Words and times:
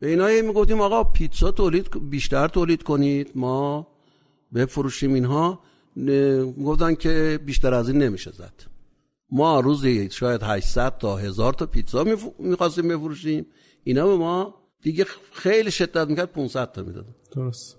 به 0.00 0.08
اینا 0.08 0.26
می‌گفتیم 0.26 0.80
آقا 0.80 1.04
پیتزا 1.04 1.50
تولید 1.50 2.10
بیشتر 2.10 2.48
تولید 2.48 2.82
کنید. 2.82 3.30
ما 3.34 3.86
بفروشیم 4.54 5.14
اینها. 5.14 5.60
گفتن 6.64 6.94
که 6.94 7.40
بیشتر 7.46 7.74
از 7.74 7.88
این 7.88 8.02
نمیشه 8.02 8.30
زد. 8.30 8.52
ما 9.30 9.60
روزی 9.60 10.10
شاید 10.10 10.42
800 10.42 10.98
تا 10.98 11.16
1000 11.16 11.52
تا 11.52 11.66
پیتزا 11.66 12.04
می‌خواستیم 12.38 12.88
بفروشیم. 12.88 13.46
اینا 13.84 14.06
به 14.06 14.16
ما 14.16 14.54
دیگه 14.82 15.06
خیلی 15.32 15.70
شدت 15.70 16.08
می‌کرد 16.08 16.32
500 16.32 16.72
تا 16.72 16.82
می‌دادن. 16.82 17.14
درست. 17.36 17.76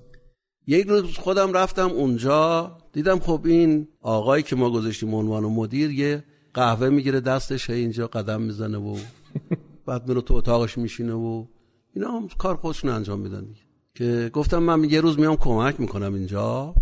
یک 0.68 0.88
روز 0.88 1.18
خودم 1.18 1.54
رفتم 1.54 1.90
اونجا 1.90 2.78
دیدم 2.94 3.20
خب 3.20 3.42
این 3.46 3.88
آقایی 4.02 4.44
که 4.44 4.56
ما 4.56 4.70
گذاشتیم 4.70 5.16
عنوان 5.16 5.44
مدیر 5.44 5.92
یه 5.92 6.24
قهوه 6.54 6.90
می‌گیره 6.90 7.20
دستش 7.20 7.70
اینجا 7.70 8.08
قدم 8.08 8.42
می‌زنه 8.42 8.78
و 8.78 8.98
بعد 9.86 10.08
میره 10.08 10.22
تو 10.22 10.34
اتاقش 10.34 10.78
میشینه 10.78 11.14
و 11.14 11.46
اینا 11.94 12.12
هم 12.12 12.28
کار 12.38 12.56
خودشون 12.56 12.90
انجام 12.90 13.20
میدن 13.20 13.46
دیگه. 13.46 13.62
که 13.96 14.30
گفتم 14.34 14.58
من 14.58 14.84
یه 14.84 15.02
روز 15.02 15.20
میام 15.20 15.36
کمک 15.36 15.80
می‌کنم 15.80 16.14
اینجا 16.14 16.76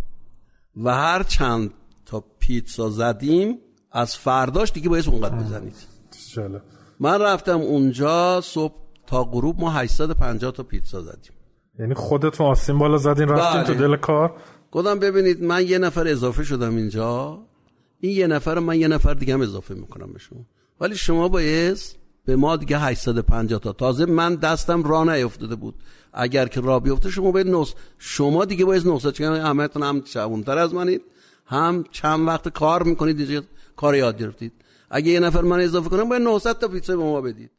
و 0.84 0.96
هر 0.96 1.24
چند 1.24 1.74
تا 2.06 2.24
پیتزا 2.40 2.90
زدیم 2.90 3.58
از 3.92 4.18
فرداش 4.18 4.72
دیگه 4.72 4.90
باید 4.90 5.10
اونقدر 5.10 5.36
بزنید. 5.36 5.76
من 7.00 7.22
رفتم 7.22 7.60
اونجا 7.60 8.42
صبح 8.42 8.76
تا 9.08 9.24
غروب 9.24 9.60
ما 9.60 9.70
850 9.72 10.52
تا 10.52 10.64
پیتزا 10.64 11.02
زدیم. 11.02 11.32
یعنی 11.80 11.94
خودتون 11.94 12.48
آسین 12.48 12.78
بالا 12.78 12.98
زدین 12.98 13.28
رفتین 13.28 13.64
تو 13.64 13.74
بله. 13.74 13.88
دل 13.88 13.96
کار؟ 13.96 14.36
گفتم 14.72 15.00
ببینید 15.00 15.44
من 15.44 15.68
یه 15.68 15.78
نفر 15.78 16.08
اضافه 16.08 16.44
شدم 16.44 16.76
اینجا. 16.76 17.40
این 18.00 18.18
یه 18.18 18.28
نفر 18.28 18.60
من 18.60 18.80
یه 18.80 18.88
نفر 18.88 19.14
دیگه 19.14 19.34
هم 19.34 19.42
اضافه 19.42 19.74
می‌کنم 19.74 20.14
به 20.14 20.20
شما 20.20 20.46
ولی 20.80 20.96
شما 20.96 21.28
باید 21.28 21.99
به 22.30 22.36
ما 22.36 22.56
دیگه 22.56 22.78
850 22.78 23.60
تا. 23.60 23.74
تازه 23.74 24.06
من 24.06 24.36
دستم 24.36 24.84
راه 24.84 25.16
نیفتاده 25.16 25.56
بود. 25.56 25.76
اگر 26.14 26.48
که 26.48 26.62
راه 26.62 26.84
بیفته 26.84 27.10
شما 27.10 27.32
باید 27.32 27.48
نوز 27.48 27.74
شما 27.98 28.46
دیگه 28.46 28.66
باید 28.66 28.88
900 28.88 29.12
چون 29.12 29.36
همتون 29.36 29.84
هم 29.84 30.02
شبونتر 30.06 30.58
از 30.58 30.74
منید. 30.74 31.02
هم 31.46 31.84
چند 31.92 32.28
وقت 32.28 32.50
کار 32.50 32.84
می‌کنید 32.84 33.18
دیگه 33.18 33.42
کار 33.76 33.96
یاد 33.96 34.18
گرفتید. 34.18 34.54
اگه 34.90 35.12
یه 35.12 35.20
نفر 35.20 35.42
من 35.42 35.60
اضافه 35.60 35.90
کنم 35.90 36.10
باید 36.10 36.22
900 36.22 36.58
تا 36.58 36.68
پیتزا 36.68 36.98
به 36.98 37.04
ما 37.04 37.22
بدید. 37.22 37.52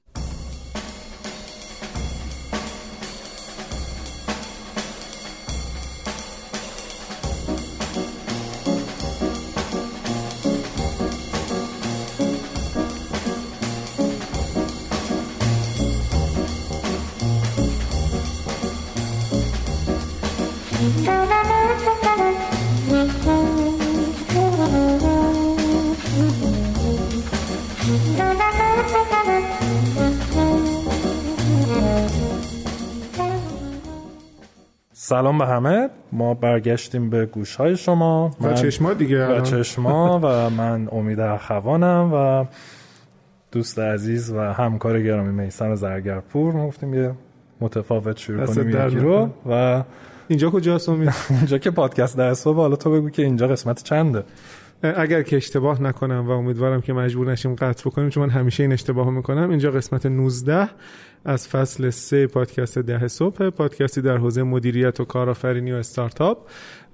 سلام 35.11 35.39
به 35.39 35.47
همه. 35.47 35.89
ما 36.13 36.35
برگشتیم 36.35 37.11
به 37.11 37.27
گوش 37.27 37.57
های 37.57 37.77
شما. 37.77 38.31
و 38.41 38.55
چشما 38.55 38.95
دیگه 38.95 39.27
و 39.27 39.41
چشما 39.41 40.19
و 40.23 40.51
من 40.51 40.89
امید 40.93 41.21
اخوانم 41.21 42.11
و 42.15 42.45
دوست 43.53 43.79
عزیز 43.79 44.33
و 44.33 44.39
همکار 44.39 45.03
گرامی 45.03 45.45
میسم 45.45 45.75
زرگرپور. 45.75 46.53
ما 46.53 46.67
گفتیم 46.67 46.95
یه 46.95 47.13
متفاوت 47.61 48.17
شروع 48.17 48.47
کنیم 48.47 48.69
یکی 48.69 48.97
رو. 48.97 49.31
و 49.51 49.83
اینجا 50.29 50.51
کجاست 50.51 50.89
امید؟ 50.89 51.15
اینجا 51.31 51.59
که 51.59 51.71
پادکست 51.71 52.19
در 52.19 52.35
صبح 52.35 52.57
حالا 52.57 52.77
تو 52.77 52.91
بگو 52.91 53.11
که 53.11 53.23
اینجا 53.23 53.49
قسمت 53.49 53.83
چنده. 53.83 54.25
اگر 54.83 55.23
که 55.23 55.37
اشتباه 55.37 55.83
نکنم 55.83 56.29
و 56.29 56.31
امیدوارم 56.31 56.81
که 56.81 56.93
مجبور 56.93 57.33
نشیم 57.33 57.55
قطع 57.55 57.91
بکنیم 57.91 58.09
چون 58.09 58.23
من 58.23 58.31
همیشه 58.31 58.63
این 58.63 58.73
اشتباه 58.73 59.11
می‌کنم 59.11 59.51
اینجا 59.51 59.71
قسمت 59.71 60.07
19 60.07 60.69
از 61.25 61.49
فصل 61.49 61.91
3 61.91 62.27
پادکست 62.27 62.79
ده 62.79 63.09
صبح 63.09 63.51
پادکستی 63.51 64.01
در 64.01 64.17
حوزه 64.17 64.43
مدیریت 64.43 65.01
و 65.01 65.05
کارآفرینی 65.05 65.73
و 65.73 65.77
استارتاپ. 65.77 66.39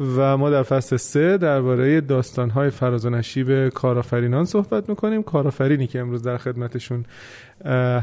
و 0.00 0.36
ما 0.36 0.50
در 0.50 0.62
فصل 0.62 0.96
3 0.96 1.38
درباره 1.38 2.00
داستانهای 2.00 2.70
فراز 2.70 3.06
و 3.06 3.10
نشیب 3.10 3.68
کارآفرینان 3.68 4.44
صحبت 4.44 4.88
می‌کنیم. 4.88 5.22
کارآفرینی 5.22 5.86
که 5.86 6.00
امروز 6.00 6.22
در 6.22 6.36
خدمتشون 6.38 7.04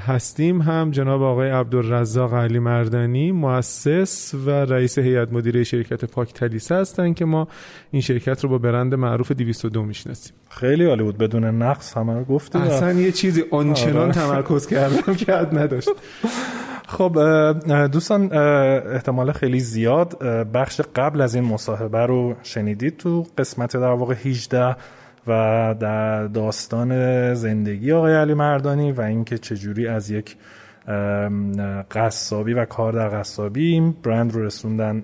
هستیم 0.07 0.61
هم 0.61 0.91
جناب 0.91 1.21
آقای 1.21 1.49
عبدالرزاق 1.49 2.33
علی 2.33 2.59
مردانی 2.59 3.31
مؤسس 3.31 4.33
و 4.45 4.49
رئیس 4.49 4.97
هیئت 4.99 5.33
مدیره 5.33 5.63
شرکت 5.63 6.05
پاک 6.05 6.33
تلیسه 6.33 6.75
هستن 6.75 7.13
که 7.13 7.25
ما 7.25 7.47
این 7.91 8.01
شرکت 8.01 8.43
رو 8.43 8.49
با 8.49 8.57
برند 8.57 8.95
معروف 8.95 9.31
202 9.31 9.83
می‌شناسیم. 9.83 10.33
خیلی 10.49 10.85
عالی 10.85 11.03
بود. 11.03 11.17
بدون 11.17 11.43
نقص 11.43 11.97
همه 11.97 12.13
رو 12.13 12.23
گفتی 12.23 12.57
و- 12.57 12.61
اصلا 12.61 12.91
یه 12.93 13.11
چیزی 13.11 13.43
آنچنان 13.51 13.97
آره. 14.03 14.11
تمرکز 14.11 14.67
کردم 14.67 15.13
که 15.15 15.33
حد 15.33 15.57
نداشت. 15.57 15.89
خب 16.88 17.13
دوستان 17.88 18.33
احتمال 18.94 19.31
خیلی 19.31 19.59
زیاد 19.59 20.23
بخش 20.53 20.81
قبل 20.95 21.21
از 21.21 21.35
این 21.35 21.44
مصاحبه 21.44 22.05
رو 22.05 22.35
شنیدید 22.44 22.97
تو 22.97 23.25
قسمت 23.38 23.77
در 23.77 23.91
واقع 23.91 24.16
18 24.23 24.75
و 25.27 25.75
در 25.79 26.27
داستان 26.27 27.33
زندگی 27.33 27.91
آقای 27.91 28.13
علی 28.13 28.33
مردانی 28.33 28.91
و 28.91 29.01
اینکه 29.01 29.38
چجوری 29.38 29.88
از 29.88 30.09
یک 30.09 30.38
قصابی 31.91 32.53
و 32.53 32.66
کار 32.66 32.93
در 32.93 33.19
قصابی 33.19 33.72
این 33.72 33.95
برند 34.03 34.33
رو 34.33 34.45
رسوندن 34.45 35.03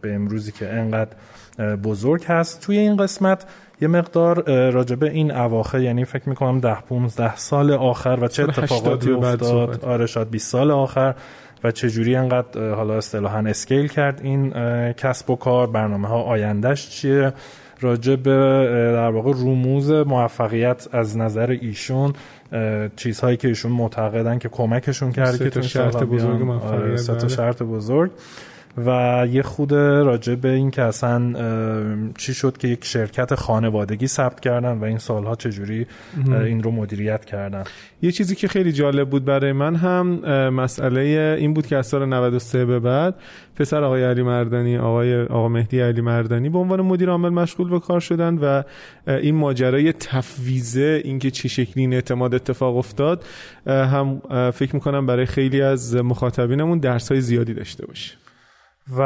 به 0.00 0.14
امروزی 0.14 0.52
که 0.52 0.74
انقدر 0.74 1.16
بزرگ 1.76 2.24
هست. 2.24 2.60
توی 2.60 2.78
این 2.78 2.96
قسمت 2.96 3.44
یه 3.80 3.88
مقدار 3.88 4.70
راجبه 4.70 5.10
این 5.10 5.30
اواخر 5.30 5.80
یعنی 5.80 6.04
فکر 6.04 6.28
می‌کنم 6.28 6.60
ده 6.60 6.80
15 6.80 7.36
سال 7.36 7.72
آخر 7.72 8.18
و 8.20 8.28
چه 8.28 8.42
سال 8.42 8.50
80 8.50 8.64
اتفاقاتی 8.64 9.10
افتاد. 9.12 9.84
آره 9.84 10.06
شاید 10.06 10.30
20 10.30 10.50
سال 10.52 10.70
آخر 10.70 11.14
و 11.64 11.70
چجوری 11.70 12.16
انقدر 12.16 12.62
اه، 12.62 12.74
حالا 12.74 12.96
اصطلاحا 12.96 13.38
اسکیل 13.38 13.88
کرد 13.88 14.20
این 14.22 14.52
کسب 14.92 15.30
و 15.30 15.36
کار 15.36 15.66
برنامه 15.66 16.08
ها 16.08 16.22
آیندهش 16.22 16.88
چیه 16.88 17.32
راجع 17.80 18.16
به 18.16 18.30
اه، 18.30 18.92
در 18.92 19.10
واقع 19.10 19.30
رموز 19.30 19.90
موفقیت 19.90 20.88
از 20.92 21.16
نظر 21.18 21.50
ایشون 21.60 22.12
چیزهایی 22.96 23.36
که 23.36 23.48
ایشون 23.48 23.72
معتقدن 23.72 24.38
که 24.38 24.48
کمکشون 24.48 25.12
کرده 25.12 25.32
سه 25.32 25.44
که 25.44 25.50
تو 25.50 25.60
این 25.60 25.68
شرط 25.68 25.92
سالا 25.92 26.06
بزرگ. 26.06 26.42
موفقیت، 26.42 27.10
آره، 27.10 27.18
بله. 27.18 27.28
شرط 27.28 27.62
بزرگ 27.62 28.10
و 28.86 29.26
یه 29.30 29.42
خود 29.42 29.72
راجع 29.72 30.34
به 30.34 30.48
این 30.48 30.70
که 30.70 30.82
اصلا 30.82 31.34
چی 32.18 32.34
شد 32.34 32.56
که 32.56 32.68
یک 32.68 32.84
شرکت 32.84 33.34
خانوادگی 33.34 34.06
ثبت 34.06 34.40
کردن 34.40 34.78
و 34.78 34.84
این 34.84 34.98
سالها 34.98 35.34
چجوری 35.34 35.86
این 36.26 36.62
رو 36.62 36.70
مدیریت 36.70 37.24
کردن. 37.24 37.64
یه 38.02 38.12
چیزی 38.12 38.34
که 38.34 38.48
خیلی 38.48 38.72
جالب 38.72 39.10
بود 39.10 39.24
برای 39.24 39.52
من 39.52 39.76
هم 39.76 40.06
مسئله 40.50 41.00
این 41.40 41.54
بود 41.54 41.66
که 41.66 41.76
از 41.76 41.86
سال 41.86 42.08
93 42.08 42.64
به 42.64 42.80
بعد 42.80 43.14
پسر 43.56 43.84
آقای 43.84 44.04
علی 44.04 44.22
مردانی 44.22 44.78
آقای 44.78 45.22
آقا 45.22 45.48
مهدی 45.48 45.80
علی 45.80 46.00
مردانی 46.00 46.48
به 46.48 46.58
عنوان 46.58 46.80
مدیر 46.80 47.10
عامل 47.10 47.28
مشغول 47.28 47.68
به 47.70 47.80
کار 47.80 48.00
شدن 48.00 48.34
و 48.34 48.62
این 49.06 49.34
ماجرای 49.34 49.92
تفویضه 49.92 51.00
اینکه 51.04 51.30
چه 51.30 51.48
شکلی 51.48 51.82
این 51.82 51.94
اعتماد 51.94 52.34
اتفاق 52.34 52.76
افتاد 52.76 53.24
هم 53.66 54.20
فکر 54.50 54.74
می‌کنم 54.74 55.06
برای 55.06 55.26
خیلی 55.26 55.62
از 55.62 55.94
مخاطبینمون 55.94 56.78
درس 56.78 57.12
های 57.12 57.20
زیادی 57.20 57.54
داشته 57.54 57.86
باشه. 57.86 58.14
و 58.96 59.02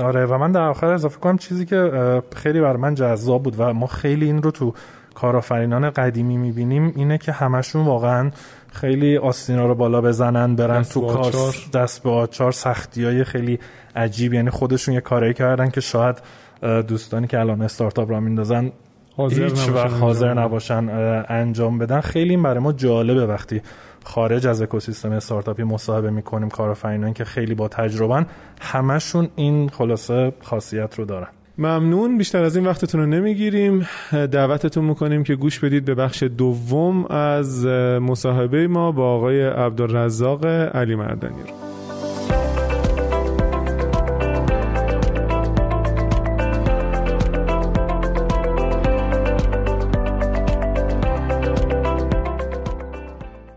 آره 0.00 0.26
و 0.26 0.38
من 0.38 0.52
در 0.52 0.68
آخر 0.68 0.86
اضافه 0.86 1.20
کنم 1.20 1.38
چیزی 1.38 1.66
که 1.66 2.22
خیلی 2.36 2.60
بر 2.60 2.76
من 2.76 2.94
جذاب 2.94 3.42
بود 3.42 3.54
و 3.58 3.72
ما 3.72 3.86
خیلی 3.86 4.26
این 4.26 4.42
رو 4.42 4.50
تو 4.50 4.74
کارآفرینان 5.14 5.90
قدیمی 5.90 6.36
می‌بینیم 6.36 6.92
اینه 6.96 7.18
که 7.18 7.32
همشون 7.32 7.84
واقعا 7.84 8.30
خیلی 8.72 9.16
آستینا 9.16 9.66
رو 9.66 9.74
بالا 9.74 10.00
بزنن 10.00 10.56
برن 10.56 10.82
تو 10.82 11.00
کار. 11.00 11.32
دست 11.74 12.02
به 12.02 12.10
آچار 12.10 12.52
سختی 12.52 13.04
های 13.04 13.24
خیلی 13.24 13.58
عجیب 13.96 14.34
یعنی 14.34 14.50
خودشون 14.50 14.94
یه 14.94 15.00
کارایی 15.00 15.34
کردن 15.34 15.70
که 15.70 15.80
شاید 15.80 16.22
دوستانی 16.62 17.26
که 17.26 17.40
الان 17.40 17.62
استارتاپ 17.62 18.10
را 18.10 18.20
میندازن 18.20 18.72
حاضر 19.16 19.44
هیچ 19.44 19.68
وقت 19.68 19.92
حاضر. 19.92 20.34
نباشن 20.34 20.88
انجام 21.28 21.78
بدن 21.78 22.00
خیلی 22.00 22.36
برای 22.36 22.58
ما 22.58 22.72
جالبه 22.72 23.26
وقتی 23.26 23.62
خارج 24.04 24.46
از 24.46 24.62
اکوسیستم 24.62 25.12
استارتاپی 25.12 25.62
مصاحبه 25.62 26.10
می‌کنیم 26.10 26.48
کارآفرینان 26.48 27.12
که 27.12 27.24
خیلی 27.24 27.54
با 27.54 27.68
تجربن 27.68 28.26
همشون 28.60 29.28
این 29.36 29.68
خلاصه 29.68 30.32
خاصیت 30.42 30.98
رو 30.98 31.04
دارن. 31.04 31.28
ممنون. 31.58 32.18
بیشتر 32.18 32.42
از 32.42 32.56
این 32.56 32.66
وقتتون 32.66 33.00
رو 33.00 33.06
نمی‌گیریم. 33.06 33.88
دعوتتون 34.12 34.84
می‌کنیم 34.84 35.24
که 35.24 35.34
گوش 35.34 35.58
بدید 35.58 35.84
به 35.84 35.94
بخش 35.94 36.22
دوم 36.22 37.04
از 37.04 37.66
مصاحبه 38.00 38.66
ما 38.66 38.92
با 38.92 39.14
آقای 39.14 39.42
عبدالرزاق 39.42 40.46
علی 40.46 40.94
مردانی 40.94 41.42
رو. 41.42 41.73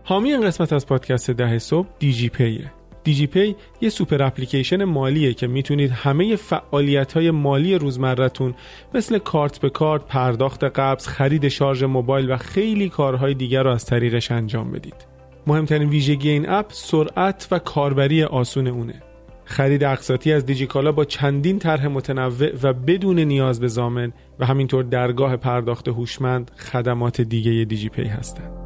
حامی 0.08 0.32
این 0.32 0.46
قسمت 0.46 0.72
از 0.72 0.86
پادکست 0.86 1.30
ده 1.30 1.58
صبح 1.58 1.88
دیجی 1.98 2.28
پیه 2.28 2.72
دیجی 3.04 3.26
پی 3.26 3.56
یه 3.80 3.88
super 3.88 4.22
application 4.22 4.84
مالیه 4.84 5.34
که 5.34 5.46
می‌تونید 5.46 5.90
همه 5.90 6.36
فعالیت 6.36 7.12
های 7.12 7.30
مالی 7.30 7.74
روزمرتون 7.74 8.54
مثل 8.94 9.18
کارت 9.18 9.60
به 9.60 9.70
کارت، 9.70 10.06
پرداخت 10.06 10.64
قبض، 10.64 11.06
خرید 11.06 11.48
شارژ 11.48 11.82
موبایل 11.82 12.30
و 12.30 12.36
خیلی 12.36 12.88
کارهای 12.88 13.34
دیگر 13.34 13.62
رو 13.62 13.70
از 13.70 13.84
طریقش 13.84 14.30
انجام 14.30 14.70
بدید. 14.70 15.06
مهمترین 15.46 15.88
ویژگی 15.88 16.30
این 16.30 16.48
app 16.48 16.66
سرعت 16.68 17.48
و 17.50 17.58
کاربری 17.58 18.22
آسون 18.22 18.66
اونه. 18.66 19.02
خرید 19.44 19.84
اقساطی 19.84 20.32
از 20.32 20.46
دیجیکالا 20.46 20.92
با 20.92 21.04
چندین 21.04 21.58
طرح 21.58 21.86
متنوع 21.86 22.50
و 22.62 22.72
بدون 22.72 23.18
نیاز 23.18 23.60
به 23.60 23.68
ضامن 23.68 24.12
و 24.38 24.46
همینطور 24.46 24.84
درگاه 24.84 25.36
پرداخت 25.36 25.88
هوشمند 25.88 26.50
خدمات 26.58 27.20
دیگه 27.20 27.64
دیجی 27.64 27.88
پی 27.88 28.04
هستند. 28.04 28.57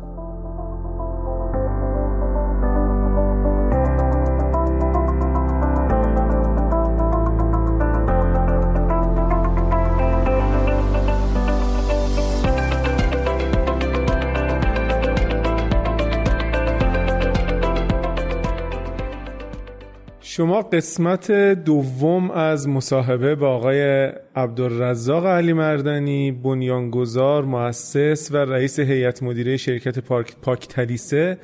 شما 20.35 20.63
قسمت 20.63 21.33
دوم 21.65 22.31
از 22.31 22.69
مصاحبه 22.69 23.35
با 23.35 23.49
آقای 23.49 24.13
عبدالرزاق 24.37 25.27
علی 25.27 25.53
مردنی 25.53 26.33
بنیانگذار 26.33 27.45
مؤسس 27.45 28.29
و 28.33 28.37
رئیس 28.37 28.81
هیئت 28.81 29.23
مدیره 29.23 29.57
شرکت 29.57 29.99
پاک, 29.99 30.37
پاک 30.43 30.69
تلیسه 30.69 31.39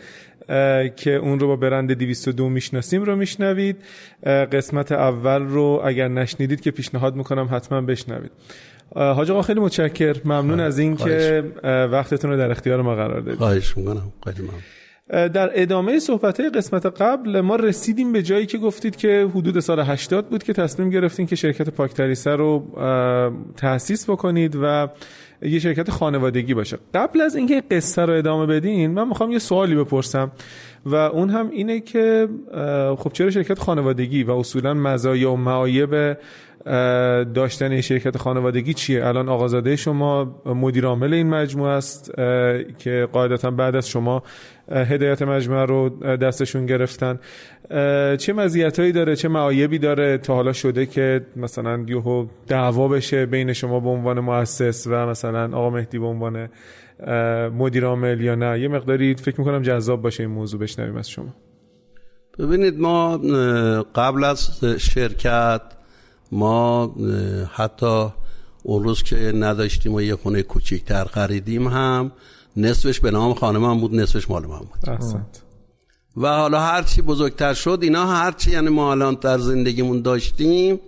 که 0.96 1.10
اون 1.22 1.40
رو 1.40 1.46
با 1.46 1.56
برند 1.56 1.92
202 1.92 2.48
می‌شناسیم 2.48 3.02
رو 3.02 3.16
میشنوید. 3.16 3.76
قسمت 4.26 4.92
اول 4.92 5.42
رو 5.42 5.82
اگر 5.84 6.08
نشنیدید 6.08 6.60
که 6.60 6.70
پیشنهاد 6.70 7.16
می‌کنم 7.16 7.48
حتما 7.52 7.80
بشنوید. 7.80 8.30
حاج 8.94 9.30
آقا 9.30 9.42
خیلی 9.42 9.60
متشکر 9.60 10.16
ممنون 10.24 10.60
از 10.60 10.78
این 10.78 10.96
که 10.96 11.44
وقتتون 11.64 12.30
رو 12.30 12.36
در 12.36 12.50
اختیار 12.50 12.82
ما 12.82 12.94
قرار 12.94 13.20
دادید. 13.20 13.38
خواهش 13.38 13.76
می‌کنم. 13.76 14.12
خیلی 14.24 14.42
ممنون. 14.42 14.60
در 15.08 15.50
ادامه 15.54 15.98
صحبت 15.98 16.40
قسمت 16.40 16.86
قبل 16.86 17.40
ما 17.40 17.56
رسیدیم 17.56 18.12
به 18.12 18.22
جایی 18.22 18.46
که 18.46 18.58
گفتید 18.58 18.96
که 18.96 19.28
حدود 19.34 19.60
سال 19.60 19.80
80 19.80 20.28
بود 20.28 20.42
که 20.42 20.52
تصمیم 20.52 20.90
گرفتین 20.90 21.26
که 21.26 21.36
شرکت 21.36 21.70
پاکتریسه 21.70 22.30
رو 22.30 22.64
تأسیس 23.56 24.10
بکنید 24.10 24.58
و 24.62 24.88
یه 25.42 25.58
شرکت 25.58 25.90
خانوادگی 25.90 26.54
باشه. 26.54 26.78
قبل 26.94 27.20
از 27.20 27.36
اینکه 27.36 27.62
قصه 27.70 28.02
رو 28.02 28.12
ادامه 28.12 28.46
بدین 28.46 28.90
من 28.90 29.08
می‌خوام 29.08 29.32
یه 29.32 29.38
سوالی 29.38 29.74
بپرسم 29.74 30.32
و 30.86 30.94
اون 30.94 31.30
هم 31.30 31.50
اینه 31.50 31.80
که 31.80 32.28
خب 32.98 33.12
چرا 33.12 33.30
شرکت 33.30 33.58
خانوادگی 33.58 34.22
و 34.22 34.30
اصولا 34.30 34.74
مزایا 34.74 35.32
و 35.32 35.36
معایب 35.36 36.16
داشتن 37.34 37.80
شرکت 37.80 38.16
خانوادگی 38.16 38.74
چیه؟ 38.74 39.06
الان 39.06 39.28
آقازاده 39.28 39.76
شما 39.76 40.42
مدیر 40.46 40.86
عامل 40.86 41.14
این 41.14 41.28
مجموعه 41.28 41.70
است 41.70 42.14
که 42.78 43.08
قاعدتا 43.12 43.50
بعد 43.50 43.76
از 43.76 43.88
شما 43.88 44.22
هدایت 44.70 45.22
مجموعه 45.22 45.64
رو 45.64 45.88
دستشون 46.16 46.66
گرفتن. 46.66 47.18
چه 48.16 48.32
مزیتایی 48.32 48.92
داره 48.92 49.16
چه 49.16 49.28
معایبی 49.28 49.78
داره 49.78 50.18
تا 50.18 50.34
حالا 50.34 50.52
شده 50.52 50.86
که 50.86 51.26
مثلا 51.36 51.84
یهو 51.88 52.26
دعوا 52.46 52.88
بشه 52.88 53.26
بین 53.26 53.52
شما 53.52 53.80
به 53.80 53.88
عنوان 53.88 54.20
مؤسس 54.20 54.86
و 54.86 55.06
مثلا 55.06 55.56
آقا 55.56 55.70
مهدی 55.70 55.98
به 55.98 56.06
عنوان 56.06 56.48
مدیر 57.58 57.84
عامل 57.84 58.20
یا 58.20 58.34
نه؟ 58.34 58.60
یه 58.60 58.68
مقداری 58.68 59.14
فکر 59.14 59.40
می‌کنم 59.40 59.62
جذاب 59.62 60.02
باشه 60.02 60.22
این 60.22 60.32
موضوع 60.32 60.60
بشنویم 60.60 60.96
از 60.96 61.10
شما. 61.10 61.34
ببینید 62.38 62.80
ما 62.80 63.18
قبل 63.94 64.24
از 64.24 64.64
شرکت 64.64 65.60
ما 66.32 66.94
حتی 67.52 68.08
اون 68.62 68.84
روز 68.84 69.02
که 69.02 69.16
نداشتیم 69.16 69.94
و 69.94 70.00
یه 70.00 70.16
خونه 70.16 70.42
کوچیکتر 70.42 71.04
خریدیم 71.04 71.68
هم 71.68 72.12
نصفش 72.56 73.00
به 73.00 73.10
نام 73.10 73.34
خانه 73.34 73.58
من 73.58 73.80
بود 73.80 73.94
نصفش 73.94 74.30
مال 74.30 74.46
من 74.46 74.58
بود. 74.58 74.78
و 76.16 76.28
حالا 76.28 76.60
هرچی 76.60 77.02
بزرگتر 77.02 77.54
شد 77.54 77.78
اینا 77.82 78.06
هرچی 78.06 78.50
یعنی 78.50 78.68
ما 78.68 78.90
الان 78.90 79.14
در 79.20 79.38
زندگیمون 79.38 80.02
داشتیم 80.02 80.80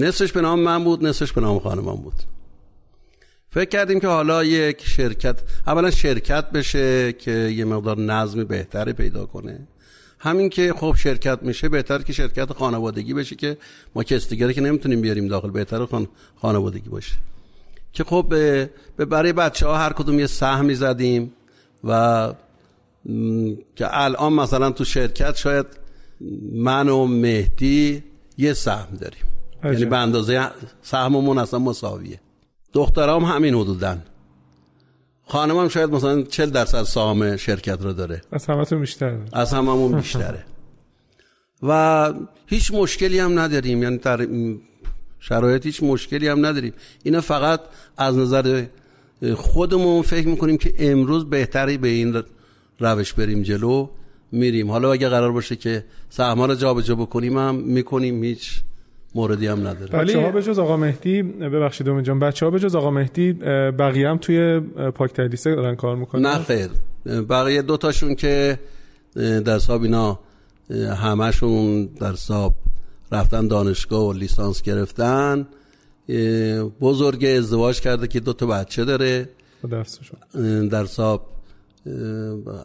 نصفش 0.00 0.32
به 0.32 0.40
نام 0.40 0.60
من 0.60 0.84
بود 0.84 1.06
نصفش 1.06 1.32
به 1.32 1.40
نام 1.40 1.58
خانه 1.58 1.82
من 1.82 1.96
بود. 1.96 2.14
فکر 3.50 3.68
کردیم 3.68 4.00
که 4.00 4.06
حالا 4.06 4.44
یک 4.44 4.86
شرکت 4.86 5.40
اولا 5.66 5.90
شرکت 5.90 6.50
بشه 6.50 7.12
که 7.12 7.30
یه 7.30 7.64
مقدار 7.64 7.98
نظم 7.98 8.44
بهتری 8.44 8.92
پیدا 8.92 9.26
کنه. 9.26 9.68
همین 10.22 10.48
که 10.48 10.72
خب 10.72 10.94
شرکت 10.98 11.42
میشه 11.42 11.68
بهتر 11.68 12.02
که 12.02 12.12
شرکت 12.12 12.52
خانوادگی 12.52 13.14
بشه 13.14 13.36
که 13.36 13.56
ما 13.94 14.02
کس 14.02 14.28
دیگری 14.28 14.54
که 14.54 14.60
نمی‌تونیم 14.60 15.00
بیاریم 15.00 15.28
داخل 15.28 15.50
بهتر 15.50 15.86
خان... 15.86 16.08
خانوادگی 16.36 16.88
باشه. 16.88 17.12
که 17.92 18.04
خب 18.04 18.26
به 18.28 19.04
برای 19.04 19.32
بچه 19.32 19.66
ها 19.66 19.78
هر 19.78 19.92
کدوم 19.92 20.18
یه 20.18 20.26
سهمی 20.26 20.74
زدیم 20.74 21.32
و 21.84 22.32
که 23.76 23.88
الان 23.90 24.32
مثلا 24.32 24.70
تو 24.70 24.84
شرکت 24.84 25.36
شاید 25.36 25.66
من 26.52 26.88
و 26.88 27.06
مهدی 27.06 28.02
یه 28.38 28.52
سهم 28.52 28.96
داریم. 28.96 29.24
یعنی 29.64 29.84
به 29.84 29.96
اندازه 29.96 30.48
سهممون 30.82 31.38
اصلا 31.38 31.58
مساویه. 31.58 32.20
دخترام 32.72 33.24
همین 33.24 33.54
حدودن. 33.54 34.02
خانمم 35.30 35.68
شاید 35.68 35.90
مثلا 35.90 36.22
40 36.22 36.50
درصد 36.50 36.82
سهام 36.82 37.36
شرکت 37.36 37.82
رو 37.82 37.92
داره. 37.92 38.22
از 38.32 38.46
همتون 38.46 38.80
بیشتر 38.80 39.18
از 39.32 39.52
هممون 39.52 39.92
بیشتره. 39.92 40.44
و 41.62 42.12
هیچ 42.46 42.70
مشکلی 42.74 43.18
هم 43.18 43.38
نداریم. 43.38 43.82
یعنی 43.82 43.98
در 43.98 44.26
شرایط 45.20 45.66
هیچ 45.66 45.82
مشکلی 45.82 46.28
هم 46.28 46.46
نداریم. 46.46 46.72
اینا 47.02 47.20
فقط 47.20 47.60
از 47.96 48.16
نظر 48.16 48.64
خودمون 49.34 50.02
فکر 50.02 50.28
می‌کنیم 50.28 50.56
که 50.58 50.74
امروز 50.78 51.30
بهتری 51.30 51.78
به 51.78 51.88
این 51.88 52.22
روش 52.78 53.12
بریم 53.12 53.42
جلو 53.42 53.88
میریم. 54.32 54.70
حالا 54.70 54.92
اگه 54.92 55.08
قرار 55.08 55.32
باشه 55.32 55.56
که 55.56 55.84
سهما 56.08 56.46
رو 56.46 56.54
جابجا 56.54 56.94
بکنیم 56.94 57.38
هم 57.38 57.54
می‌کنیم. 57.54 58.24
هیچ 58.24 58.60
موردی 59.14 59.46
هم 59.46 59.66
نداره. 59.66 60.04
بچه 60.04 60.20
ها 60.20 60.30
به 60.30 60.42
جز 60.42 60.58
آقا 60.58 60.76
مهدی 60.76 61.22
ببخشید 61.22 61.86
دوم 61.86 62.00
جان 62.00 62.18
بچه 62.18 62.46
ها 62.46 62.50
به 62.50 62.58
جز 62.58 62.74
آقا 62.74 62.90
مهدی 62.90 63.32
بقیه 63.78 64.08
هم 64.08 64.18
توی 64.18 64.60
پاک 64.94 65.12
تدریسه 65.12 65.54
دارن 65.54 65.74
کار 65.74 65.96
می‌کنن؟ 65.96 66.26
نه 66.26 66.38
خیر. 66.38 66.70
بقیه 67.06 67.62
دوتاشون 67.62 68.14
که 68.14 68.58
در 69.44 69.58
صاحب 69.58 69.82
اینا 69.82 70.18
همشون 70.96 71.86
در 71.86 72.14
صاحب 72.14 72.52
رفتن 73.12 73.48
دانشگاه 73.48 74.06
و 74.08 74.12
لیسانس 74.12 74.62
گرفتن. 74.62 75.46
بزرگ 76.80 77.24
ازدواج 77.24 77.80
کرده 77.80 78.06
که 78.08 78.20
دوتا 78.20 78.46
بچه 78.46 78.84
داره. 78.84 79.28
در 80.70 80.84
صاحب 80.84 81.20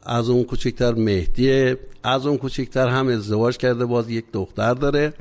از 0.04 0.30
اون 0.30 0.44
کوچکتر 0.44 0.94
مهدیه 0.94 1.78
از 2.04 2.26
اون 2.26 2.38
کوچکتر 2.38 2.88
هم 2.88 3.08
ازدواج 3.08 3.58
کرده 3.58 3.86
باز 3.86 4.10
یک 4.10 4.26
دختر 4.34 4.74
داره. 4.74 5.14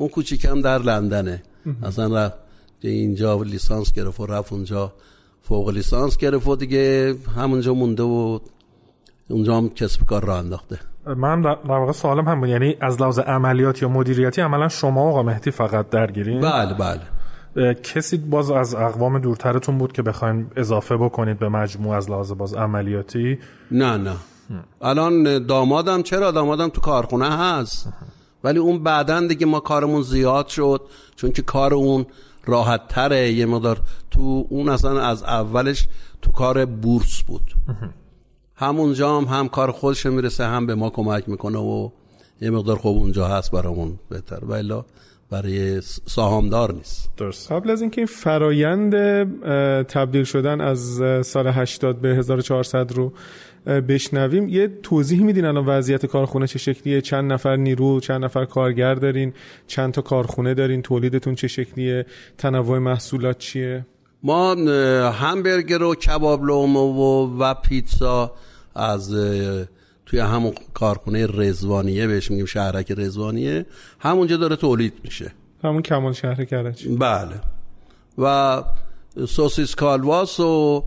اون 0.00 0.08
کوچیکم 0.08 0.60
در 0.60 0.78
لندنه. 0.78 1.42
اصلا 1.82 2.16
رفت 2.16 2.34
اینجا 2.80 3.42
لیسانس 3.42 3.92
گرفت 3.92 4.20
و 4.20 4.26
رفت 4.26 4.52
اونجا 4.52 4.92
فوق 5.40 5.68
لیسانس 5.68 6.16
گرفت 6.16 6.48
و 6.48 6.56
دیگه 6.56 7.14
همونجا 7.36 7.74
مونده 7.74 8.02
و 8.02 8.38
اونجا 9.28 9.56
هم 9.56 9.68
کسب 9.68 10.06
کار 10.06 10.24
را 10.24 10.38
انداخته. 10.38 10.78
من 11.16 11.42
در 11.42 11.56
واقع 11.64 11.92
سوالم 11.92 12.28
هم 12.28 12.40
بود 12.40 12.48
یعنی 12.48 12.76
از 12.80 13.00
لحاظ 13.00 13.18
عملیات 13.18 13.82
یا 13.82 13.88
مدیریتی 13.88 14.40
عملا 14.40 14.68
شما 14.68 15.08
آقا 15.08 15.22
مهدی 15.22 15.50
فقط 15.50 15.90
درگیرین؟ 15.90 16.40
بله 16.40 16.74
بله. 16.74 17.74
کسی 17.74 18.16
باز 18.16 18.50
از 18.50 18.74
اقوام 18.74 19.18
دورترتون 19.18 19.78
بود 19.78 19.92
که 19.92 20.02
بخواین 20.02 20.46
اضافه 20.56 20.96
بکنید 20.96 21.38
به 21.38 21.48
مجموع 21.48 21.96
از 21.96 22.10
لحاظ 22.10 22.32
باز 22.32 22.54
عملیاتی؟ 22.54 23.38
نه 23.70 23.96
نه. 23.96 24.16
الان 24.82 25.46
دامادم 25.46 26.02
چرا 26.02 26.30
دامادم 26.30 26.68
تو 26.68 26.80
کارخونه 26.80 27.30
هست؟ 27.38 27.88
ولی 28.44 28.58
اون 28.58 28.82
بعدا 28.82 29.26
دیگه 29.26 29.46
ما 29.46 29.60
کارمون 29.60 30.02
زیاد 30.02 30.46
شد 30.46 30.80
چون 31.16 31.32
که 31.32 31.42
کار 31.42 31.74
اون 31.74 32.06
راحت 32.44 32.88
تره 32.88 33.32
یه 33.32 33.46
مدار 33.46 33.80
تو 34.10 34.46
اون 34.48 34.68
اصلا 34.68 35.00
از 35.00 35.22
اولش 35.22 35.88
تو 36.22 36.32
کار 36.32 36.64
بورس 36.64 37.22
بود. 37.22 37.54
همونجا 38.56 39.16
هم 39.16 39.24
هم 39.24 39.48
کار 39.48 39.70
خودش 39.70 40.06
می‌رسه 40.06 40.44
هم 40.44 40.66
به 40.66 40.74
ما 40.74 40.90
کمک 40.90 41.28
می‌کنه 41.28 41.58
و 41.58 41.90
یه 42.40 42.50
مقدار 42.50 42.76
خوب 42.76 42.96
اونجا 42.96 43.28
هست 43.28 43.50
برامون 43.50 43.98
بهتر. 44.08 44.44
ولی 44.44 44.74
برای 45.30 45.80
سهامدار 46.06 46.72
نیست. 46.72 47.10
درست. 47.16 47.52
قبل 47.52 47.70
از 47.70 47.80
اینکه 47.80 48.00
این 48.00 48.06
فرایند 48.06 48.94
تبدیل 49.82 50.24
شدن 50.24 50.60
از 50.60 51.02
سال 51.26 51.46
80 51.46 52.00
به 52.00 52.08
1400 52.08 52.92
رو 52.92 53.12
بشنویم. 53.66 54.48
یه 54.48 54.68
توضیح 54.82 55.22
میدین 55.22 55.44
الان 55.44 55.66
وضعیت 55.66 56.06
کارخونه 56.06 56.46
چه 56.46 56.58
شکلیه؟ 56.58 57.00
چند 57.00 57.32
نفر 57.32 57.56
نیرو 57.56 58.00
چند 58.00 58.24
نفر 58.24 58.44
کارگر 58.44 58.94
دارین؟ 58.94 59.32
چند 59.66 59.92
تا 59.92 60.02
کارخونه 60.02 60.54
دارین؟ 60.54 60.82
تولیدتون 60.82 61.34
چه 61.34 61.48
شکلیه؟ 61.48 62.06
تنوع 62.38 62.78
محصولات 62.78 63.38
چیه؟ 63.38 63.86
ما 64.22 64.54
همبرگر 65.10 65.82
و 65.82 65.94
کباب 65.94 66.44
لومو 66.44 66.80
و, 66.80 67.38
و 67.42 67.54
پیتزا 67.54 68.32
از 68.74 69.14
توی 70.06 70.18
همون 70.18 70.52
کارخونه 70.74 71.26
رزوانیه 71.26 72.06
بهش 72.06 72.30
میگیم 72.30 72.46
شهرک 72.46 72.92
رزوانیه 72.96 73.66
همونجا 73.98 74.36
داره 74.36 74.56
تولید 74.56 74.92
میشه. 75.04 75.32
همون 75.64 75.82
کمال 75.82 76.12
شهر 76.12 76.44
کرج 76.44 76.88
بله. 76.88 77.40
و 78.18 78.62
سوسیس 79.28 79.74
کالواس 79.74 80.40
و 80.40 80.84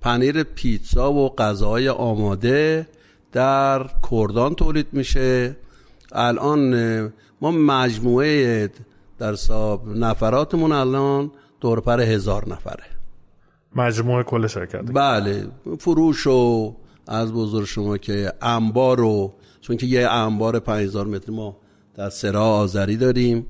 پنیر 0.00 0.42
پیتزا 0.42 1.12
و 1.12 1.34
غذاهای 1.34 1.88
آماده 1.88 2.88
در 3.32 3.90
کردان 4.10 4.54
تولید 4.54 4.86
میشه. 4.92 5.56
الان 6.12 7.12
ما 7.40 7.50
مجموعه 7.50 8.70
در 9.18 9.32
حساب 9.32 9.88
نفراتمون 9.88 10.72
الان 10.72 11.30
دورپر 11.60 12.00
هزار 12.00 12.48
نفره. 12.48 12.84
مجموعه 13.76 14.22
کل 14.22 14.46
شرکت. 14.46 14.82
بله 14.92 15.46
فروش 15.78 16.26
و 16.26 16.76
از 17.06 17.32
بزرگ 17.32 17.66
شما 17.66 17.98
که 17.98 18.32
انبار 18.42 18.98
رو 18.98 19.32
چون 19.60 19.76
که 19.76 19.86
یه 19.86 20.08
انبار 20.08 20.58
5000 20.58 21.06
متر 21.06 21.32
ما 21.32 21.56
در 21.94 22.10
سرا 22.10 22.44
آذری 22.44 22.96
داریم. 22.96 23.46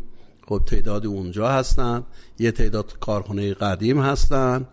خب 0.48 0.60
تعداد 0.66 1.06
اونجا 1.06 1.48
هستن. 1.48 2.02
یه 2.38 2.50
تعداد 2.50 2.98
کارخونه 3.00 3.54
قدیم 3.54 4.00
هستن 4.00 4.66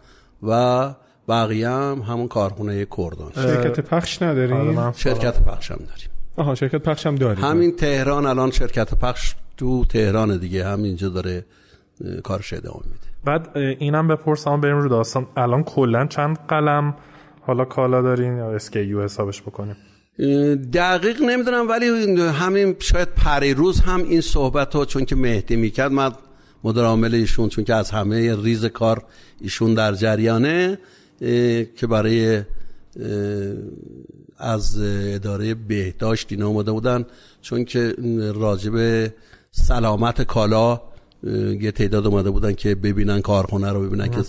و 0.44 0.94
بقیه 1.28 1.70
هم 1.70 2.04
همون 2.08 2.28
کارخونه 2.28 2.86
کردان 2.98 3.32
شرکت 3.36 3.80
پخش 3.80 4.22
نداریم 4.22 4.78
آره، 4.78 4.94
شرکت 4.98 5.44
پخش 5.44 5.72
هم 5.72 5.78
داریم. 5.78 6.10
آها 6.38 6.56
شرکت 6.56 6.82
پخش 6.82 7.08
هم 7.08 7.16
داریم 7.16 7.44
همین 7.44 7.76
تهران 7.76 8.26
الان 8.26 8.52
شرکت 8.52 8.94
پخش 8.96 9.36
تو 9.58 9.86
تهران 9.86 10.38
دیگه 10.38 10.68
همینجا 10.68 11.10
داره 11.10 11.46
کارش 12.24 12.54
ادامه 12.54 12.82
میده. 12.86 13.08
بعد 13.26 13.58
اینم 13.58 14.08
بپرسم 14.08 14.62
بریم 14.62 14.78
رو 14.78 14.90
داستان. 14.90 15.28
الان 15.38 15.64
کلا 15.64 16.06
چند 16.06 16.38
قلم 16.48 16.96
حالا 17.42 17.66
کالا 17.66 18.02
دارین 18.02 18.38
یا 18.38 18.52
اسکیو 18.52 19.04
حسابش 19.04 19.42
بکنیم؟ 19.42 19.76
دقیق 20.74 21.22
نمی‌دونم 21.22 21.70
ولی 21.70 21.88
همین 22.22 22.76
شاید 22.80 23.08
پریروز 23.08 23.80
هم 23.80 24.04
این 24.04 24.22
صحبت 24.22 24.76
ها 24.76 24.86
چون 24.86 25.06
که 25.06 25.16
مهدی 25.16 25.56
می‌کرد 25.56 25.92
من 25.92 26.12
مدیر 26.64 26.84
عامل 26.84 27.16
ایشون 27.16 27.50
چون 27.50 27.64
که 27.64 27.74
از 27.74 27.92
همه 27.92 28.44
ریز 28.44 28.66
کار 28.66 29.04
ایشون 29.42 29.74
در 29.74 29.94
جریانه. 29.94 30.78
که 31.76 31.88
برای 31.90 32.42
از 34.38 34.80
اداره 34.82 35.54
بهداشت 35.54 36.28
اینا 36.32 36.48
اومده 36.48 36.72
بودن. 36.72 37.06
چون 37.42 37.66
که 37.66 37.96
راجب 38.36 39.08
سلامت 39.52 40.22
کالا 40.22 40.82
یه 41.62 41.72
تعداد 41.72 42.08
اومده 42.08 42.30
بودن 42.30 42.54
که 42.54 42.76
ببینن 42.76 43.22
کارخونه 43.22 43.72
رو 43.72 43.82
ببینن 43.82 44.08
که 44.08 44.22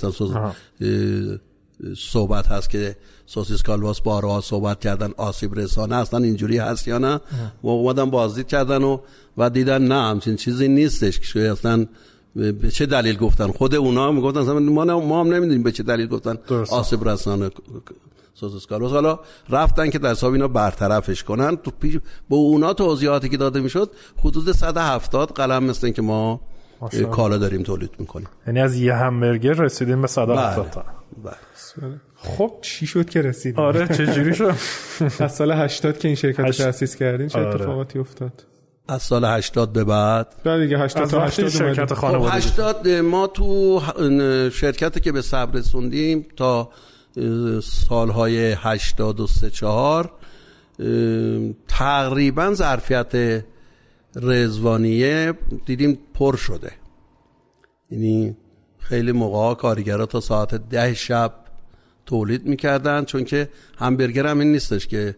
صحبت 1.96 2.46
هست 2.46 2.70
که 2.70 2.96
سوسیس 3.26 3.62
کالواس 3.62 4.00
بارها 4.00 4.40
صحبت 4.40 4.80
کردن 4.80 5.12
آسیب 5.16 5.54
رسانه 5.58 5.96
اصلا 5.96 6.24
اینجوری 6.24 6.58
هست 6.58 6.88
یا 6.88 6.98
نه؟ 6.98 7.20
و 7.62 7.68
اومدن 7.68 8.10
بازدید 8.10 8.46
کردن 8.46 8.82
و 8.82 8.98
و 9.36 9.50
دیدن 9.50 9.82
نه 9.82 9.94
همچین 9.94 10.36
چیزی 10.36 10.68
نیستش 10.68 11.20
که 11.20 11.40
اصلا 11.40 11.86
به 12.38 12.70
چه 12.70 12.86
دلیل 12.86 13.16
گفتن؟ 13.16 13.46
خود 13.46 13.74
اونا 13.74 14.08
هم 14.08 14.14
می‌گفتن 14.14 14.40
اصلا 14.40 14.58
ما 14.58 14.84
ما 14.84 15.20
هم 15.20 15.34
نمی‌دونیم 15.34 15.62
به 15.62 15.72
چه 15.72 15.82
دلیل 15.82 16.06
گفتن. 16.06 16.38
آسیب 16.70 17.08
رسانه 17.08 17.50
کالواس 18.68 18.92
حالا 18.92 19.18
رفتن 19.48 19.90
که 19.90 19.98
در 19.98 20.10
حساب 20.10 20.32
اینا 20.32 20.48
برطرفش 20.48 21.24
کنن 21.24 21.56
تو 21.56 21.70
پیش 21.70 21.98
با 22.28 22.36
اونا 22.36 22.72
توضیحاتی 22.74 23.28
که 23.28 23.36
داده 23.36 23.60
می‌شد 23.60 23.90
حدود 24.24 24.52
170 24.52 25.32
قلم 25.32 25.64
مثل 25.64 25.90
که 25.90 26.02
ما. 26.02 26.40
کالا 27.10 27.38
داریم 27.38 27.62
تولید 27.62 27.90
می‌کنیم. 27.98 28.28
یعنی 28.46 28.60
از 28.60 28.76
یه 28.76 28.94
همبرگر 28.94 29.52
رسیدیم 29.52 30.02
به 30.02 30.06
170 30.06 30.70
تا. 30.70 30.84
بله. 31.24 31.34
خب 32.16 32.52
چی 32.62 32.86
شد 32.86 33.10
که 33.10 33.22
رسید 33.22 33.60
آره 33.60 33.88
چه 33.88 34.06
جوری 34.06 34.34
شد؟ 34.34 34.54
از 35.24 35.34
سال 35.34 35.52
80 35.52 35.98
که 35.98 36.08
این 36.08 36.14
شرکت 36.14 36.40
رو 36.40 36.52
تأسیس 36.52 36.96
کردین 36.96 37.28
چه 37.28 37.38
آره. 37.38 37.48
اتفاقاتی 37.48 37.98
افتاد؟ 37.98 38.44
از 38.88 39.02
سال 39.02 39.24
80 39.24 39.72
به 39.72 39.84
بعد. 39.84 40.34
بعد 40.44 40.62
دیگه 40.62 40.78
80 40.78 41.02
از 41.02 41.10
تا 41.10 41.18
وقتی 41.18 41.42
80 41.42 41.74
شرکت. 41.74 41.94
خب 41.94 42.00
خانوادگی 42.00 42.36
80 42.36 42.88
ما 42.88 43.26
تو 43.26 43.80
شرکتی 44.52 45.00
که 45.00 45.12
به 45.12 45.22
صبر 45.22 45.58
رسوندیم 45.58 46.26
تا 46.36 46.70
سالهای 47.62 48.52
83 48.52 49.50
4 49.50 50.12
تقریبا 51.68 52.54
ظرفیت 52.54 53.44
رزوانیه 54.16 55.32
دیدیم 55.66 55.98
پر 56.14 56.36
شده. 56.36 56.72
یعنی 57.90 58.36
خیلی 58.78 59.12
موقع 59.12 59.36
ها 59.36 59.54
کارگرها 59.54 60.06
تا 60.06 60.20
ساعت 60.20 60.54
ده 60.54 60.94
شب 60.94 61.32
تولید 62.06 62.46
می‌کردن 62.46 63.04
چون 63.04 63.24
که 63.24 63.48
همبرگر 63.78 64.26
هم 64.26 64.38
این 64.38 64.52
نیستش 64.52 64.86
که 64.86 65.16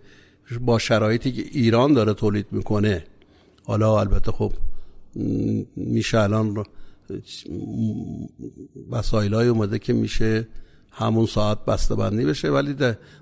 با 0.61 0.79
شرایطی 0.79 1.33
که 1.33 1.43
ایران 1.53 1.93
داره 1.93 2.15
تولید 2.15 2.47
می‌کنه 2.51 3.05
حالا 3.65 4.01
البته 4.01 4.33
خب 4.33 4.53
میشه 5.77 6.19
الان 6.19 6.65
وسایل 8.91 9.35
های 9.35 9.49
اومده 9.49 9.79
که 9.79 9.93
میشه 9.93 10.49
همون 10.93 11.27
ساعت 11.27 11.65
بسته 11.65 11.95
بندی 11.95 12.25
بشه 12.25 12.51
ولی 12.51 12.77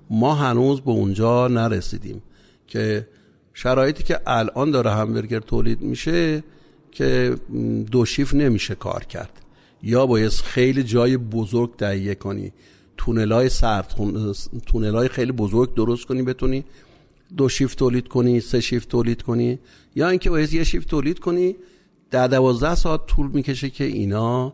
ما 0.09 0.35
هنوز 0.35 0.81
به 0.81 0.91
اونجا 0.91 1.47
نرسیدیم 1.47 2.21
که 2.67 3.07
شرایطی 3.53 4.03
که 4.03 4.19
الان 4.27 4.71
داره 4.71 4.91
همبرگر 4.91 5.39
تولید 5.39 5.81
میشه 5.81 6.43
که 6.91 7.35
دو 7.91 8.05
شیف 8.05 8.33
نمیشه 8.33 8.75
کار 8.75 9.03
کرد. 9.03 9.31
یا 9.83 10.05
باید 10.05 10.31
خیلی 10.31 10.83
جای 10.83 11.17
بزرگ 11.17 11.75
تهیه 11.75 12.15
کنی 12.15 12.51
تونل 12.97 13.31
های 13.31 13.49
سرد 13.49 13.95
تونل 14.65 14.95
های 14.95 15.07
خیلی 15.07 15.31
بزرگ 15.31 15.73
درست 15.73 16.05
کنی 16.05 16.21
بتونی 16.21 16.65
دو 17.37 17.49
شیفت 17.49 17.77
تولید 17.77 18.07
کنی 18.07 18.39
سه 18.39 18.61
شیفت 18.61 18.89
تولید 18.89 19.21
کنی. 19.21 19.59
یا 19.95 20.09
اینکه 20.09 20.29
باید 20.29 20.53
یه 20.53 20.63
شیفت 20.63 20.87
تولید 20.87 21.19
کنی 21.19 21.55
در 22.11 22.27
دوازده 22.27 22.75
ساعت 22.75 23.05
طول 23.05 23.31
می‌کشه 23.31 23.69
که 23.69 23.83
اینا 23.83 24.53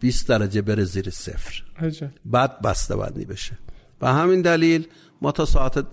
20 0.00 0.28
درجه 0.28 0.62
بره 0.62 0.84
زیر 0.84 1.10
صفر. 1.10 1.62
عجب. 1.78 2.10
بعد 2.24 2.60
بسته 2.62 2.96
بندی 2.96 3.24
بشه. 3.24 3.58
و 4.00 4.12
همین 4.12 4.42
دلیل 4.42 4.86
ما 5.22 5.32
تا 5.32 5.44
ساعت 5.44 5.86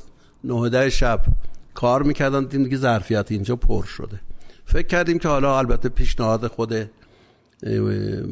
9 0.43 0.69
ده 0.69 0.89
شب 0.89 1.25
کار 1.73 2.03
می‌کردن 2.03 2.43
دیدیم 2.43 2.63
دیگه 2.63 2.77
ظرفیت 2.77 3.31
اینجا 3.31 3.55
پر 3.55 3.83
شده. 3.85 4.21
فکر 4.65 4.87
کردیم 4.87 5.19
که 5.19 5.27
حالا 5.27 5.57
البته 5.57 5.89
پیشنهاد 5.89 6.47
خود 6.47 6.89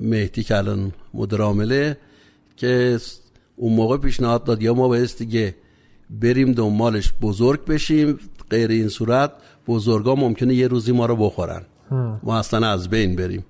مهدی 0.01 0.43
که 0.43 0.57
الان 0.57 0.91
مدیر 1.13 1.41
عامله 1.41 1.97
که 2.57 2.99
اون 3.55 3.73
موقع 3.73 3.97
پیشنهاد 3.97 4.43
داد 4.43 4.61
یا 4.61 4.73
ما 4.73 4.87
باید 4.87 5.17
دیگه 5.17 5.55
بریم 6.09 6.51
دنبالش 6.51 7.13
بزرگ 7.21 7.65
بشیم 7.65 8.19
غیر 8.49 8.69
این 8.69 8.87
صورت 8.87 9.31
بزرگا 9.67 10.15
ممکنه 10.15 10.53
یه 10.53 10.67
روزی 10.67 10.91
ما 10.91 11.05
رو 11.05 11.15
بخورن. 11.15 11.61
ما 12.23 12.39
اصلا 12.39 12.67
از 12.67 12.89
بین 12.89 13.15
بریم. 13.15 13.45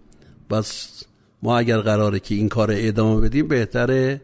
بس 0.50 1.04
ما 1.44 1.58
اگر 1.58 1.80
قراره 1.80 2.20
که 2.20 2.36
این 2.36 2.50
کار 2.50 2.70
ادامه 2.74 3.22
بدیم 3.22 3.48
بهتره 3.48 4.22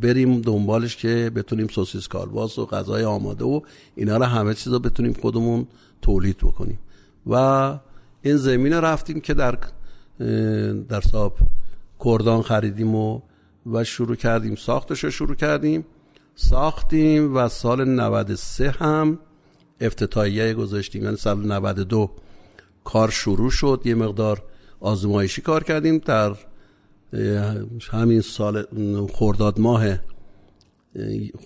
بریم 0.00 0.40
دنبالش 0.40 0.96
که 0.96 1.30
بتونیم 1.34 1.68
سوسیس 1.68 2.08
کالباس 2.08 2.58
و 2.58 2.66
غذای 2.66 3.04
آماده 3.04 3.44
و 3.44 3.60
اینا 3.94 4.16
رو 4.16 4.24
همه 4.24 4.54
چیز 4.54 4.72
رو 4.72 4.78
بتونیم 4.78 5.12
خودمون 5.12 5.66
تولید 6.02 6.36
بکنیم. 6.36 6.78
و 7.26 7.34
این 8.22 8.36
زمین 8.36 8.72
رفتیم 8.72 9.20
که 9.20 9.34
در 9.34 9.58
در 10.88 11.00
صاحب 11.00 11.32
کردان 12.04 12.42
خریدیم 12.42 12.94
و 12.94 13.20
و 13.72 13.84
شروع 13.84 14.16
کردیم 14.16 14.54
ساختش 14.54 15.04
رو 15.04 15.10
شروع 15.10 15.34
کردیم. 15.34 15.84
ساختیم 16.40 17.36
و 17.36 17.48
سال 17.48 17.84
93 17.88 18.70
هم 18.70 19.18
افتتاحیه 19.80 20.54
گذاشتیم. 20.54 21.04
یعنی 21.04 21.16
سال 21.16 21.52
92 21.52 22.10
کار 22.84 23.10
شروع 23.10 23.50
شد. 23.50 23.82
یه 23.84 23.94
مقدار 23.94 24.42
آزمایشی 24.80 25.42
کار 25.42 25.64
کردیم. 25.64 25.98
در 25.98 26.32
همین 27.90 28.20
سال 28.20 28.64
خرداد 29.12 29.60
ماه 29.60 29.86
اه، 29.86 29.98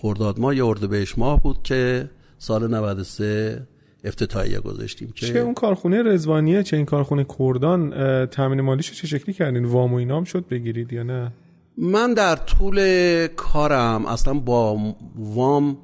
خرداد 0.00 0.40
ماه 0.40 0.56
یا 0.56 0.66
اردیبهشت 0.68 1.18
ماه 1.18 1.42
بود 1.42 1.62
که 1.62 2.10
سال 2.38 2.74
93 2.74 3.66
افتتاحیه 4.04 4.60
گذاشتیم 4.60 5.12
چه 5.14 5.32
که 5.32 5.38
اون 5.38 5.54
کارخونه 5.54 6.02
رزوانیه 6.02 6.62
چه 6.62 6.76
این 6.76 6.86
کارخونه 6.86 7.26
کردان 7.38 7.90
تامین 8.26 8.60
مالیشو 8.60 8.94
چه 8.94 9.06
شکلی 9.06 9.34
کردین؟ 9.34 9.64
وام 9.64 9.92
و 9.92 9.96
اینام 9.96 10.24
شد 10.24 10.48
بگیرید 10.48 10.92
یا 10.92 11.02
نه؟ 11.02 11.32
من 11.78 12.14
در 12.14 12.36
طول 12.36 12.78
کارم 13.26 14.06
اصلا 14.06 14.34
با 14.34 14.94
وام 15.16 15.78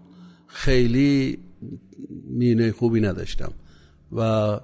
خیلی 0.47 1.39
مینه 2.25 2.73
خوبی 2.73 3.01
نداشتم 3.01 3.53
و 4.13 4.61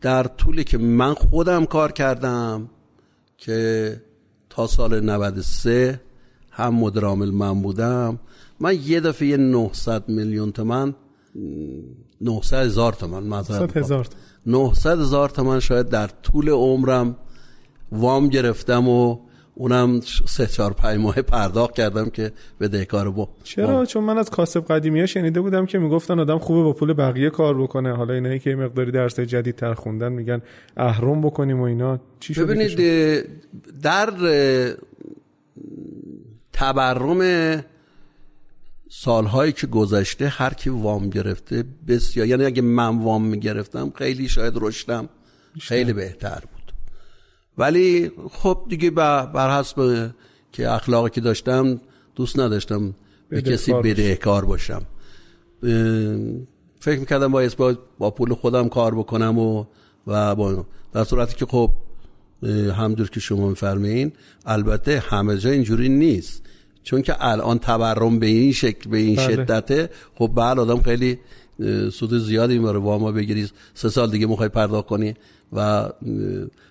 در 0.00 0.22
طولی 0.22 0.64
که 0.64 0.78
من 0.78 1.14
خودم 1.14 1.64
کار 1.64 1.92
کردم 1.92 2.70
که 3.38 4.02
تا 4.50 4.66
سال 4.66 5.00
93 5.00 6.00
هم 6.50 6.74
مدیر 6.74 7.04
عامل 7.04 7.30
من 7.30 7.62
بودم 7.62 8.18
من 8.60 8.78
یه 8.84 9.00
دفعه 9.00 9.28
یه 9.28 9.36
900 9.36 10.08
میلیون 10.08 10.52
تومن 10.52 10.94
900 12.20 12.56
هزار 12.56 12.92
تومن 12.92 13.22
معذرت 13.22 13.70
100 13.70 13.76
هزار 13.76 14.04
تا. 14.04 14.16
900 14.46 15.00
هزار 15.00 15.28
تومن 15.28 15.60
شاید 15.60 15.88
در 15.88 16.06
طول 16.06 16.50
عمرم 16.50 17.16
وام 17.92 18.28
گرفتم 18.28 18.88
و 18.88 19.18
اونم 19.54 20.00
سه 20.26 20.46
چهار 20.46 20.72
پنج 20.72 21.00
ماه 21.00 21.22
پرداخت 21.22 21.74
کردم 21.74 22.10
که 22.10 22.32
به 22.58 22.68
دهکار 22.68 23.10
با 23.10 23.28
چرا؟ 23.44 23.86
چون 23.86 24.04
من 24.04 24.18
از 24.18 24.30
کاسب 24.30 24.60
قدیمی 24.60 25.00
ها 25.00 25.06
شنیده 25.06 25.40
بودم 25.40 25.66
که 25.66 25.78
می‌گفتن 25.78 26.20
آدم 26.20 26.38
خوبه 26.38 26.62
با 26.62 26.72
پول 26.72 26.92
بقیه 26.92 27.30
کار 27.30 27.62
بکنه. 27.62 27.92
حالا 27.92 28.14
اینایی 28.14 28.38
که 28.38 28.54
مقداری 28.56 28.92
درس 28.92 29.20
جدید 29.20 29.56
تر 29.56 29.74
خوندن 29.74 30.12
میگن 30.12 30.42
اهرم 30.76 31.22
بکنیم 31.22 31.60
و 31.60 31.62
اینا. 31.62 32.00
چی 32.20 32.34
شده 32.34 32.44
ببینید 32.44 33.26
در 33.82 34.10
تبرم 36.52 37.64
سالهایی 38.90 39.52
که 39.52 39.66
گذشته 39.66 40.28
هر 40.28 40.54
کی 40.54 40.70
وام 40.70 41.10
گرفته 41.10 41.64
بسیار 41.88 42.26
یعنی 42.26 42.44
اگه 42.44 42.62
من 42.62 42.98
وام 42.98 43.24
می‌گرفتم 43.24 43.92
خیلی 43.94 44.28
شاید 44.28 44.54
رشدم 44.56 45.08
خیلی 45.60 45.92
بهتر 45.92 46.42
ولی 47.58 48.10
خب 48.30 48.58
دیگه 48.68 48.90
بر 48.90 49.58
حسب 49.58 50.10
که 50.52 50.70
اخلاقی 50.70 51.10
که 51.10 51.20
داشتم 51.20 51.80
دوست 52.14 52.38
نداشتم 52.38 52.94
به 53.28 53.42
کسی 53.42 53.72
بدهکار 53.72 54.44
باشم. 54.44 54.82
فکر 56.80 57.00
می‌کردم 57.00 57.32
باید 57.32 57.56
با, 57.56 57.74
با 57.98 58.10
پول 58.10 58.34
خودم 58.34 58.68
کار 58.68 58.94
بکنم 58.94 59.38
و 59.38 59.64
و 60.06 60.34
با 60.34 60.66
در 60.92 61.04
صورتی 61.04 61.36
که 61.36 61.46
خب 61.46 61.70
همدور 62.76 63.10
که 63.10 63.20
شما 63.20 63.48
میفرمایین 63.48 64.12
البته 64.46 65.02
همه 65.06 65.38
جا 65.38 65.50
اینجوری 65.50 65.88
نیست. 65.88 66.42
چون 66.82 67.02
که 67.02 67.14
الان 67.18 67.58
تورم 67.58 68.18
به 68.18 68.26
این 68.26 68.52
شکل 68.52 68.90
به 68.90 68.98
این 68.98 69.16
بله. 69.16 69.26
شدته 69.26 69.90
خب 70.14 70.30
بعد 70.34 70.58
آدم 70.58 70.82
خیلی 70.82 71.18
سود 71.92 72.18
زیادی 72.18 72.58
می‌بره. 72.58 72.78
ما 72.78 73.12
بگیری 73.12 73.48
سه 73.74 73.88
سال 73.88 74.10
دیگه 74.10 74.26
می‌خوای 74.26 74.48
پرداخت 74.48 74.88
کنی. 74.88 75.14
و 75.54 75.88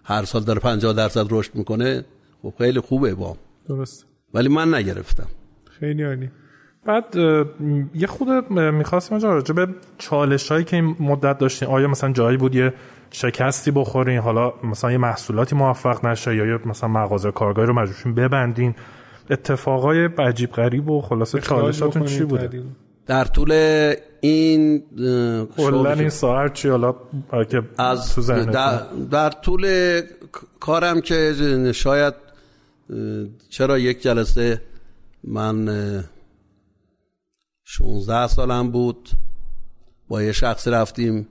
هر 0.03 0.23
سال 0.25 0.43
داره 0.43 0.59
50 0.59 0.93
درصد 0.93 1.25
رشد 1.29 1.55
می‌کنه 1.55 2.05
خب 2.41 2.53
خیلی 2.57 2.79
خوبه 2.79 3.13
وام 3.13 3.37
درست. 3.69 4.05
ولی 4.33 4.49
من 4.49 4.73
نگرفتم. 4.73 5.27
خیلی 5.79 6.03
عالی. 6.03 6.29
بعد 6.85 7.15
یه 7.95 8.07
خود 8.07 8.29
می‌خواستم 8.51 9.19
راجع 9.19 9.53
به 9.53 9.67
چالش 9.97 10.51
هایی 10.51 10.63
که 10.65 10.75
این 10.75 10.95
مدت 10.99 11.37
داشتین. 11.37 11.67
آیا 11.67 11.87
مثلا 11.87 12.11
جایی 12.11 12.37
بود 12.37 12.55
یه 12.55 12.73
شکستی 13.11 13.71
بخورین؟ 13.71 14.19
حالا 14.19 14.53
مثلا 14.63 14.91
یه 14.91 14.97
محصولاتی 14.97 15.55
موفق 15.55 16.05
نشه 16.05 16.35
یا 16.35 16.59
مثلا 16.65 16.89
مغازه 16.89 17.31
کارگاهی 17.31 17.67
رو 17.67 17.73
مجبورشین 17.73 18.15
ببندین؟ 18.15 18.75
اتفاقای 19.29 20.05
عجیب 20.05 20.51
غریب 20.51 20.89
و 20.89 21.01
خلاصه 21.01 21.39
چالشاتون 21.39 22.05
چی 22.05 22.23
بوده؟ 22.23 22.63
در 23.05 23.25
طول 23.25 23.51
این 24.21 24.83
کلا 25.57 25.93
این 25.93 26.09
ساعت 26.09 26.53
چی 26.53 26.69
حالا؟ 26.69 26.95
که 27.49 27.61
از 27.77 28.15
تو 28.15 28.21
در, 28.45 28.77
در 29.11 29.29
طول 29.29 30.01
کارم 30.59 31.01
که 31.01 31.71
شاید 31.75 32.13
چرا 33.49 33.79
یک 33.79 34.01
جلسه 34.01 34.61
من 35.23 36.03
16 37.63 38.27
سالم 38.27 38.71
بود 38.71 39.09
با 40.07 40.23
یه 40.23 40.31
شخصی 40.31 40.69
رفتیم 40.69 41.27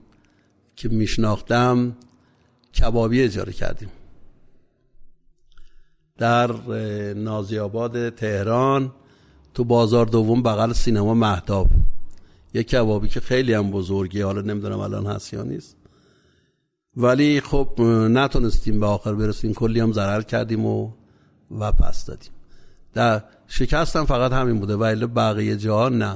که 0.75 0.89
میشناختم 0.89 1.95
کبابی 2.79 3.21
اجاره 3.21 3.53
کردیم. 3.53 3.89
در 6.17 6.51
نازی 7.13 7.59
آباد 7.59 8.09
تهران 8.09 8.91
تو 9.53 9.63
بازار 9.63 10.05
دوم 10.05 10.43
بغل 10.43 10.73
سینما 10.73 11.13
مهتاب. 11.13 11.67
یک 12.53 12.67
کبابی 12.67 13.07
که 13.07 13.19
خیلی 13.19 13.53
هم 13.53 13.71
بزرگی 13.71 14.21
حالا 14.21 14.41
نمی‌دونم 14.41 14.79
الان 14.79 15.05
هست 15.05 15.33
یا 15.33 15.43
نیست. 15.43 15.77
ولی 16.97 17.41
خب 17.41 17.81
نتونستیم 18.09 18.79
به 18.79 18.85
آخر 18.85 19.13
برسیم. 19.13 19.53
کلی 19.53 19.79
هم 19.79 19.91
ضرر 19.91 20.21
کردیم 20.21 20.65
و 20.65 20.91
و 21.59 21.71
پس 21.71 22.05
دادیم. 22.05 22.31
در 22.93 23.21
شکستم 23.47 24.05
فقط 24.05 24.31
همین 24.31 24.59
بوده. 24.59 24.75
ولی 24.75 25.05
بقیه 25.05 25.57
جا 25.57 25.89
نه. 25.89 26.15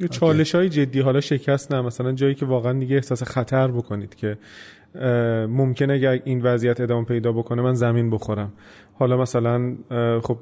یه 0.00 0.08
چالش 0.08 0.54
های 0.54 0.68
جدی. 0.68 1.00
حالا 1.00 1.20
شکست 1.20 1.72
نه. 1.72 1.80
مثلا 1.80 2.12
جایی 2.12 2.34
که 2.34 2.46
واقعا 2.46 2.72
دیگه 2.72 2.96
احساس 2.96 3.22
خطر 3.22 3.68
بکنید 3.68 4.14
که 4.14 4.38
ممکنه 5.48 5.92
اگر 5.92 6.20
این 6.24 6.42
وضعیت 6.42 6.80
ادامه 6.80 7.04
پیدا 7.04 7.32
بکنه 7.32 7.62
من 7.62 7.74
زمین 7.74 8.10
بخورم. 8.10 8.52
حالا 8.94 9.16
مثلا 9.16 9.76
خب 10.22 10.38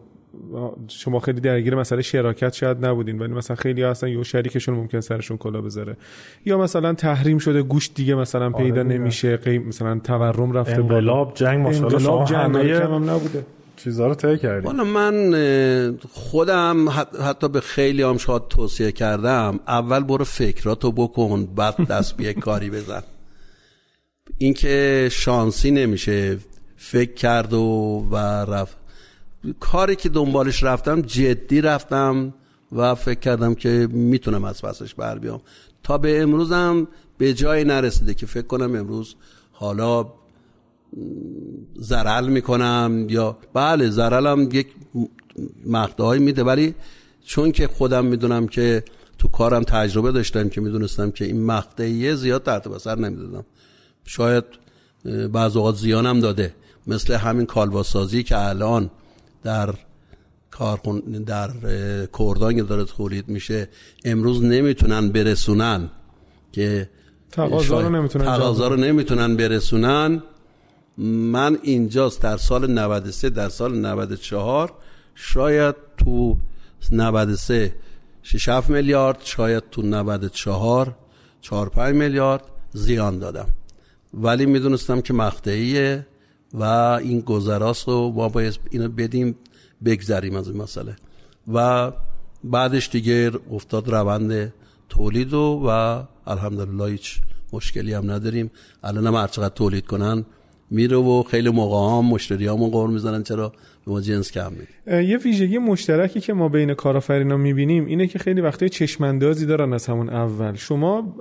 شما 0.88 1.20
خیلی 1.20 1.40
درگیر 1.40 1.74
مسئله 1.74 2.02
شراکت 2.02 2.54
شاید 2.54 2.86
نبودین 2.86 3.18
ولی 3.18 3.32
مثلا 3.32 3.56
خیلی 3.56 3.82
هستن 3.82 4.08
یه 4.08 4.22
شریکشون 4.22 4.74
ممکن 4.74 5.00
سرشون 5.00 5.36
کلا 5.36 5.60
بذاره. 5.60 5.96
یا 6.44 6.58
مثلا 6.58 6.94
تحریم 6.94 7.38
شده 7.38 7.62
گوشت 7.62 7.94
دیگه 7.94 8.14
مثلا 8.14 8.46
آره 8.46 8.64
پیدا 8.64 8.82
نمیشه 8.82 9.36
قیم 9.36 9.68
مثلا 9.68 9.98
تورم 9.98 10.52
رفته 10.52 10.74
انقلاب 10.74 11.34
جنگ 11.34 11.58
ماشاءالله 11.58 11.98
شما 11.98 12.24
جنگ 12.24 12.56
هم 12.56 13.10
نبوده. 13.10 13.46
چیزا 13.76 14.06
رو 14.06 14.14
طی 14.14 14.38
کردیم. 14.38 14.66
والا 14.66 14.84
من 14.84 15.98
خودم 16.12 16.88
حتی 17.26 17.48
به 17.48 17.60
خیلی 17.60 18.02
هم 18.02 18.16
شاید 18.16 18.42
توصیه 18.48 18.92
کردم 18.92 19.60
اول 19.68 20.04
برو 20.04 20.24
فکراتو 20.24 20.92
بکن 20.92 21.46
بعد 21.46 21.86
دست 21.86 22.16
به 22.16 22.32
کاری 22.32 22.70
بزن. 22.70 23.02
اینکه 24.38 25.08
شانسی 25.12 25.70
نمیشه 25.70 26.38
فکر 26.76 27.14
کرد 27.14 27.52
و 27.52 27.62
و 28.10 28.16
رفت. 28.16 28.85
کاری 29.60 29.96
که 29.96 30.08
دنبالش 30.08 30.62
رفتم 30.62 31.00
جدی 31.00 31.60
رفتم 31.60 32.34
و 32.72 32.94
فکر 32.94 33.20
کردم 33.20 33.54
که 33.54 33.88
می‌تونم 33.90 34.44
از 34.44 34.62
پسش 34.62 34.94
بر 34.94 35.18
بیام. 35.18 35.40
تا 35.82 35.98
به 35.98 36.22
امروزم 36.22 36.88
به 37.18 37.34
جای 37.34 37.64
نرسیده 37.64 38.14
که 38.14 38.26
فکر 38.26 38.46
کنم 38.46 38.74
امروز 38.74 39.14
حالا 39.52 40.12
زرل 41.76 42.28
می‌کنم 42.28 43.06
یا 43.08 43.38
بله 43.54 43.90
زرلم 43.90 44.48
یک 44.52 44.66
مقدهایی 45.66 46.22
میده. 46.22 46.44
ولی 46.44 46.74
چون 47.24 47.52
که 47.52 47.68
خودم 47.68 48.04
می‌دونم 48.04 48.48
که 48.48 48.84
تو 49.18 49.28
کارم 49.28 49.62
تجربه 49.62 50.12
داشتم 50.12 50.48
که 50.48 50.60
می‌دونستم 50.60 51.10
که 51.10 51.24
این 51.24 51.44
مقطعیه 51.44 52.14
زیاد 52.14 52.42
تحت 52.42 52.68
بسر 52.68 52.98
نمی‌دادم. 52.98 53.44
شاید 54.04 54.44
بعض 55.32 55.56
اوقات 55.56 55.76
زیانم 55.76 56.20
داده. 56.20 56.54
مثل 56.86 57.14
همین 57.14 57.46
کالواسازی 57.46 58.22
که 58.22 58.38
الان 58.38 58.90
در 59.46 59.74
کارخون 60.50 61.00
در 61.00 61.50
کردان 62.18 62.66
داره 62.70 62.84
تولید 62.84 63.28
میشه 63.28 63.68
امروز 64.04 64.44
نمی‌تونن 64.44 65.08
برسونن 65.08 65.90
که 66.52 66.90
تقاضا 67.30 67.80
رو 67.80 67.88
نمی‌تونن 67.88 68.24
تقاضا 68.24 68.68
رو 68.68 68.76
نمی‌تونن 68.76 69.36
برسونن. 69.36 70.22
من 71.36 71.58
اینجاست 71.62 72.22
در 72.22 72.36
سال 72.36 72.70
93 72.70 73.30
در 73.30 73.48
سال 73.48 73.74
94 73.78 74.72
شاید 75.14 75.74
تو 75.98 76.36
93 76.92 77.74
6 78.22 78.48
7 78.48 78.70
میلیارد 78.70 79.18
شاید 79.24 79.62
تو 79.70 79.82
94 79.82 80.96
4 81.40 81.68
5 81.68 81.94
میلیارد 81.94 82.42
زیان 82.72 83.18
دادم. 83.18 83.48
ولی 84.14 84.46
می‌دونستم 84.46 85.00
که 85.00 85.12
مقطعیه. 85.14 86.06
و 86.54 86.62
این 87.02 87.20
گذراست 87.20 87.88
و 87.88 88.12
ما 88.12 88.28
باید 88.28 88.58
اینو 88.70 88.88
بدیم 88.88 89.36
بگذریم 89.84 90.36
از 90.36 90.48
این 90.48 90.62
مسئله. 90.62 90.96
و 91.52 91.92
بعدش 92.44 92.88
دیگه 92.88 93.30
افتاد 93.52 93.88
روند 93.88 94.52
تولید 94.88 95.34
و, 95.34 95.62
و 95.66 96.02
الحمدلله 96.26 96.84
هیچ 96.90 97.20
مشکلی 97.52 97.94
هم 97.94 98.10
نداریم. 98.10 98.50
الان 98.84 99.06
هم 99.06 99.14
هر 99.14 99.26
تولید 99.48 99.86
کنن 99.86 100.24
میره 100.70 100.96
و 100.96 101.22
خیلی 101.22 101.50
موقع 101.50 101.98
هم 101.98 102.04
مشتری 102.04 102.46
همون 102.46 102.70
قور 102.70 102.90
می‌زنن 102.90 103.22
چرا؟ 103.22 103.52
جنس 104.00 104.32
کم 104.32 104.52
میده 104.52 105.04
یه 105.04 105.16
ویژگی 105.16 105.58
مشترکی 105.58 106.20
که 106.20 106.32
ما 106.32 106.48
بین 106.48 106.74
کارآفرینا 106.74 107.36
می‌بینیم 107.36 107.86
اینه 107.86 108.06
که 108.06 108.18
خیلی 108.18 108.40
وقتی 108.40 108.68
چشماندازی 108.68 109.46
دارن 109.46 109.72
از 109.72 109.86
همون 109.86 110.10
اول. 110.10 110.54
شما 110.54 111.16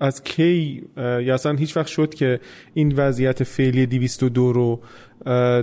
از 0.00 0.22
کی 0.22 0.82
یا 0.96 1.34
اصلا 1.34 1.52
هیچ 1.52 1.76
وقت 1.76 1.86
شد 1.86 2.14
که 2.14 2.40
این 2.74 2.92
وضعیت 2.96 3.44
فعلی 3.44 3.86
202 3.86 4.52
رو 4.52 4.80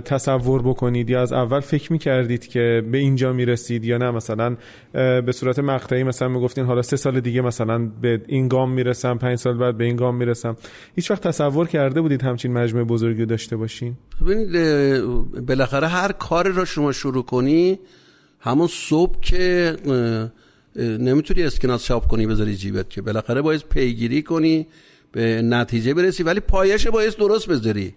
تصور 0.04 0.62
بکنید 0.62 1.10
یا 1.10 1.22
از 1.22 1.32
اول 1.32 1.60
فکر 1.60 1.92
می‌کردید 1.92 2.46
که 2.46 2.82
به 2.92 2.98
اینجا 2.98 3.32
می‌رسید 3.32 3.84
یا 3.84 3.98
نه؟ 3.98 4.10
مثلا 4.10 4.56
به 4.92 5.32
صورت 5.32 5.58
مقطعی 5.58 6.02
مثلا 6.02 6.28
می‌گفتین 6.28 6.64
حالا 6.64 6.82
سه 6.82 6.96
سال 6.96 7.20
دیگه 7.20 7.40
مثلا 7.40 7.78
به 8.02 8.22
این 8.26 8.48
گام 8.48 8.72
می‌رسم 8.72 9.18
پنج 9.18 9.38
سال 9.38 9.58
بعد 9.58 9.76
به 9.76 9.84
این 9.84 9.96
گام 9.96 10.16
می‌رسم. 10.16 10.56
هیچ 10.96 11.10
وقت 11.10 11.26
تصور 11.26 11.68
کرده 11.68 12.00
بودید 12.00 12.22
همچین 12.22 12.52
مجموعه 12.52 12.84
بزرگی 12.84 13.26
داشته 13.26 13.56
باشین؟ 13.56 13.94
ببینید 14.20 15.46
بالاخره 15.46 15.86
هر 15.86 16.12
کاری 16.12 16.50
رو 16.50 16.64
شما 16.64 16.92
شروع 16.92 17.24
کنی 17.24 17.78
همون 18.40 18.68
صبح 18.70 19.20
که 19.20 19.76
نمی‌تونی 20.76 21.42
اسکناس 21.42 21.84
چاپ 21.84 22.06
کنی 22.06 22.26
بذاری 22.26 22.56
جیبت 22.56 22.90
که 22.90 23.02
بالاخره 23.02 23.42
باید 23.42 23.64
پیگیری 23.70 24.22
کنی 24.22 24.66
به 25.12 25.42
نتیجه 25.42 25.94
برسی 25.94 26.22
ولی 26.22 26.40
پایش 26.40 26.86
باید 26.86 27.16
درست 27.16 27.48
بذاری. 27.48 27.94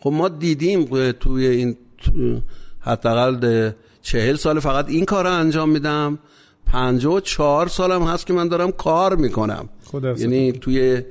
خب 0.00 0.10
ما 0.10 0.28
دیدیم 0.28 1.12
توی 1.12 1.46
این 1.46 1.76
حداقل 2.80 3.70
چهل 4.02 4.36
سال 4.36 4.60
فقط 4.60 4.88
این 4.88 5.04
کار 5.04 5.24
رو 5.24 5.32
انجام 5.32 5.68
میدم. 5.68 6.18
پنجاه 6.66 7.14
و 7.14 7.20
چهار 7.20 7.68
سالم 7.68 8.02
هست 8.02 8.26
که 8.26 8.32
من 8.32 8.48
دارم 8.48 8.72
کار 8.72 9.16
می‌کنم. 9.16 9.68
یعنی 10.18 10.52
توی 10.52 11.02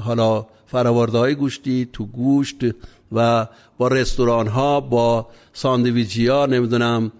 حالا 0.00 0.46
فراورده 0.66 1.18
های 1.18 1.34
گوشتی 1.34 1.88
تو 1.92 2.06
گوشت 2.06 2.56
و 3.12 3.46
با 3.78 3.88
رستوران 3.88 4.46
ها 4.46 4.80
با 4.80 5.26
ساندویچی 5.52 6.26
ها 6.26 6.46
نمی‌دونم 6.46 7.12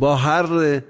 با 0.00 0.16
هر 0.16 0.82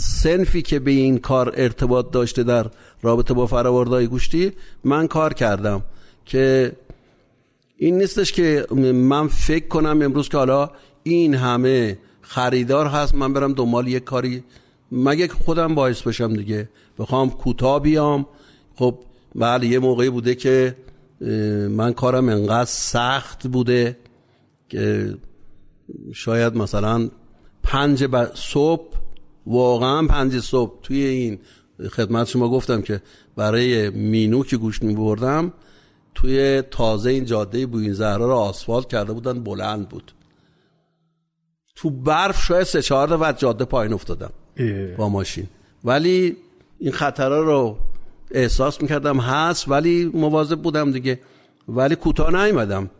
سنفی 0.00 0.62
که 0.62 0.78
به 0.78 0.90
این 0.90 1.18
کار 1.18 1.52
ارتباط 1.56 2.10
داشته 2.10 2.42
در 2.42 2.66
رابطه 3.02 3.34
با 3.34 3.46
های 3.46 4.06
گوشتی 4.06 4.52
من 4.84 5.06
کار 5.06 5.34
کردم 5.34 5.82
که 6.24 6.72
این 7.80 7.98
نیستش 7.98 8.32
که 8.32 8.66
من 8.94 9.28
فکر 9.28 9.68
کنم 9.68 10.02
امروز 10.02 10.28
که 10.28 10.36
حالا 10.36 10.70
این 11.02 11.34
همه 11.34 11.98
خریدار 12.20 12.86
هست 12.86 13.14
من 13.14 13.32
برم 13.32 13.52
دنبال 13.52 13.88
یک 13.88 14.04
کاری. 14.04 14.44
مگه 14.92 15.28
خودم 15.28 15.74
باعث 15.74 16.02
بشم 16.02 16.36
دیگه؟ 16.36 16.68
بخوام 16.98 17.30
کوتاه 17.30 17.82
بیام. 17.82 18.26
خب 18.74 18.98
بله 19.34 19.66
یه 19.66 19.78
موقعی 19.78 20.10
بوده 20.10 20.34
که 20.34 20.76
من 21.70 21.92
کارم 21.92 22.28
انقدر 22.28 22.70
سخت 22.70 23.46
بوده 23.46 23.96
که 24.68 25.14
شاید 26.12 26.56
مثلا 26.56 27.10
پنج 27.62 28.08
صبح 28.34 28.94
واقعا 29.46 30.06
پنج 30.06 30.38
صبح 30.40 30.80
توی 30.82 31.04
این 31.04 31.38
خدمت 31.90 32.26
شما 32.26 32.48
گفتم 32.48 32.82
که 32.82 33.02
برای 33.36 33.90
مینو 33.90 34.44
که 34.44 34.56
گوش 34.56 34.82
می 34.82 34.94
بردم 34.94 35.52
توی 36.20 36.62
تازه 36.62 37.10
این 37.10 37.24
جاده 37.24 37.66
بوین 37.66 37.92
زهرا 37.92 38.26
رو 38.26 38.32
آسفالت 38.34 38.88
کرده 38.88 39.12
بودن 39.12 39.42
بلند 39.44 39.88
بود. 39.88 40.12
تو 41.76 41.90
برف 41.90 42.44
شاید 42.44 42.62
سه 42.62 42.82
چهار 42.82 43.22
و 43.22 43.32
جاده 43.32 43.64
پایین 43.64 43.92
افتادم 43.92 44.30
با 44.96 45.08
ماشین. 45.08 45.46
ولی 45.84 46.36
این 46.78 46.92
خطرها 46.92 47.40
رو 47.40 47.78
احساس 48.30 48.82
می‌کردم 48.82 49.18
هست 49.18 49.68
ولی 49.68 50.10
مواظب 50.14 50.62
بودم 50.62 50.92
دیگه. 50.92 51.20
ولی 51.68 51.96
کوتاه 51.96 52.44
نیومدم. 52.44 52.90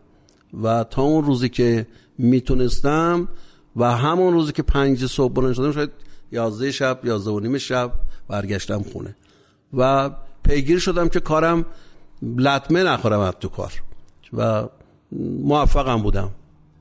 و 0.63 0.83
تا 0.83 1.01
اون 1.01 1.25
روزی 1.25 1.49
که 1.49 1.87
می‌تونستم 2.17 3.27
و 3.75 3.91
همون 3.97 4.33
روزی 4.33 4.51
که 4.51 4.63
پنج 4.63 5.05
صبح 5.05 5.33
بلند 5.33 5.53
شدم 5.53 5.71
شاید 5.71 5.91
یازده 6.31 6.71
شب 6.71 6.99
یازده 7.03 7.31
و 7.31 7.39
نیم 7.39 7.57
شب 7.57 7.91
برگشتم 8.27 8.81
خونه. 8.81 9.15
و 9.73 10.11
پیگیر 10.43 10.79
شدم 10.79 11.09
که 11.09 11.19
کارم 11.19 11.65
لطمه 12.21 12.83
نخورم 12.83 13.19
از 13.19 13.33
تو 13.39 13.49
کار. 13.49 13.73
و 14.33 14.63
موفقم 15.43 16.01
بودم. 16.01 16.31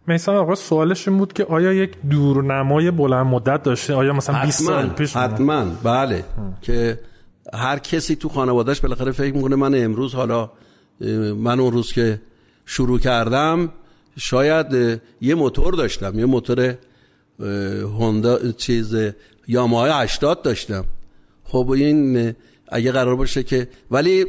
میسان 0.07 0.37
آقا 0.37 0.55
سوالش 0.55 1.09
این 1.09 1.18
بود 1.18 1.33
که 1.33 1.44
آیا 1.44 1.72
یک 1.72 1.90
دورنمای 2.11 2.90
بلند 2.90 3.27
مدت 3.27 3.62
داشته؟ 3.62 3.94
آیا 3.94 4.12
مثلا 4.12 4.44
20 4.44 4.62
سال 4.62 4.88
پیش 4.88 5.16
حتما. 5.16 5.64
بله. 5.83 6.24
که 6.62 7.01
هر 7.55 7.79
کسی 7.79 8.16
تو 8.16 8.29
خانوادهش 8.29 8.81
بالاخره 8.81 9.12
فکر 9.12 9.35
می‌کنه 9.35 9.57
من 9.57 9.85
امروز 9.85 10.14
حالا 10.14 10.51
من 11.37 11.61
اون 11.61 11.72
روز 11.72 11.92
که 11.92 12.20
شروع 12.66 12.98
کردم 12.98 13.68
شاید 14.16 15.01
یه 15.20 15.35
موتور 15.35 15.74
داشتم. 15.74 16.18
یه 16.18 16.27
موتور 16.27 16.74
هوندا 17.83 18.53
چیز 18.53 18.96
یاماهای 19.48 19.90
80 19.94 20.42
داشتم. 20.42 20.85
خب 21.44 21.70
این 21.70 22.35
اگه 22.68 22.92
قرار 22.92 23.16
باشه 23.16 23.42
که 23.42 23.68
ولی 23.90 24.27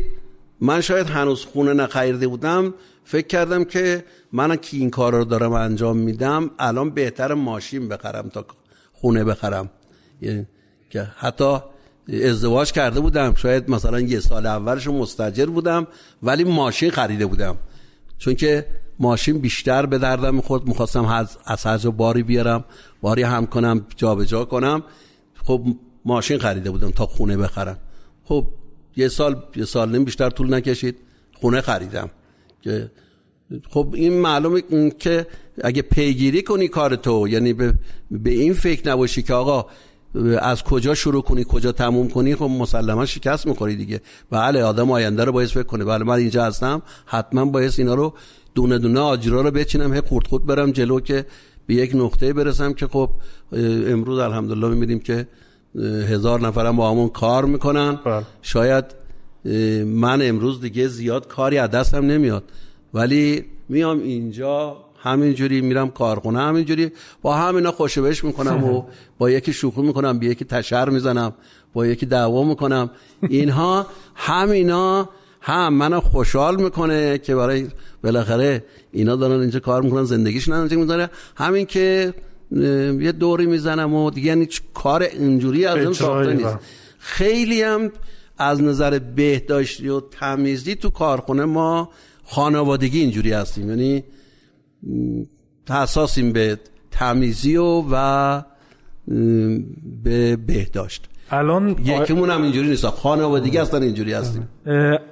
من 0.62 0.82
شاید 0.82 1.08
هنوز 1.08 1.46
خونه 1.46 1.74
نخریده 1.74 2.28
بودم 2.28 2.74
فکر 3.04 3.28
کردم 3.28 3.64
که 3.64 4.06
من 4.32 4.56
که 4.56 4.78
این 4.78 4.90
کار 4.90 5.16
رو 5.16 5.26
دارم 5.26 5.54
انجام 5.54 5.98
میدم 5.98 6.52
الان 6.60 6.90
بهتر 6.90 7.34
ماشین 7.34 7.90
بخرم 7.90 8.30
تا 8.30 8.46
خونه 8.94 9.24
بخرم. 9.24 9.70
یعنی 10.22 10.48
که 10.90 11.08
حتی 11.18 11.58
ازدواج 12.24 12.72
کرده 12.72 13.00
بودم 13.00 13.34
شاید 13.34 13.70
مثلا 13.70 14.00
یه 14.00 14.20
سال 14.20 14.46
اولش 14.46 14.88
مستجر 14.88 15.46
بودم 15.46 15.88
ولی 16.24 16.44
ماشین 16.44 16.92
خریده 16.92 17.26
بودم. 17.26 17.56
چون 18.18 18.36
که 18.36 18.66
ماشین 19.00 19.40
بیشتر 19.40 19.86
به 19.86 19.98
دردم 19.98 20.42
خود 20.42 20.68
می‌خواستم 20.68 21.06
از 21.46 21.66
هر 21.66 21.78
باری 21.78 22.24
بیارم 22.24 22.66
باری 23.02 23.24
هم 23.24 23.46
کنم 23.46 23.86
جابجا 23.96 24.26
جا 24.26 24.46
کنم. 24.46 24.84
خب 25.44 25.66
ماشین 26.06 26.40
خریده 26.40 26.72
بودم 26.72 26.92
تا 26.92 27.06
خونه 27.06 27.38
بخرم. 27.38 27.78
خب 28.24 28.48
یه 28.96 29.08
سال 29.08 29.44
یه 29.56 29.66
سال 29.66 29.92
نیم 29.92 30.04
بیشتر 30.04 30.30
طول 30.30 30.54
نکشید. 30.54 30.96
خونه 31.34 31.62
خریدم. 31.62 32.10
که 32.62 32.92
خب 33.70 33.90
این 33.94 34.14
معلومه 34.14 34.62
که 35.00 35.28
اگه 35.64 35.82
پیگیری 35.82 36.42
کنی 36.42 36.68
کار 36.68 36.96
تو 36.96 37.28
یعنی 37.28 37.54
به, 37.54 37.74
به 38.12 38.30
این 38.30 38.54
فکر 38.54 38.90
نباشی 38.90 39.22
که 39.22 39.34
آقا 39.34 39.66
از 40.40 40.64
کجا 40.64 40.96
شروع 40.96 41.22
کنی 41.22 41.46
کجا 41.50 41.72
تموم 41.72 42.10
کنی 42.10 42.36
خب 42.36 42.44
مسلما 42.44 43.06
شکست 43.06 43.48
می‌خوری 43.48 43.76
دیگه. 43.76 44.02
بله 44.32 44.64
آدم 44.64 44.92
آینده 44.92 45.24
رو 45.24 45.32
باید 45.32 45.50
فکر 45.50 45.64
کنه. 45.64 45.86
بله 45.86 46.04
من 46.04 46.16
اینجا 46.16 46.46
هستم. 46.46 46.82
حتما 47.06 47.46
باید 47.46 47.74
اینا 47.78 47.94
رو 47.94 48.14
دونه 48.56 48.78
دونه 48.78 49.00
آجرا 49.00 49.42
رو 49.42 49.52
بچینم. 49.52 49.94
هی 49.94 50.02
خورد 50.02 50.28
خود 50.28 50.46
برم 50.46 50.72
جلو 50.72 51.00
که 51.00 51.26
به 51.68 51.74
یک 51.74 51.96
نقطه 51.96 52.34
برسم 52.34 52.74
که 52.74 52.88
خب 52.88 53.10
امروز 53.88 54.20
الحمدلله 54.20 54.68
می‌بینیم 54.68 55.00
که 55.00 55.28
هزار 56.10 56.42
نفرم 56.42 56.76
با 56.76 56.92
همون 56.92 57.10
کار 57.10 57.46
می‌کنن. 57.46 58.00
بله. 58.06 58.24
شاید 58.42 58.86
من 59.86 60.22
امروز 60.22 60.62
دیگه 60.62 60.88
زیاد 60.88 61.28
کاری 61.28 61.58
از 61.58 61.70
دستم 61.72 62.06
نمیاد. 62.06 62.44
ولی 62.94 63.46
میام 63.70 64.00
اینجا 64.00 64.78
همینجوری 65.04 65.62
میرم 65.62 65.90
کارخونه 65.90 66.40
همینجوری 66.40 66.92
با 67.22 67.36
همینا 67.36 67.72
خوشبش 67.72 68.24
می‌کنم 68.24 68.64
و 68.64 68.84
با 69.18 69.30
یکی 69.30 69.54
شوخی 69.54 69.82
می‌کنم 69.82 70.20
با 70.20 70.26
یکی 70.26 70.46
تشر 70.46 70.90
می‌زنم 70.90 71.34
با 71.74 71.88
یکی 71.88 72.06
دعوا 72.06 72.44
می‌کنم. 72.44 72.90
اینها 73.30 73.88
همینا 74.16 75.10
هم 75.42 75.74
منو 75.74 76.00
خوشحال 76.00 76.62
می‌کنه 76.62 77.18
که 77.18 77.36
برای 77.36 77.68
بالاخره 78.04 78.64
اینا 78.92 79.16
دارن 79.16 79.40
اینجا 79.40 79.60
کار 79.60 79.82
می‌کنن 79.82 80.04
زندگیشون 80.04 80.54
اینجا 80.54 80.78
می‌ذاره. 80.78 81.10
همین 81.36 81.66
که 81.66 82.14
یه 82.52 83.12
دوری 83.12 83.46
می‌زنم 83.46 83.94
و 83.94 84.12
دیگه 84.12 84.28
یعنی 84.28 84.48
کار 84.74 85.04
اینجوری 85.04 85.66
از 85.66 85.78
اون 85.78 85.94
ساخته 85.94 86.34
نیست. 86.34 86.58
خیلی 87.00 87.62
هم 87.62 87.92
از 88.38 88.64
نظر 88.64 89.00
بهداشتی 89.00 89.90
و 89.90 90.00
تمیزی 90.00 90.76
تو 90.76 90.90
کارخونه 90.90 91.46
ما 91.46 91.90
خانوادگی 92.24 93.00
اینجوری 93.00 93.32
هستیم. 93.32 93.70
یعنی 93.70 94.04
حساسیم 95.70 96.34
به 96.34 96.60
تمیزی 96.92 97.58
و, 97.58 97.84
و 97.92 98.42
به 100.04 100.36
بهداشت. 100.36 101.10
الان 101.32 101.76
یکیمون 101.86 102.30
هم 102.30 102.44
اینجوری 102.44 102.70
نیست. 102.70 102.86
خانوادگی 102.86 103.58
هستن 103.58 103.84
اینجوری 103.84 104.14
هستیم. 104.14 104.48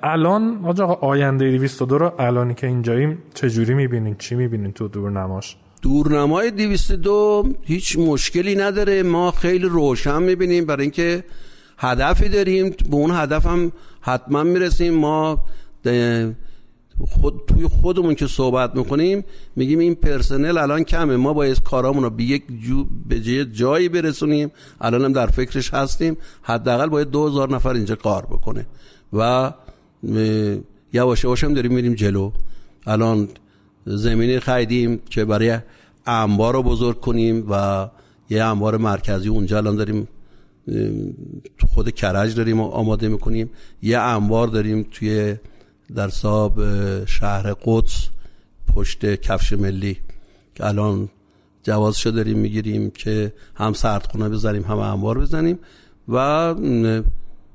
الان 0.03 0.65
آقا 0.65 1.07
آینده 1.07 1.51
202 1.51 1.97
رو 1.97 2.13
الانی 2.19 2.53
که 2.53 2.67
اینجاییم 2.67 3.17
چجوری 3.33 3.73
می‌بینین؟ 3.73 4.15
چی 4.19 4.35
می‌بینین 4.35 4.71
تو 4.71 4.87
دورنماش 4.87 5.55
دورنمای 5.87 6.51
202 6.51 7.53
هیچ 7.63 7.97
مشکلی 7.99 8.55
نداره. 8.55 9.03
ما 9.03 9.31
خیلی 9.31 9.65
روشن 9.65 10.23
می‌بینیم. 10.23 10.65
برای 10.65 10.81
اینکه 10.81 11.23
هدفی 11.77 12.29
داریم. 12.29 12.69
به 12.69 12.95
اون 12.95 13.11
هدف 13.11 13.45
هم 13.45 13.71
حتما 14.01 14.43
می‌رسیم. 14.43 14.93
ما 14.93 15.45
خود 16.99 17.41
توی 17.47 17.67
خودمون 17.67 18.15
که 18.15 18.27
صحبت 18.27 18.75
می‌کنیم 18.75 19.23
میگیم 19.55 19.79
این 19.79 19.95
پرسنل 19.95 20.57
الان 20.57 20.83
کمه. 20.83 21.15
ما 21.15 21.33
باید 21.33 21.63
کارامون 21.63 22.03
رو 22.03 22.09
به 22.09 22.23
یک 22.23 22.43
جو 22.61 22.85
به 23.09 23.19
جایی 23.45 23.89
برسونیم. 23.89 24.51
الان 24.81 25.05
هم 25.05 25.13
در 25.13 25.27
فکرش 25.27 25.73
هستیم. 25.73 26.17
حداقل 26.41 26.89
باید 26.89 27.09
دو 27.09 27.27
هزار 27.27 27.49
نفر 27.49 27.69
اینجا 27.69 27.95
کار 27.95 28.25
بکنه. 28.25 28.65
و 29.13 29.51
یواش 30.93 31.23
یواش 31.23 31.43
هم 31.43 31.53
داریم 31.53 31.73
میریم 31.73 31.93
جلو. 31.93 32.31
الان 32.87 33.27
زمینی 33.85 34.39
خریدیم 34.39 35.01
که 35.09 35.25
برای 35.25 35.59
انبار 36.07 36.53
رو 36.53 36.63
بزرگ 36.63 36.99
کنیم 36.99 37.45
و 37.51 37.87
یه 38.29 38.43
انبار 38.43 38.77
مرکزی 38.77 39.29
اونجا 39.29 39.57
الان 39.57 39.75
داریم 39.75 40.07
خود 41.73 41.91
کرج 41.91 42.35
داریم 42.35 42.61
آماده 42.61 43.07
می‌کنیم. 43.07 43.49
یه 43.81 43.99
انبار 43.99 44.47
داریم 44.47 44.87
توی 44.91 45.35
در 45.95 46.09
صاحب 46.09 46.53
شهر 47.05 47.53
قدس 47.65 48.09
پشت 48.75 49.05
کفش 49.05 49.53
ملی 49.53 49.97
که 50.55 50.65
الان 50.65 51.09
جوازشو 51.63 52.09
داریم 52.09 52.37
می‌گیریم 52.37 52.89
که 52.89 53.33
هم 53.55 53.73
سردخونه 53.73 54.29
بزنیم 54.29 54.63
هم 54.63 54.77
انبار 54.77 55.19
بزنیم 55.19 55.59
و 56.09 56.55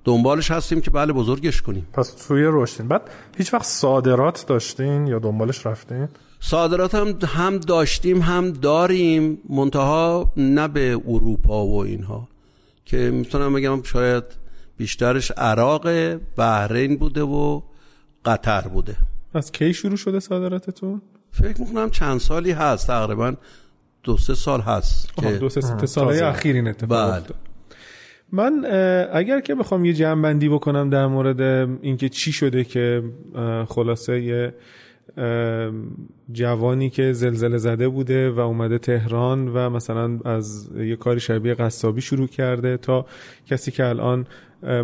دنبالش 0.04 0.50
هستیم 0.50 0.80
که 0.80 0.90
بله 0.90 1.12
بزرگش 1.12 1.62
کنیم. 1.62 1.86
پس 1.92 2.26
توی 2.28 2.42
رشدین 2.46 2.88
بعد 2.88 3.10
هیچ 3.38 3.54
وقت 3.54 3.64
صادرات 3.64 4.46
داشتین 4.46 5.06
یا 5.06 5.18
دنبالش 5.18 5.66
رفتین؟ 5.66 6.08
صادرات 6.44 6.94
هم 6.94 7.18
هم 7.26 7.58
داشتیم 7.58 8.22
هم 8.22 8.50
داریم 8.50 9.38
منتها 9.48 10.32
نه 10.36 10.68
به 10.68 11.00
اروپا 11.08 11.66
و 11.66 11.76
اینها 11.84 12.28
که 12.84 12.96
می‌تونم 12.96 13.52
بگم 13.52 13.82
شاید 13.82 14.24
بیشترش 14.76 15.30
عراق 15.30 16.14
بحرین 16.36 16.96
بوده 16.96 17.22
و 17.22 17.60
قطر 18.24 18.60
بوده 18.60 18.96
از 19.34 19.52
کی 19.52 19.74
شروع 19.74 19.96
شده 19.96 20.20
صادراتتون؟ 20.20 21.02
فکر 21.30 21.60
می‌کنم 21.60 21.90
چند 21.90 22.20
سالی 22.20 22.50
هست 22.50 22.86
تقریبا 22.86 23.34
دو 24.02 24.16
سه 24.16 24.34
سال 24.34 24.60
هست 24.60 25.16
که 25.16 25.32
دو 25.32 25.48
سه, 25.48 25.86
سال 25.86 26.22
اخیر 26.22 26.56
این 26.56 26.68
اتفاق 26.68 27.12
بله. 27.12 27.22
من 28.32 28.64
اگر 29.12 29.40
که 29.40 29.54
بخوام 29.54 29.84
یه 29.84 29.92
جمع 29.92 30.34
بکنم 30.34 30.90
در 30.90 31.06
مورد 31.06 31.40
اینکه 31.82 32.08
چی 32.08 32.32
شده 32.32 32.64
که 32.64 33.02
خلاصه 33.68 34.22
یه 34.22 34.54
جوانی 36.32 36.90
که 36.90 37.12
زلزله 37.12 37.58
زده 37.58 37.88
بوده 37.88 38.30
و 38.30 38.40
اومده 38.40 38.78
تهران 38.78 39.48
و 39.48 39.70
مثلا 39.70 40.18
از 40.24 40.70
یه 40.76 40.96
کاری 40.96 41.20
شبیه 41.20 41.54
قصابی 41.54 42.00
شروع 42.00 42.26
کرده 42.26 42.76
تا 42.76 43.06
کسی 43.46 43.70
که 43.70 43.86
الان 43.86 44.26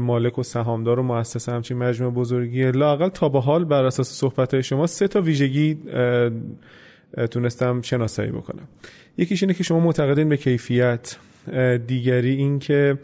مالک 0.00 0.38
و 0.38 0.42
سهامدار 0.42 0.98
و 0.98 1.02
مؤسس 1.02 1.48
همچین 1.48 1.78
مجموعه 1.78 2.14
بزرگیه. 2.14 2.70
لاقل 2.70 3.08
تا 3.08 3.28
به 3.28 3.40
حال 3.40 3.64
بر 3.64 3.84
اساس 3.84 4.12
صحبت 4.12 4.60
شما 4.60 4.86
سه 4.86 5.08
تا 5.08 5.20
ویژگی 5.20 5.78
تونستم 7.30 7.82
شناسایی 7.82 8.30
بکنم. 8.30 8.68
یکیش 9.18 9.42
اینه 9.42 9.54
که 9.54 9.62
شما 9.64 9.80
معتقدین 9.80 10.28
به 10.28 10.36
کیفیت. 10.36 11.16
دیگری 11.86 12.34
این 12.34 12.58
که 12.58 12.98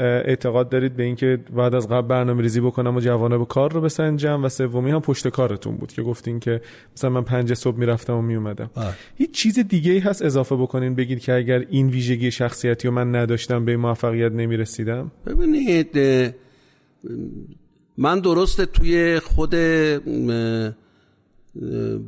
اعتقاد 0.00 0.68
دارید 0.68 0.96
به 0.96 1.02
اینکه 1.02 1.38
بعد 1.56 1.74
از 1.74 1.88
قبل 1.88 2.08
برنامه 2.08 2.42
ریزی 2.42 2.60
بکنم 2.60 2.96
و 2.96 3.00
جوانه 3.00 3.44
کار 3.44 3.72
رو 3.72 3.80
بسنجم 3.80 4.44
و 4.44 4.48
سومی 4.48 4.90
هم 4.90 5.00
پشت 5.00 5.28
کارتون 5.28 5.76
بود 5.76 5.92
که 5.92 6.02
گفتین 6.02 6.40
که 6.40 6.60
مثلا 6.96 7.10
من 7.10 7.22
پنج 7.22 7.54
صبح 7.54 7.76
می‌رفتم 7.76 8.16
و 8.16 8.22
میومدم 8.22 8.70
بله. 8.74 8.94
هیچ 9.16 9.30
چیز 9.30 9.58
دیگه 9.58 9.92
ای 9.92 9.98
هست 9.98 10.22
اضافه 10.22 10.56
بکنین 10.56 10.94
بگید 10.94 11.20
که 11.20 11.34
اگر 11.34 11.66
این 11.70 11.88
ویژگی 11.88 12.30
شخصیتی 12.30 12.88
رو 12.88 12.94
من 12.94 13.16
نداشتم 13.16 13.64
به 13.64 13.76
موفقیت 13.76 14.32
نمی‌رسیدم 14.32 15.10
ببینید 15.26 15.98
من 17.98 18.20
درسته 18.20 18.66
توی 18.66 19.18
خود 19.18 19.54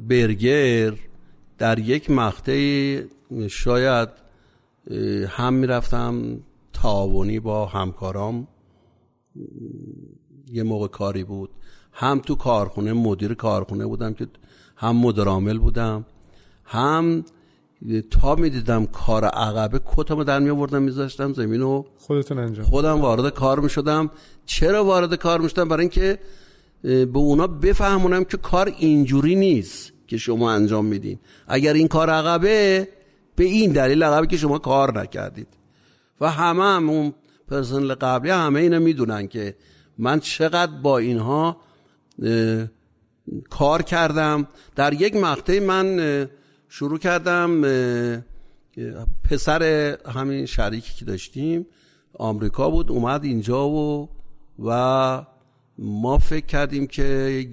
برگر 0.08 0.92
در 1.58 1.78
یک 1.78 2.10
مقطعی 2.10 3.02
شاید 3.48 4.08
هم 5.28 5.54
می‌رفتم 5.54 6.38
تعاونی 6.82 7.40
با 7.40 7.66
همکارام 7.66 8.48
یه 10.52 10.62
موقع 10.62 10.86
کاری 10.86 11.24
بود. 11.24 11.50
هم 11.92 12.18
تو 12.18 12.34
کارخونه 12.34 12.92
مدیر 12.92 13.34
کارخونه 13.34 13.86
بودم 13.86 14.14
که 14.14 14.26
هم 14.76 14.96
مدرامل 14.96 15.58
بودم 15.58 16.06
هم 16.64 17.24
تا 18.10 18.34
می‌دیدم 18.34 18.86
کار 18.86 19.24
عقبه 19.24 19.80
کتم 19.96 20.24
در 20.24 20.38
می 20.38 20.50
آوردم 20.50 20.82
میذاشتم 20.82 21.32
زمین 21.32 21.84
خودتون 21.98 22.38
انجام. 22.38 22.64
خودم 22.64 23.00
وارد 23.00 23.34
کار 23.34 23.60
می‌شدم. 23.60 24.10
چرا 24.46 24.84
وارد 24.84 25.14
کار 25.14 25.40
می‌شدم؟ 25.40 25.68
برای 25.68 25.80
اینکه 25.80 26.18
به 26.82 27.18
اونا 27.18 27.46
بفهمونم 27.46 28.24
که 28.24 28.36
کار 28.36 28.74
اینجوری 28.78 29.34
نیست 29.34 29.92
که 30.06 30.16
شما 30.16 30.52
انجام 30.52 30.84
میدین. 30.84 31.18
اگر 31.46 31.72
این 31.72 31.88
کار 31.88 32.10
عقبه 32.10 32.88
به 33.36 33.44
این 33.44 33.72
دلیل 33.72 34.02
عقبه 34.02 34.26
که 34.26 34.36
شما 34.36 34.58
کار 34.58 35.00
نکردید. 35.00 35.48
و 36.22 36.30
همه 36.30 36.62
هم 36.62 36.90
اون 36.90 37.14
پرسنل 37.48 37.94
قبلی 37.94 38.30
همه 38.30 38.60
اینو 38.60 38.80
می‌دونن 38.80 39.28
که 39.28 39.54
من 39.98 40.20
چقدر 40.20 40.72
با 40.72 40.98
اینها 40.98 41.56
کار 43.50 43.82
کردم. 43.82 44.48
در 44.76 44.92
یک 44.92 45.16
مقطعی 45.16 45.60
من 45.60 46.28
شروع 46.68 46.98
کردم 46.98 47.62
پسر 49.30 49.62
همین 50.14 50.46
شریکی 50.46 50.94
که 50.94 51.04
داشتیم 51.04 51.66
آمریکا 52.18 52.70
بود 52.70 52.90
اومد 52.90 53.24
اینجا 53.24 53.68
و 53.68 54.08
و 54.64 55.26
ما 55.78 56.18
فکر 56.18 56.46
کردیم 56.46 56.86
که 56.86 57.04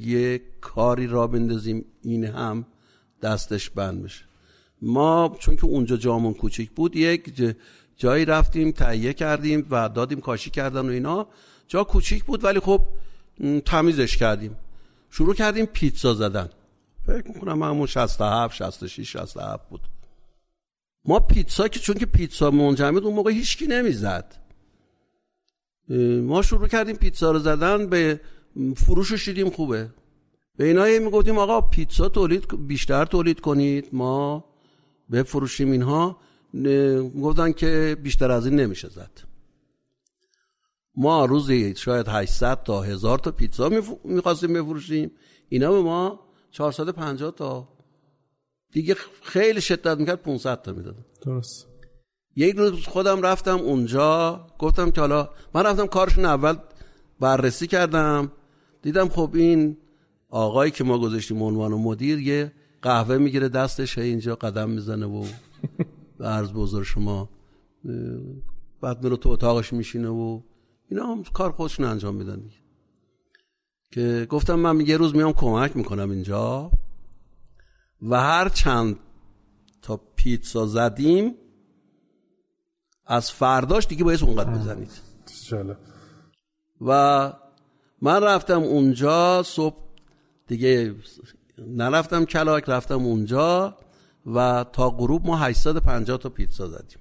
یه 0.02 0.42
کاری 0.62 1.08
را 1.08 1.28
بندازیم 1.28 1.86
این 2.04 2.24
هم 2.26 2.66
دستش 3.22 3.70
بند 3.70 4.04
بشه. 4.04 4.26
ما 4.82 5.36
چون 5.40 5.56
که 5.56 5.66
اونجا 5.66 5.98
جامون 5.98 6.34
کوچیک 6.34 6.72
بود 6.72 6.96
یک 6.96 7.56
جایی 8.00 8.26
رفتیم 8.26 8.72
تهیه 8.72 9.14
کردیم 9.14 9.68
و 9.70 9.90
دادیم 9.90 10.22
کاشی 10.22 10.50
کردن 10.50 10.86
و 10.86 10.90
اینا. 10.90 11.28
جا 11.68 11.84
کوچیک 11.84 12.24
بود 12.24 12.44
ولی 12.44 12.60
خب 12.60 12.82
تمیزش 13.66 14.18
کردیم. 14.18 14.56
شروع 15.10 15.36
کردیم 15.36 15.66
پیتزا 15.66 16.14
زدن. 16.14 16.50
فکر 17.06 17.28
می‌کنم 17.28 17.64
همون 17.64 17.88
67 17.88 18.56
66 18.56 19.12
67 19.12 19.70
بود. 19.70 19.82
ما 21.06 21.20
پیتزا 21.20 21.68
که 21.68 21.80
چون 21.80 21.96
که 21.96 22.06
پیتزا 22.06 22.52
منجمد 22.52 23.04
اون 23.04 23.16
موقع 23.16 23.32
هیچکی 23.32 23.68
نمی‌زد. 23.68 24.36
ما 26.24 26.42
شروع 26.42 26.68
کردیم 26.68 26.96
پیتزا 26.96 27.32
رو 27.32 27.40
زدن 27.40 27.88
به 27.88 28.22
فروشش 28.76 29.28
دیدیم 29.28 29.50
خوبه. 29.50 29.90
به 30.58 30.66
اینا 30.66 30.86
می‌گفتیم 30.86 31.38
آقا 31.38 31.62
پیتزا 31.62 32.10
تولید 32.10 32.68
بیشتر 32.68 33.06
تولید 33.06 33.40
کنید 33.40 33.90
ما 33.92 34.46
بفروشیم 35.12 35.72
اینها. 35.72 36.18
گفتن 37.22 37.52
که 37.52 37.98
بیشتر 38.04 38.32
از 38.32 38.46
این 38.46 38.56
نمیشه 38.56 38.90
زد. 38.90 39.12
ما 40.96 41.26
روزی 41.26 41.76
شاید 41.76 42.08
800 42.08 42.64
تا 42.64 42.82
1000 42.82 43.20
تا 43.20 43.32
پیتزا 43.32 43.70
می‌خواستیم 44.04 44.54
بفروشیم. 44.54 45.12
اینا 45.50 45.72
به 45.72 45.82
ما 45.82 46.20
450 46.52 47.32
تا. 47.32 47.70
دیگه 48.72 48.96
خیلی 49.22 49.62
شدت 49.62 49.98
می‌کرد 49.98 50.22
500 50.22 50.62
تا 50.62 50.74
می‌دادن. 50.74 51.06
درست. 51.22 51.68
یک 52.36 52.56
روز 52.56 52.86
خودم 52.86 53.22
رفتم 53.22 53.58
اونجا 53.58 54.48
گفتم 54.60 54.92
که 54.92 55.02
حالا 55.02 55.30
من 55.54 55.64
رفتم 55.66 55.88
کارشون 55.88 56.26
اول 56.26 56.56
بررسی 57.20 57.68
کردم. 57.68 58.32
دیدم 58.82 59.10
خب 59.10 59.32
این 59.34 59.78
آقایی 60.30 60.72
که 60.72 60.84
ما 60.84 61.00
گذاشتیم 61.00 61.44
عنوان 61.44 61.72
مدیر 61.72 62.20
یه 62.20 62.52
قهوه 62.82 63.18
می‌گیره 63.18 63.50
دستش 63.50 63.98
اینجا 63.98 64.36
قدم 64.36 64.70
می‌زنه 64.70 65.06
و 65.06 65.26
عرض 66.26 66.52
بزرگ 66.54 66.84
شما 66.84 67.30
بعد 68.82 69.04
میره 69.04 69.18
تو 69.18 69.30
اتاقش 69.30 69.74
میشینه 69.74 70.08
و 70.10 70.42
اینا 70.90 71.06
هم 71.06 71.24
کار 71.24 71.52
خودشون 71.52 71.86
انجام 71.86 72.16
میدن 72.16 72.50
که 73.92 74.28
گفتم 74.30 74.56
من 74.56 74.80
یه 74.82 74.98
روز 74.98 75.16
میام 75.16 75.34
کمک 75.34 75.78
می‌کنم 75.78 76.12
اینجا 76.12 76.72
و 78.02 78.22
هر 78.22 78.50
چند 78.50 79.00
تا 79.82 80.02
پیتزا 80.16 80.66
زدیم 80.66 81.36
از 83.06 83.32
فرداش 83.32 83.88
دیگه 83.88 84.04
باید 84.04 84.24
اونقدر 84.24 84.50
بزنید. 84.50 84.92
و 86.82 87.34
من 88.02 88.24
رفتم 88.24 88.62
اونجا 88.62 89.44
صبح 89.44 89.78
دیگه 90.48 90.96
نرفتم 91.68 92.26
کلاک 92.26 92.64
رفتم 92.68 93.06
اونجا. 93.06 93.78
و 94.36 94.66
تا 94.74 94.90
غروب 94.90 95.28
ما 95.28 95.38
850 95.38 96.18
تا 96.18 96.30
پیتزا 96.30 96.68
زدیم. 96.68 97.00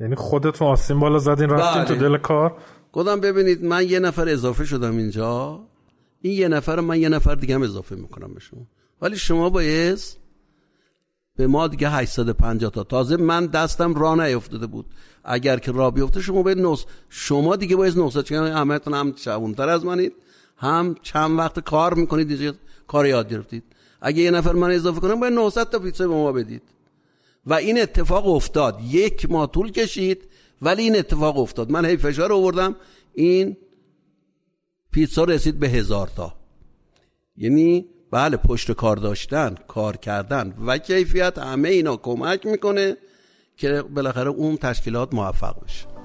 یعنی 0.00 0.14
خودتون 0.14 0.68
آسین 0.68 1.00
بالا 1.00 1.18
زدین 1.18 1.50
رفتین 1.50 1.84
تو 1.84 1.94
بله. 1.94 2.08
دل 2.08 2.16
کار؟ 2.16 2.56
گفتم 2.92 3.20
ببینید 3.20 3.64
من 3.64 3.88
یه 3.88 3.98
نفر 3.98 4.28
اضافه 4.28 4.64
شدم 4.64 4.96
اینجا. 4.96 5.60
این 6.20 6.32
یه 6.32 6.48
نفر 6.48 6.80
من 6.80 7.00
یه 7.00 7.08
نفر 7.08 7.34
دیگه 7.34 7.54
هم 7.54 7.62
اضافه 7.62 7.96
می‌کنم 7.96 8.34
به 8.34 8.40
شما 8.40 8.66
ولی 9.02 9.16
شما 9.16 9.50
باید 9.50 9.98
به 11.36 11.46
ما 11.46 11.68
دیگه 11.68 11.90
850 11.90 12.70
تا. 12.70 12.84
تازه 12.84 13.16
من 13.16 13.46
دستم 13.46 13.94
را 13.94 14.14
نیفتاده 14.14 14.66
بود. 14.66 14.86
اگر 15.24 15.58
که 15.58 15.72
را 15.72 15.90
بیفته 15.90 16.20
شما 16.20 16.42
باید 16.42 16.58
نوز 16.58 16.86
شما 17.08 17.56
دیگه 17.56 17.76
باید 17.76 17.98
900 17.98 18.22
چون 18.22 18.46
همتون 18.46 18.94
هم 18.94 19.12
شبونتر 19.16 19.68
از 19.68 19.84
منید. 19.84 20.12
هم 20.56 20.94
چند 21.02 21.38
وقت 21.38 21.60
کار 21.60 21.94
می‌کنید 21.94 22.28
دیگه 22.28 22.52
کار 22.86 23.06
یاد 23.06 23.28
گرفتید. 23.28 23.64
اگه 24.00 24.22
یه 24.22 24.30
نفر 24.30 24.52
من 24.52 24.70
اضافه 24.70 25.00
کنم 25.00 25.20
باید 25.20 25.32
900 25.32 25.70
تا 25.70 25.78
پیتزا 25.78 26.08
به 26.08 26.14
ما 26.14 26.32
بدید. 26.32 26.62
و 27.46 27.54
این 27.54 27.80
اتفاق 27.80 28.28
افتاد. 28.28 28.80
یک 28.84 29.30
ماه 29.30 29.50
طول 29.50 29.70
کشید 29.72 30.28
ولی 30.62 30.82
این 30.82 30.96
اتفاق 30.96 31.38
افتاد. 31.38 31.70
من 31.70 31.84
هی 31.84 31.96
فشار 31.96 32.32
آوردم. 32.32 32.76
این 33.14 33.56
پیتزا 34.90 35.24
رسید 35.24 35.58
به 35.58 35.68
هزار 35.68 36.10
تا. 36.16 36.34
یعنی 37.36 37.86
بله 38.10 38.36
پشت 38.36 38.72
کار 38.72 38.96
داشتن 38.96 39.54
کار 39.68 39.96
کردن. 39.96 40.54
و 40.66 40.78
کیفیت 40.78 41.38
همه 41.38 41.68
اینا 41.68 41.96
کمک 41.96 42.46
می‌کنه 42.46 42.96
که 43.56 43.82
بالاخره 43.82 44.28
اون 44.28 44.56
تشکیلات 44.56 45.14
موفق 45.14 45.64
بشه. 45.64 45.97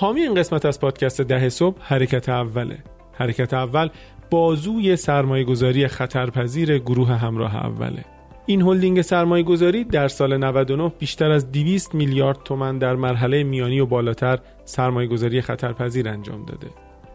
حامی 0.00 0.20
این 0.20 0.34
قسمت 0.34 0.66
از 0.66 0.80
پادکست 0.80 1.20
ده 1.20 1.48
صبح 1.48 1.76
حرکت 1.80 2.28
اوله 2.28 2.78
حرکت 3.12 3.54
اول 3.54 3.88
بازوی 4.30 4.96
سرمایه 4.96 5.44
گذاری 5.44 5.88
خطرپذیر 5.88 6.78
گروه 6.78 7.12
همراه 7.12 7.56
اوله 7.56 8.04
این 8.46 8.62
هلدینگ 8.62 9.00
سرمایه 9.00 9.42
گذاری 9.42 9.84
در 9.84 10.08
سال 10.08 10.36
99 10.36 10.92
بیشتر 10.98 11.30
از 11.30 11.52
200 11.52 11.94
میلیارد 11.94 12.38
تومن 12.44 12.78
در 12.78 12.96
مرحله 12.96 13.42
میانی 13.42 13.80
و 13.80 13.86
بالاتر 13.86 14.38
سرمایه 14.64 15.08
گذاری 15.08 15.40
خطرپذیر 15.40 16.08
انجام 16.08 16.44
داده. 16.44 16.66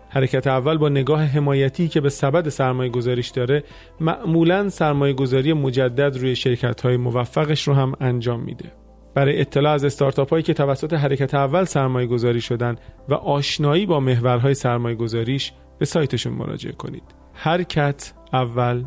حرکت 0.10 0.48
اول 0.48 0.78
با 0.78 0.89
نگاه 0.89 1.24
حمایتی 1.24 1.88
که 1.88 2.02
به 2.02 2.10
سبد 2.10 2.50
سرمایه 2.50 2.91
گذاریش 2.91 3.30
داره 3.30 3.63
معمولا 4.00 4.69
سرمایه 4.69 5.13
گذاری 5.13 5.54
مجدد 5.54 6.17
روی 6.17 6.36
شرکت 6.36 6.82
های 6.82 6.98
موفقش 6.98 7.67
رو 7.67 7.74
هم 7.74 7.93
انجام 8.00 8.39
میده. 8.39 8.85
برای 9.15 9.41
اطلاع 9.41 9.73
از 9.73 9.86
استارتاپ 9.86 10.30
هایی 10.30 10.43
که 10.43 10.54
توسط 10.54 10.93
حرکت 10.93 11.34
اول 11.34 11.63
سرمایه 11.63 12.08
گذاری 12.08 12.41
شدن 12.41 12.75
و 13.10 13.13
آشنایی 13.13 13.86
با 13.86 13.99
محورهای 13.99 14.54
سرمایه 14.54 14.95
گذاریش 14.95 15.54
به 15.80 15.86
سایتشون 15.86 16.34
مراجعه 16.34 16.73
کنید. 16.73 17.04
حرکت 17.34 18.13
اول 18.34 18.84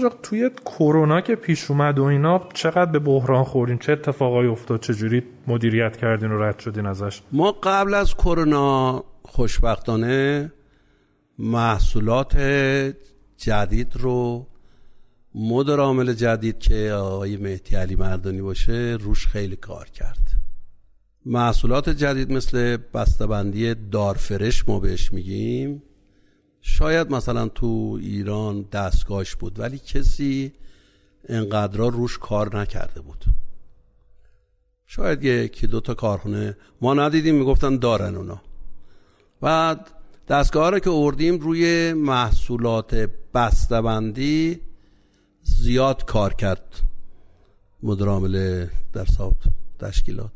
آجا 0.00 0.16
توی 0.22 0.50
کرونا 0.66 1.20
که 1.20 1.34
پیش 1.34 1.70
اومد 1.70 1.98
و 1.98 2.04
اینا 2.04 2.48
چقدر 2.54 2.90
به 2.90 2.98
بحران 2.98 3.44
خوردین؟ 3.44 3.78
چه 3.78 3.92
اتفاقایی 3.92 4.48
افتاد؟ 4.48 4.80
چجوری 4.80 5.22
مدیریت 5.46 5.96
کردین 5.96 6.32
و 6.32 6.42
رد 6.42 6.58
شدین 6.58 6.86
ازش؟ 6.86 7.22
ما 7.32 7.52
قبل 7.52 7.94
از 7.94 8.14
کرونا 8.14 9.04
خوشبختانه 9.22 10.52
محصولات 11.38 12.36
جدید 13.36 13.96
رو 13.96 14.46
مدر 15.34 15.80
عامل 15.80 16.12
جدید 16.12 16.58
که 16.58 16.92
آقای 16.92 17.36
مهدی 17.36 17.76
علی 17.76 17.96
مردانی 17.96 18.40
باشه 18.40 18.98
روش 19.00 19.26
خیلی 19.26 19.56
کار 19.56 19.88
کرد. 19.88 20.30
محصولات 21.26 21.88
جدید 21.88 22.32
مثل 22.32 22.76
بسته‌بندی 22.94 23.74
دارفرش 23.74 24.68
ما 24.68 24.80
بهش 24.80 25.12
میگیم. 25.12 25.82
شاید 26.62 27.10
مثلا 27.10 27.48
تو 27.48 27.98
ایران 28.02 28.62
دستگاهش 28.62 29.34
بود 29.34 29.58
ولی 29.58 29.78
کسی 29.78 30.52
انقدر 31.28 31.76
روش 31.76 32.18
کار 32.18 32.56
نکرده 32.60 33.00
بود. 33.00 33.24
شاید 34.86 35.24
یکی 35.24 35.66
دو 35.66 35.80
تا 35.80 35.94
کارخونه 35.94 36.56
ما 36.80 36.94
ندیدیم 36.94 37.34
می‌گفتن 37.34 37.76
دارن 37.76 38.16
اونا. 38.16 38.40
بعد 39.40 39.90
دستگاه 40.28 40.70
رو 40.70 40.78
که 40.78 40.90
اردیم 40.90 41.38
روی 41.38 41.92
محصولات 41.92 42.94
بسته‌بندی 43.34 44.60
زیاد 45.42 46.04
کار 46.04 46.34
کرد. 46.34 46.80
مدرامل 47.82 48.66
در 48.92 49.04
سابت 49.04 49.36
تشکیلات. 49.78 50.30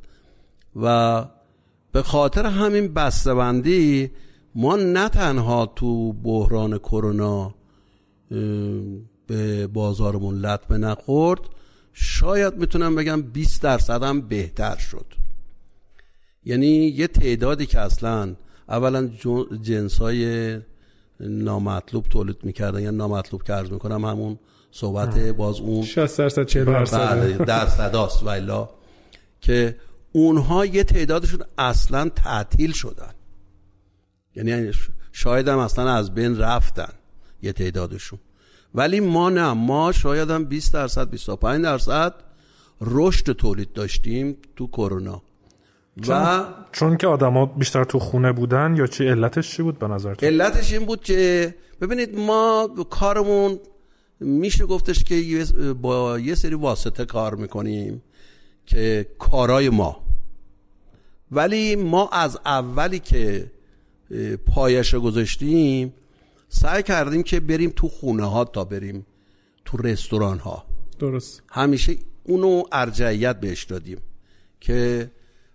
و 0.76 1.24
به 1.92 2.02
خاطر 2.02 2.46
همین 2.46 2.94
بسته‌بندی 2.94 4.10
ما 4.54 4.76
نه 4.76 5.08
تنها 5.08 5.66
تو 5.66 6.12
بحران 6.12 6.78
کرونا 6.78 7.54
به 9.26 9.66
بازارمون 9.66 10.38
لطمه 10.38 10.76
نخورد 10.76 11.40
شاید 11.92 12.56
می‌تونم 12.56 12.94
بگم 12.94 13.22
20 13.22 13.62
درصد 13.62 14.02
هم 14.02 14.20
بهتر 14.20 14.76
شد. 14.76 15.06
یعنی 16.44 16.66
یه 16.66 17.06
تعدادی 17.06 17.66
که 17.66 17.80
اصلا 17.80 18.34
اولا 18.68 19.10
جنس 19.62 19.98
های 19.98 20.58
نامطلوب 21.20 22.04
تولید 22.04 22.36
می‌کردن 22.42 22.82
یا 22.82 22.90
نامطلوب 22.90 23.42
که 23.42 23.52
عرض 23.52 23.70
می‌کنم 23.70 24.04
همون 24.04 24.38
صحبت 24.70 25.18
باز 25.18 25.60
اون 25.60 25.82
60 25.82 26.18
درصد 26.18 26.46
40 26.46 26.64
درصد. 26.64 27.10
بله، 27.10 27.36
درصد 27.36 27.96
است 27.96 28.22
ولی 28.22 28.64
که 29.40 29.76
اونها 30.12 30.66
یه 30.66 30.84
تعدادشون 30.84 31.40
اصلا 31.58 32.08
تعطیل 32.08 32.72
شدن. 32.72 33.12
یعنی 34.36 34.72
شاید 35.12 35.48
هم 35.48 35.58
اصلا 35.58 35.90
از 35.90 36.14
بین 36.14 36.38
رفتن 36.38 36.92
یه 37.42 37.52
تعدادشون. 37.52 38.18
ولی 38.74 39.00
ما 39.00 39.30
نه 39.30 39.52
ما 39.52 39.92
شاید 39.92 40.30
هم 40.30 40.44
20 40.44 40.72
درصد 40.72 41.10
25 41.10 41.62
درصد 41.62 42.14
رشد 42.80 43.32
تولید 43.32 43.72
داشتیم 43.72 44.36
تو 44.56 44.66
کرونا. 44.66 45.22
و 46.08 46.44
چون 46.72 46.96
که 46.96 47.06
آدما 47.06 47.46
بیشتر 47.46 47.84
تو 47.84 47.98
خونه 47.98 48.32
بودن 48.32 48.74
یا 48.76 48.86
چی 48.86 49.08
علتش 49.08 49.50
چی 49.56 49.62
بود 49.62 49.78
به 49.78 49.88
نظر 49.88 50.14
علتش 50.22 50.72
این 50.72 50.86
بود 50.86 51.00
که 51.00 51.54
ببینید 51.80 52.18
ما 52.18 52.68
کارمون 52.90 53.58
میشه 54.20 54.66
گفتش 54.66 55.04
که 55.04 55.44
با 55.82 56.18
یه 56.18 56.34
سری 56.34 56.54
واسطه 56.54 57.04
کار 57.04 57.34
می‌کنیم 57.34 58.02
که 58.66 59.06
کارای 59.18 59.68
ما. 59.68 60.04
ولی 61.30 61.76
ما 61.76 62.08
از 62.08 62.38
اولی 62.44 62.98
که 62.98 63.50
پایش 64.46 64.94
رو 64.94 65.00
گذاشتیم. 65.00 65.92
سعی 66.48 66.82
کردیم 66.82 67.22
که 67.22 67.40
بریم 67.40 67.72
تو 67.76 67.88
خونه 67.88 68.24
ها 68.24 68.44
تا 68.44 68.64
بریم 68.64 69.06
تو 69.64 69.76
رستوران 69.76 70.38
ها. 70.38 70.64
درست. 70.98 71.42
همیشه 71.48 71.96
اونو 72.24 72.62
ارجعیت 72.72 73.40
بهش 73.40 73.64
دادیم 73.64 73.98
که 74.60 75.10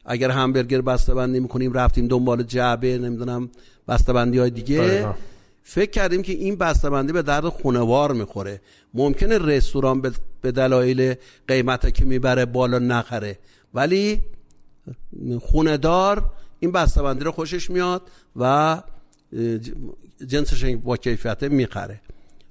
اگر 0.05 0.31
همبرگر 0.31 0.81
بسته 0.81 1.13
بندی 1.13 1.39
می‌کنیم 1.39 1.73
رفتیم 1.73 2.07
دنبال 2.07 2.43
جعبه 2.43 2.97
نمی‌دونم 2.97 3.49
بسته 3.87 4.13
بندی 4.13 4.37
های 4.37 4.49
دیگه. 4.49 5.07
فکر 5.63 5.91
کردیم 5.91 6.21
که 6.21 6.33
این 6.33 6.55
بسته 6.55 6.89
بندی 6.89 7.13
به 7.13 7.21
درد 7.21 7.45
خونوار 7.45 8.13
می‌خوره. 8.13 8.61
ممکنه 8.93 9.37
رستوران 9.37 10.01
به 10.41 10.51
دلایل 10.51 11.15
قیمت 11.47 11.93
که 11.93 12.05
می‌بره 12.05 12.45
بالا 12.45 12.79
نخره. 12.79 13.39
ولی 13.73 14.21
خونه 15.41 15.77
این 16.59 16.71
بسته‌بندی 16.71 17.23
رو 17.23 17.31
خوشش 17.31 17.69
میاد 17.69 18.01
و 18.35 18.81
جنسش 20.27 20.75
با 20.75 20.97
کیفیت 20.97 21.43
می‌خره. 21.43 22.01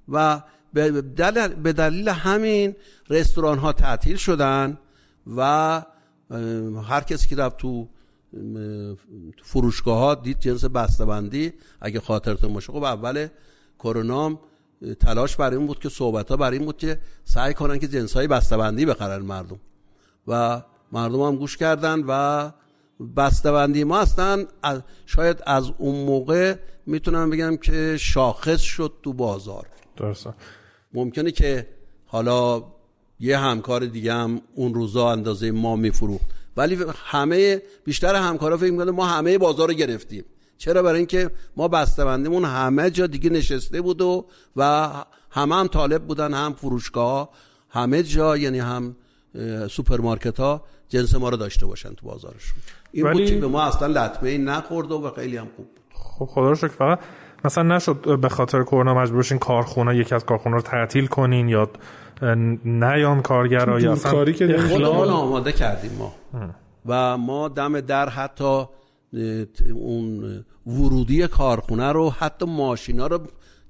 و 0.08 0.42
به 0.72 1.72
دلیل 1.72 2.08
همین 2.08 2.76
رستوران 3.10 3.58
ها 3.58 3.72
تعطیل 3.72 4.16
شدن 4.16 4.78
و 5.36 5.82
هر 6.88 7.00
کسی 7.00 7.28
که 7.28 7.36
رفت 7.36 7.56
تو 7.56 7.88
فروشگاه 9.42 9.98
ها 9.98 10.14
دید 10.14 10.38
جنس 10.38 10.64
بسته‌بندی 10.64 11.52
اگه 11.80 12.00
خاطرتون 12.00 12.52
باشه. 12.52 12.72
خب 12.72 12.82
اول 12.82 13.28
کرونا 13.78 14.40
تلاش 15.00 15.36
برای 15.36 15.56
این 15.56 15.66
بود 15.66 15.78
که 15.78 15.88
صحبت 15.88 16.28
ها 16.28 16.36
برای 16.36 16.56
این 16.56 16.66
بود 16.66 16.76
که 16.76 17.00
سعی 17.24 17.54
کنن 17.54 17.78
که 17.78 17.88
جنس 17.88 18.12
های 18.12 18.26
بسته‌بندی 18.26 18.86
بخرن 18.86 19.22
مردم. 19.22 19.60
و 20.26 20.62
مردم 20.92 21.20
هم 21.20 21.36
گوش 21.36 21.56
کردن 21.56 22.04
و 22.08 22.50
بسته‌بندی 23.16 23.84
ما 23.84 24.00
هستن. 24.00 24.46
شاید 25.06 25.42
از 25.46 25.70
اون 25.78 26.04
موقع 26.04 26.56
می‌تونم 26.86 27.30
بگم 27.30 27.56
که 27.56 27.96
شاخص 28.00 28.60
شد 28.60 28.92
تو 29.02 29.12
بازار. 29.12 29.66
درسته. 29.96 30.34
ممکنه 30.92 31.30
که 31.30 31.68
حالا 32.06 32.64
یه 33.20 33.38
همکار 33.38 33.86
دیگه 33.86 34.12
هم 34.12 34.40
اون 34.54 34.74
روزا 34.74 35.10
اندازه 35.10 35.50
ما 35.50 35.76
میفروخت. 35.76 36.26
ولی 36.56 36.78
همه 37.04 37.62
بیشتر 37.84 38.14
همکارا 38.14 38.56
فکر 38.56 38.70
می‌کنن 38.70 38.90
ما 38.90 39.06
همه 39.06 39.38
بازار 39.38 39.68
رو 39.68 39.74
گرفتیم. 39.74 40.24
چرا؟ 40.58 40.82
برای 40.82 40.98
اینکه 40.98 41.30
ما 41.56 41.68
بسته‌بندیمون 41.68 42.44
همه 42.44 42.90
جا 42.90 43.06
دیگه 43.06 43.30
نشسته 43.30 43.80
بود 43.80 44.00
و 44.00 44.26
و 44.56 44.90
همه 45.30 45.54
هم 45.54 45.66
طالب 45.66 46.06
بودن 46.06 46.34
هم 46.34 46.54
فروشگاه 46.54 47.30
همه 47.68 48.02
جا 48.02 48.36
یعنی 48.36 48.58
هم 48.58 48.96
سوپرمارکت 49.70 50.40
ها 50.40 50.64
جنس 50.88 51.14
ما 51.14 51.28
رو 51.28 51.36
داشته 51.36 51.66
باشن 51.66 51.94
تو 51.94 52.06
بازارشون. 52.06 52.58
این 52.92 53.06
ولی... 53.06 53.18
بود 53.18 53.30
که 53.30 53.36
به 53.36 53.46
ما 53.46 53.62
اصلا 53.62 53.88
لطمه 53.88 54.28
ای 54.28 54.38
نخورد 54.38 54.92
و 54.92 55.10
خیلی 55.10 55.36
هم 55.36 55.48
خوب 55.56 55.66
بود. 55.66 55.80
خب 55.92 56.24
خدا 56.24 56.48
رو 56.48 56.54
شکر 56.54 56.68
فقط 56.68 56.98
مثلا 57.44 57.76
نشد 57.76 58.20
به 58.20 58.28
خاطر 58.28 58.62
کرونا 58.62 58.94
مجبور 58.94 59.22
شین 59.22 59.38
کارخونه 59.38 59.96
یکی 59.96 60.14
از 60.14 60.24
کارخونه 60.24 60.54
رو 60.54 60.62
تعطیل 60.62 61.06
کنین 61.06 61.48
یا 61.48 61.70
نیان 62.64 63.22
کارگرا 63.22 63.80
یا 63.80 63.92
اصلا 63.92 64.12
کاری 64.12 64.32
که 64.32 64.58
خودمون 64.58 65.08
آماده 65.08 65.52
کردیم 65.52 65.90
ما. 65.98 66.14
و 66.86 67.18
ما 67.18 67.48
دم 67.48 67.80
در 67.80 68.08
حتی 68.08 68.64
اون 69.74 70.44
ورودی 70.66 71.28
کارخونه 71.28 71.92
رو 71.92 72.10
حتی 72.10 72.46
ماشینا 72.46 73.06
رو 73.06 73.18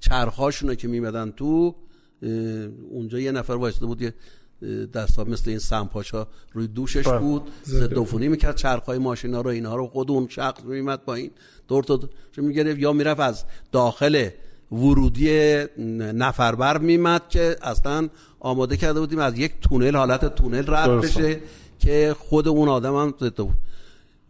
چرخاشون 0.01 0.69
رو 0.69 0.75
که 0.75 0.89
میمدن 0.89 1.31
تو 1.31 1.75
اونجا 2.91 3.19
یه 3.19 3.33
نفر 3.33 3.53
وایساده 3.53 3.87
بود 3.87 4.03
یه 4.03 4.15
دستا 4.95 5.25
مثل 5.25 5.51
این 5.51 5.59
سمپاشا 5.59 6.27
روی 6.53 6.67
دوشش 6.67 7.07
با. 7.07 7.11
بله. 7.13 7.21
بود. 7.21 7.51
ضد 7.65 7.95
می‌کرد 8.29 8.57
چرخهای 8.57 8.99
ماشینا 8.99 9.41
رو 9.41 9.51
اینها 9.51 9.77
رو 9.77 9.87
خود 9.87 10.11
اون 10.11 10.29
شخص 10.29 10.65
میمد 10.65 11.05
با 11.05 11.15
این 11.15 11.31
دور 11.69 11.85
تا 11.85 12.01
می‌گرفت 12.37 12.79
یا 12.79 12.93
می‌رفت 12.93 13.21
از 13.21 13.45
داخل 13.73 14.29
ورودی 14.73 15.57
نفربر 15.99 16.79
میمد 16.79 17.29
که 17.29 17.57
اصلا 17.63 18.09
آماده 18.41 18.77
کرده 18.77 19.01
بودیم 19.01 19.19
از 19.19 19.39
یک 19.39 19.53
تونل 19.61 19.97
حالت 19.97 20.35
تونل 20.35 20.65
رد 20.67 20.91
بشه 21.01 21.41
که 21.79 22.17
خود 22.19 22.49
اون 22.49 22.69
آدم 22.69 22.97
هم 22.97 23.15
ضد 23.21 23.37
بود. 23.37 23.55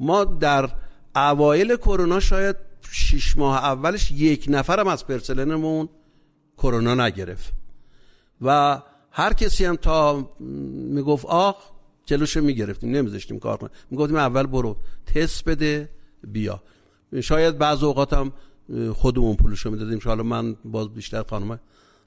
ما 0.00 0.24
در 0.24 0.70
اوایل 1.16 1.76
کرونا 1.76 2.20
شاید 2.20 2.56
شش 2.90 3.36
ماه 3.36 3.64
اولش 3.64 4.10
یک 4.10 4.46
نفرم 4.48 4.88
از 4.88 5.06
پرسلنمون 5.06 5.88
کرونا 6.58 6.94
نگرفت. 7.06 7.52
و 8.42 8.82
هر 9.10 9.32
کسی 9.32 9.64
هم 9.64 9.76
تا 9.76 10.30
می‌گفت 10.40 11.26
آخ 11.26 11.56
جلوش 12.06 12.36
می‌گرفتیم 12.36 12.90
نمیذاشتیم 12.90 13.38
کار 13.38 13.56
کنیم. 13.56 13.72
می‌گفتیم 13.90 14.16
اول 14.16 14.46
برو 14.46 14.76
تست 15.06 15.44
بده 15.44 15.90
بیا. 16.22 16.62
شاید 17.22 17.58
بعض 17.58 17.82
اوقات 17.82 18.12
هم 18.12 18.32
خودمون 18.94 19.36
پولشو 19.36 19.70
می‌دادیم. 19.70 20.00
حالا 20.04 20.22
من 20.22 20.56
باز 20.64 20.88
بیشتر 20.88 21.22
خانم 21.22 21.60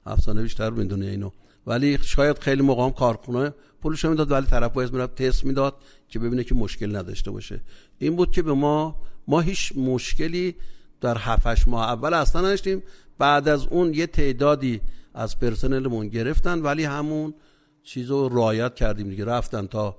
افسانه 0.06 0.42
بیشتر 0.42 0.70
می‌دونه 0.70 1.06
اینو. 1.06 1.30
ولی 1.66 1.98
شاید 2.02 2.38
خیلی 2.38 2.62
موقع 2.62 2.84
هم 2.84 2.90
کارخونه 2.90 3.54
پولش 3.82 4.04
می‌داد 4.04 4.30
ولی 4.30 4.46
طرف 4.46 4.72
باید 4.72 4.92
می‌رفت 4.92 5.14
تست 5.14 5.44
می‌داد 5.44 5.76
که 6.08 6.18
ببینه 6.18 6.44
که 6.44 6.54
مشکل 6.54 6.96
نداشته 6.96 7.30
باشه. 7.30 7.60
این 7.98 8.16
بود 8.16 8.30
که 8.30 8.42
به 8.42 8.52
ما 8.52 8.96
ما 9.28 9.40
هیچ 9.40 9.72
مشکلی 9.76 10.54
در 11.00 11.18
7 11.18 11.68
ماه 11.68 11.88
اول 11.88 12.14
اصلا 12.14 12.40
نداشتیم. 12.40 12.82
بعد 13.18 13.48
از 13.48 13.66
اون 13.66 13.94
یه 13.94 14.06
تعدادی 14.06 14.80
از 15.14 15.38
پرسنلمون 15.38 16.08
گرفتن 16.08 16.58
ولی 16.58 16.84
همون 16.84 17.34
چیز 17.82 18.10
رو 18.10 18.28
رایت 18.28 18.74
کردیم 18.74 19.08
دیگه. 19.08 19.24
رفتن 19.24 19.66
تا 19.66 19.96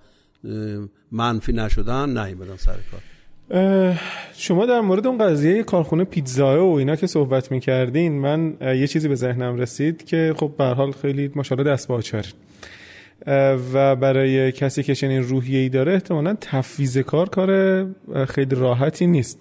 منفی 1.12 1.54
نشدن 1.54 2.26
نیومدن 2.26 2.56
سر 2.56 2.76
کار. 2.92 3.02
شما 4.34 4.66
در 4.66 4.82
مورد 4.82 5.08
اون 5.08 5.18
قضیه 5.18 5.64
کارخونه 5.64 6.04
پیتزا 6.04 6.66
و 6.68 6.78
اینا 6.78 6.96
که 6.96 7.08
صحبت 7.08 7.52
می‌کردین 7.52 8.20
من 8.20 8.58
یه 8.62 8.88
چیزی 8.88 9.08
به 9.08 9.16
ذهنم 9.16 9.56
رسید 9.56 10.06
که 10.06 10.34
خب 10.38 10.52
به 10.58 10.64
حال 10.64 10.92
خیلی 10.92 11.32
ماشاءالله 11.36 11.72
دست 11.72 11.90
و 13.74 13.96
برای 13.96 14.52
کسی 14.52 14.84
که 14.84 14.96
چنین 14.96 15.24
روحیه 15.24 15.60
ای 15.60 15.70
داره 15.70 15.94
احتمالا 15.94 16.38
تفویض 16.42 16.98
کار 16.98 17.30
کار 17.30 17.86
خیلی 18.26 18.56
راحتی 18.56 19.08
نیست. 19.08 19.40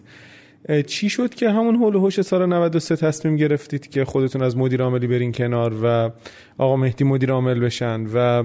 چی 0.87 1.09
شد 1.09 1.35
که 1.35 1.51
همون 1.51 1.77
حول 1.77 1.97
هوش 1.97 2.21
سال 2.21 2.47
93 2.47 2.97
تصمیم 2.97 3.37
گرفتید 3.37 3.89
که 3.89 4.05
خودتون 4.05 4.43
از 4.43 4.57
مدیر 4.57 4.83
عاملی 4.83 5.07
برین 5.07 5.33
کنار 5.33 5.75
و 5.85 6.11
آقا 6.59 6.77
مهدی 6.77 7.05
مدیر 7.05 7.31
عامل 7.33 7.61
بشن 7.61 8.07
و 8.15 8.45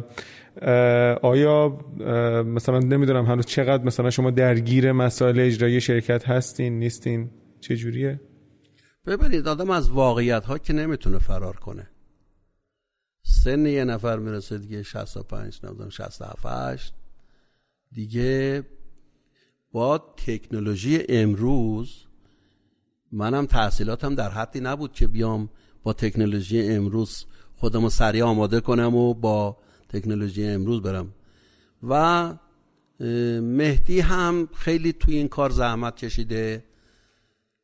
آیا 1.21 1.79
مثلا 2.43 2.79
نمی‌دونم 2.79 3.25
هنوز 3.25 3.45
چقدر 3.45 3.83
مثلا 3.83 4.09
شما 4.09 4.31
درگیر 4.31 4.91
مسائل 4.91 5.39
اجرایی 5.39 5.81
شرکت 5.81 6.29
هستین 6.29 6.79
نیستین؟ 6.79 7.29
چه 7.61 7.75
جوریه؟ 7.75 8.21
ببینید 9.07 9.47
آدم 9.47 9.69
از 9.69 9.89
واقعیت 9.89 10.45
ها 10.45 10.57
که 10.57 10.73
نمی‌تونه 10.73 11.17
فرار 11.17 11.55
کنه. 11.55 11.87
سن 13.23 13.65
یه 13.65 13.83
نفر 13.83 14.19
می‌رسه 14.19 14.57
دیگه 14.57 14.83
65 14.83 15.59
نمی‌دونم 15.63 15.89
67 15.89 16.93
دیگه 17.91 18.63
با 19.71 19.97
تکنولوژی 19.97 21.03
امروز 21.09 22.06
منم 23.11 23.45
تحصیلاتم 23.45 24.15
در 24.15 24.29
حدی 24.29 24.59
نبود 24.59 24.93
که 24.93 25.07
بیام 25.07 25.49
با 25.83 25.93
تکنولوژی 25.93 26.67
امروز 26.67 27.25
خودمو 27.55 27.89
سریع 27.89 28.23
آماده 28.23 28.59
کنم 28.59 28.95
و 28.95 29.13
با 29.13 29.57
تکنولوژی 29.89 30.47
امروز 30.47 30.81
برم. 30.81 31.13
و 31.83 32.33
مهدی 33.41 33.99
هم 33.99 34.49
خیلی 34.55 34.93
توی 34.93 35.15
این 35.15 35.27
کار 35.27 35.49
زحمت 35.49 35.95
کشیده. 35.95 36.63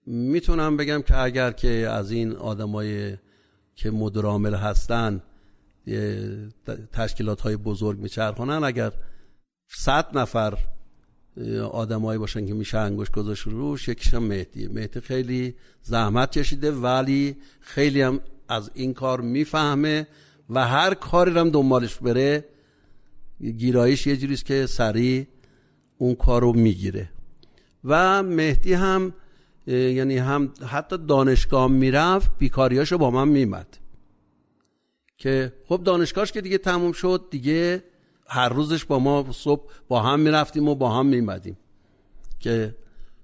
می‌تونم 0.05 0.77
بگم 0.77 1.01
که 1.01 1.17
اگر 1.17 1.51
که 1.51 1.69
از 1.69 2.11
این 2.11 2.31
آدمای 2.35 3.17
که 3.75 3.91
مدیر 3.91 4.25
هستن 4.55 5.21
تشکیلات 6.93 7.41
های 7.41 7.57
بزرگ 7.57 7.99
میچرخونن 7.99 8.63
اگر 8.63 8.91
صد 9.67 10.17
نفر 10.17 10.57
آدمایی 11.71 12.19
باشن 12.19 12.45
که 12.45 12.53
میشه 12.53 12.77
انگوش 12.77 13.11
گذاشت 13.11 13.47
روش 13.47 13.87
یکیشم 13.87 14.23
مهدیه 14.23 14.69
مهدی. 14.69 14.99
خیلی 14.99 15.55
زحمت 15.81 16.31
کشیده 16.31 16.71
ولی 16.71 17.35
خیلی 17.59 18.01
هم 18.01 18.19
از 18.49 18.71
این 18.73 18.93
کار 18.93 19.21
می‌فهمه 19.21 20.07
و 20.49 20.67
هر 20.67 20.93
کاری 20.93 21.31
هم 21.31 21.49
دنبالش 21.49 21.95
بره 21.95 22.45
گیرایش 23.57 24.07
یه 24.07 24.17
جوریست 24.17 24.45
که 24.45 24.65
سریع 24.65 25.27
اون 25.97 26.15
کار 26.15 26.41
رو 26.41 26.53
می‌گیره. 26.53 27.09
و 27.83 28.23
مهدی 28.23 28.73
هم 28.73 29.13
یعنی 29.67 30.17
هم 30.17 30.51
حتی 30.67 30.97
دانشگاه 30.97 31.67
می‌رفت 31.67 32.31
بیکاریاشو 32.37 32.97
با 32.97 33.11
من 33.11 33.27
میمد 33.27 33.77
که 35.17 35.53
خب 35.65 35.81
دانشگاهش 35.83 36.31
که 36.31 36.41
دیگه 36.41 36.57
تموم 36.57 36.91
شد 36.91 37.27
دیگه 37.31 37.83
هر 38.27 38.49
روزش 38.49 38.85
با 38.85 38.99
ما 38.99 39.25
صبح 39.31 39.71
با 39.87 40.01
هم 40.01 40.19
می‌رفتیم 40.19 40.69
و 40.69 40.75
با 40.75 40.89
هم 40.89 41.05
میمدیم 41.05 41.57
که 42.39 42.75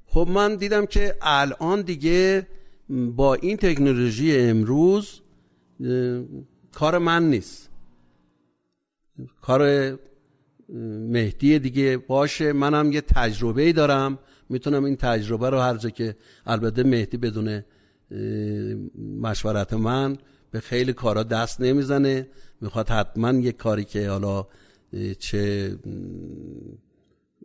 خب 0.06 0.28
من 0.32 0.56
دیدم 0.56 0.86
که 0.86 1.16
الان 1.22 1.82
دیگه 1.82 2.48
با 2.90 3.34
این 3.34 3.58
تکنولوژی 3.58 4.38
امروز 4.38 5.22
کار 6.72 6.98
من 6.98 7.30
نیست. 7.30 7.70
کار 9.42 9.94
مهدی 11.10 11.60
دیگه 11.60 11.98
باشه 11.98 12.54
منم 12.54 12.92
یه 12.92 13.02
تجربه 13.02 13.74
دارم. 13.74 14.20
می‌تونم 14.50 14.84
این 14.84 14.96
تجربه 14.96 15.50
رو 15.50 15.60
هر 15.60 15.78
جا 15.78 15.90
که 15.90 16.16
البته 16.46 16.84
مهدی 16.84 17.18
بدون 17.18 17.64
مشورت 19.22 19.74
من 19.74 20.18
به 20.52 20.60
خیلی 20.60 20.94
کارا 20.94 21.24
دست 21.24 21.62
نمی‌زنه. 21.62 22.28
می‌خواد 22.62 22.90
حتما 22.90 23.32
یه 23.32 23.52
کاری 23.52 23.84
که 23.84 24.10
حالا 24.10 24.48
چه 25.20 25.76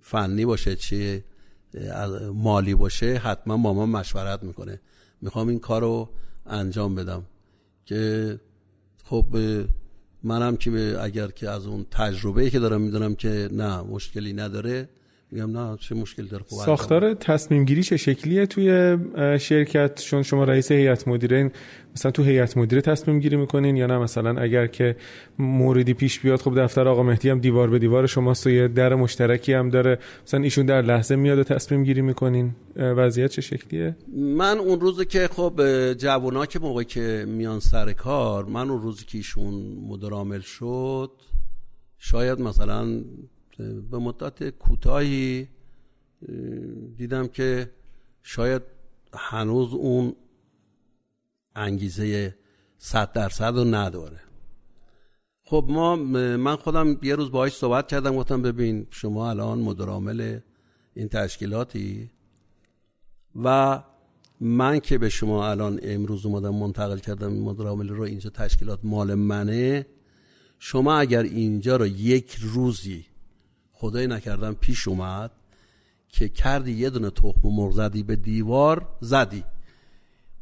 فنی 0.02 0.44
باشه 0.44 0.76
چه 0.76 1.24
مالی 2.34 2.74
باشه 2.74 3.14
حتما 3.14 3.56
با 3.56 3.86
مشورت 3.86 4.42
می‌کنه. 4.42 4.80
می‌خوام 5.20 5.48
این 5.48 5.58
کار 5.58 5.80
رو 5.80 6.08
انجام 6.46 6.94
بدم. 6.94 7.22
که 7.84 8.40
خب 9.04 9.26
منم 10.22 10.56
که 10.56 10.96
اگر 11.00 11.28
که 11.28 11.50
از 11.50 11.66
اون 11.66 11.86
تجربه 11.90 12.50
که 12.50 12.58
دارم 12.58 12.80
می‌دونم 12.80 13.14
که 13.14 13.48
نه 13.52 13.82
مشکلی 13.82 14.32
نداره 14.32 14.88
میگم 15.34 15.58
نه 15.58 15.76
چه 15.76 15.94
مشکل 15.94 16.24
داره 16.24 16.44
خوب 16.48 16.58
ساختار 16.64 17.14
تصمیم 17.14 17.64
گیری 17.64 17.82
چه 17.82 17.96
شکلیه 17.96 18.46
توی 18.46 18.98
شرکت؟ 19.38 20.00
چون 20.00 20.22
شما 20.22 20.44
رئیس 20.44 20.72
هیئت 20.72 21.08
مدیره 21.08 21.52
مثلا 21.96 22.10
تو 22.10 22.22
هیئت 22.22 22.56
مدیره 22.56 22.82
تصمیم 22.82 23.20
گیری 23.20 23.36
می‌کنین 23.36 23.76
یا 23.76 23.86
نه؟ 23.86 23.98
مثلا 23.98 24.40
اگر 24.40 24.66
که 24.66 24.96
موردی 25.38 25.94
پیش 25.94 26.20
بیاد 26.20 26.40
خب 26.40 26.60
دفتر 26.60 26.88
آقا 26.88 27.02
مهدی 27.02 27.28
هم 27.28 27.40
دیوار 27.40 27.70
به 27.70 27.78
دیوار 27.78 28.06
شماست 28.06 28.46
و 28.46 28.50
یه 28.50 28.68
در 28.68 28.94
مشترکی 28.94 29.52
هم 29.52 29.70
داره. 29.70 29.98
مثلا 30.26 30.40
ایشون 30.40 30.66
در 30.66 30.82
لحظه 30.82 31.16
میاد 31.16 31.38
و 31.38 31.44
تصمیم 31.44 31.84
گیری 31.84 32.00
می‌کنین 32.00 32.54
وضعیت 32.76 33.30
چه 33.30 33.42
شکلیه؟ 33.42 33.96
من 34.16 34.58
اون 34.58 34.80
روزی 34.80 35.04
که 35.04 35.28
خب 35.32 35.60
جوونا 35.92 36.46
که 36.46 36.58
موقعی 36.58 36.84
که 36.84 37.24
میان 37.28 37.60
سر 37.60 37.92
کار 37.92 38.44
من 38.44 38.70
اون 38.70 38.82
روزی 38.82 39.04
که 39.04 39.18
ایشون 39.18 39.54
مدیر 39.88 40.40
شد 40.40 41.10
شاید 41.98 42.40
مثلا 42.40 43.02
به 43.58 43.98
مدت 43.98 44.50
کوتاهی 44.50 45.48
دیدم 46.96 47.28
که 47.28 47.70
شاید 48.22 48.62
هنوز 49.14 49.72
اون 49.72 50.16
انگیزه 51.56 52.34
صد 52.78 53.12
درصد 53.12 53.54
رو 53.54 53.64
نداره. 53.64 54.20
خب 55.42 55.66
ما 55.68 55.96
من 56.36 56.56
خودم 56.56 56.98
یه 57.02 57.14
روز 57.14 57.30
باهاش 57.30 57.52
صحبت 57.52 57.88
کردم 57.88 58.16
گفتم 58.16 58.42
ببین 58.42 58.86
شما 58.90 59.30
الان 59.30 59.58
مدرامل 59.58 60.38
این 60.94 61.08
تشکیلاتی 61.08 62.10
و 63.44 63.82
من 64.40 64.80
که 64.80 64.98
به 64.98 65.08
شما 65.08 65.50
الان 65.50 65.80
امروز 65.82 66.26
اومدم 66.26 66.54
منتقل 66.54 66.98
کردم 66.98 67.32
این 67.32 67.42
مدرامل 67.42 67.88
رو 67.88 68.02
اینجا 68.02 68.30
تشکیلات 68.30 68.78
مال 68.82 69.14
منه 69.14 69.86
شما 70.58 70.94
اگر 70.94 71.22
اینجا 71.22 71.76
رو 71.76 71.86
یک 71.86 72.36
روزی 72.40 73.06
خدای 73.84 74.06
نکردم 74.06 74.54
پیش 74.54 74.88
اومد 74.88 75.30
که 76.08 76.28
کردی 76.28 76.72
یه 76.72 76.90
دونه 76.90 77.10
تخم 77.10 77.48
مرغ 77.48 77.72
زدی 77.72 78.02
به 78.02 78.16
دیوار 78.16 78.88
زدی. 79.00 79.44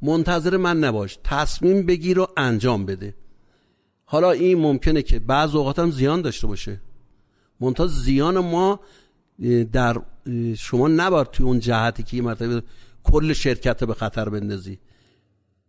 منتظر 0.03 0.57
من 0.57 0.79
نباش 0.79 1.19
تصمیم 1.25 1.87
بگیر 1.87 2.19
و 2.19 2.27
انجام 2.37 2.87
بده. 2.87 3.15
حالا 4.05 4.31
این 4.31 4.59
ممکنه 4.59 5.03
که 5.03 5.19
بعض 5.19 5.55
اوقات 5.55 5.79
هم 5.79 5.91
زیان 5.91 6.23
داشته 6.23 6.47
باشه. 6.47 6.81
منتها 7.61 7.87
زیان 7.87 8.39
ما 8.39 8.81
در 9.73 9.97
شما 10.57 10.89
نبار 10.89 11.25
توی 11.25 11.47
اون 11.47 11.61
جهتی 11.61 12.03
که 12.03 12.23
مرتبه 12.23 12.63
کل 13.03 13.33
شرکت 13.33 13.85
به 13.85 13.95
خطر 13.95 14.29
بندازی. 14.29 14.79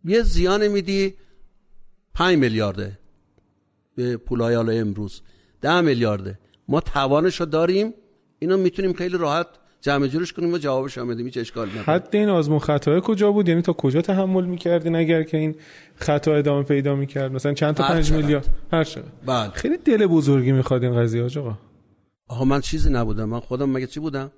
یه 0.04 0.22
زیان 0.22 0.68
میدی 0.68 1.14
پنج 2.14 2.38
میلیارده. 2.38 2.98
به 3.94 4.16
پولای 4.16 4.54
حالا 4.54 4.72
امروز 4.72 5.22
ده 5.60 5.80
میلیارده. 5.80 6.38
ما 6.68 6.80
توانش 6.80 7.40
رو 7.40 7.46
داریم 7.46 7.94
اینو 8.38 8.56
می‌تونیم 8.56 8.92
خیلی 8.92 9.18
راحت 9.18 9.46
جمع 9.80 10.06
جورش 10.06 10.32
کنیم 10.32 10.52
و 10.52 10.58
جوابش 10.58 10.98
هم 10.98 11.08
بدیم 11.08 11.26
هیچ 11.26 11.38
اشکال 11.38 11.68
نداره 11.68 11.82
حد 11.82 12.08
این 12.12 12.28
آزمون 12.28 12.58
خطای 12.58 13.00
کجا 13.04 13.32
بود؟ 13.32 13.48
یعنی 13.48 13.62
تا 13.62 13.72
کجا 13.72 14.02
تحمل 14.02 14.44
می‌کردین 14.44 14.96
اگر 14.96 15.22
که 15.22 15.36
این 15.36 15.54
خطا 15.96 16.34
ادامه 16.34 16.62
پیدا 16.62 16.94
می‌کرد؟ 16.94 17.32
مثلا 17.32 17.54
چند 17.54 17.74
تا 17.74 17.88
5 17.88 18.12
میلیارد 18.12 18.48
هر 18.72 18.84
چقدر. 18.84 19.08
بله. 19.26 19.50
خیلی 19.50 19.76
دل 19.76 20.06
بزرگی 20.06 20.52
می‌خواد 20.52 20.84
این 20.84 21.02
قضیه 21.02 21.24
آقا. 21.38 21.58
آقا 22.28 22.44
من 22.44 22.60
چیزی 22.60 22.90
نبودم. 22.90 23.24
من 23.24 23.40
خودم 23.40 23.70
مگه 23.70 23.86
چی 23.86 24.00
بودم؟ 24.00 24.30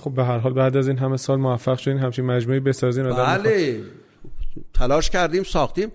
خب 0.00 0.10
به 0.10 0.24
هر 0.24 0.38
حال 0.38 0.52
بعد 0.52 0.76
از 0.76 0.88
این 0.88 0.98
همه 0.98 1.16
سال 1.16 1.38
موفق 1.38 1.78
شدین 1.78 1.98
همچین 1.98 2.24
مجموعه 2.24 2.60
بسازین 2.60 3.04
بله. 3.04 3.80
تلاش 4.74 5.10
کردیم 5.10 5.42
ساختیم. 5.42 5.92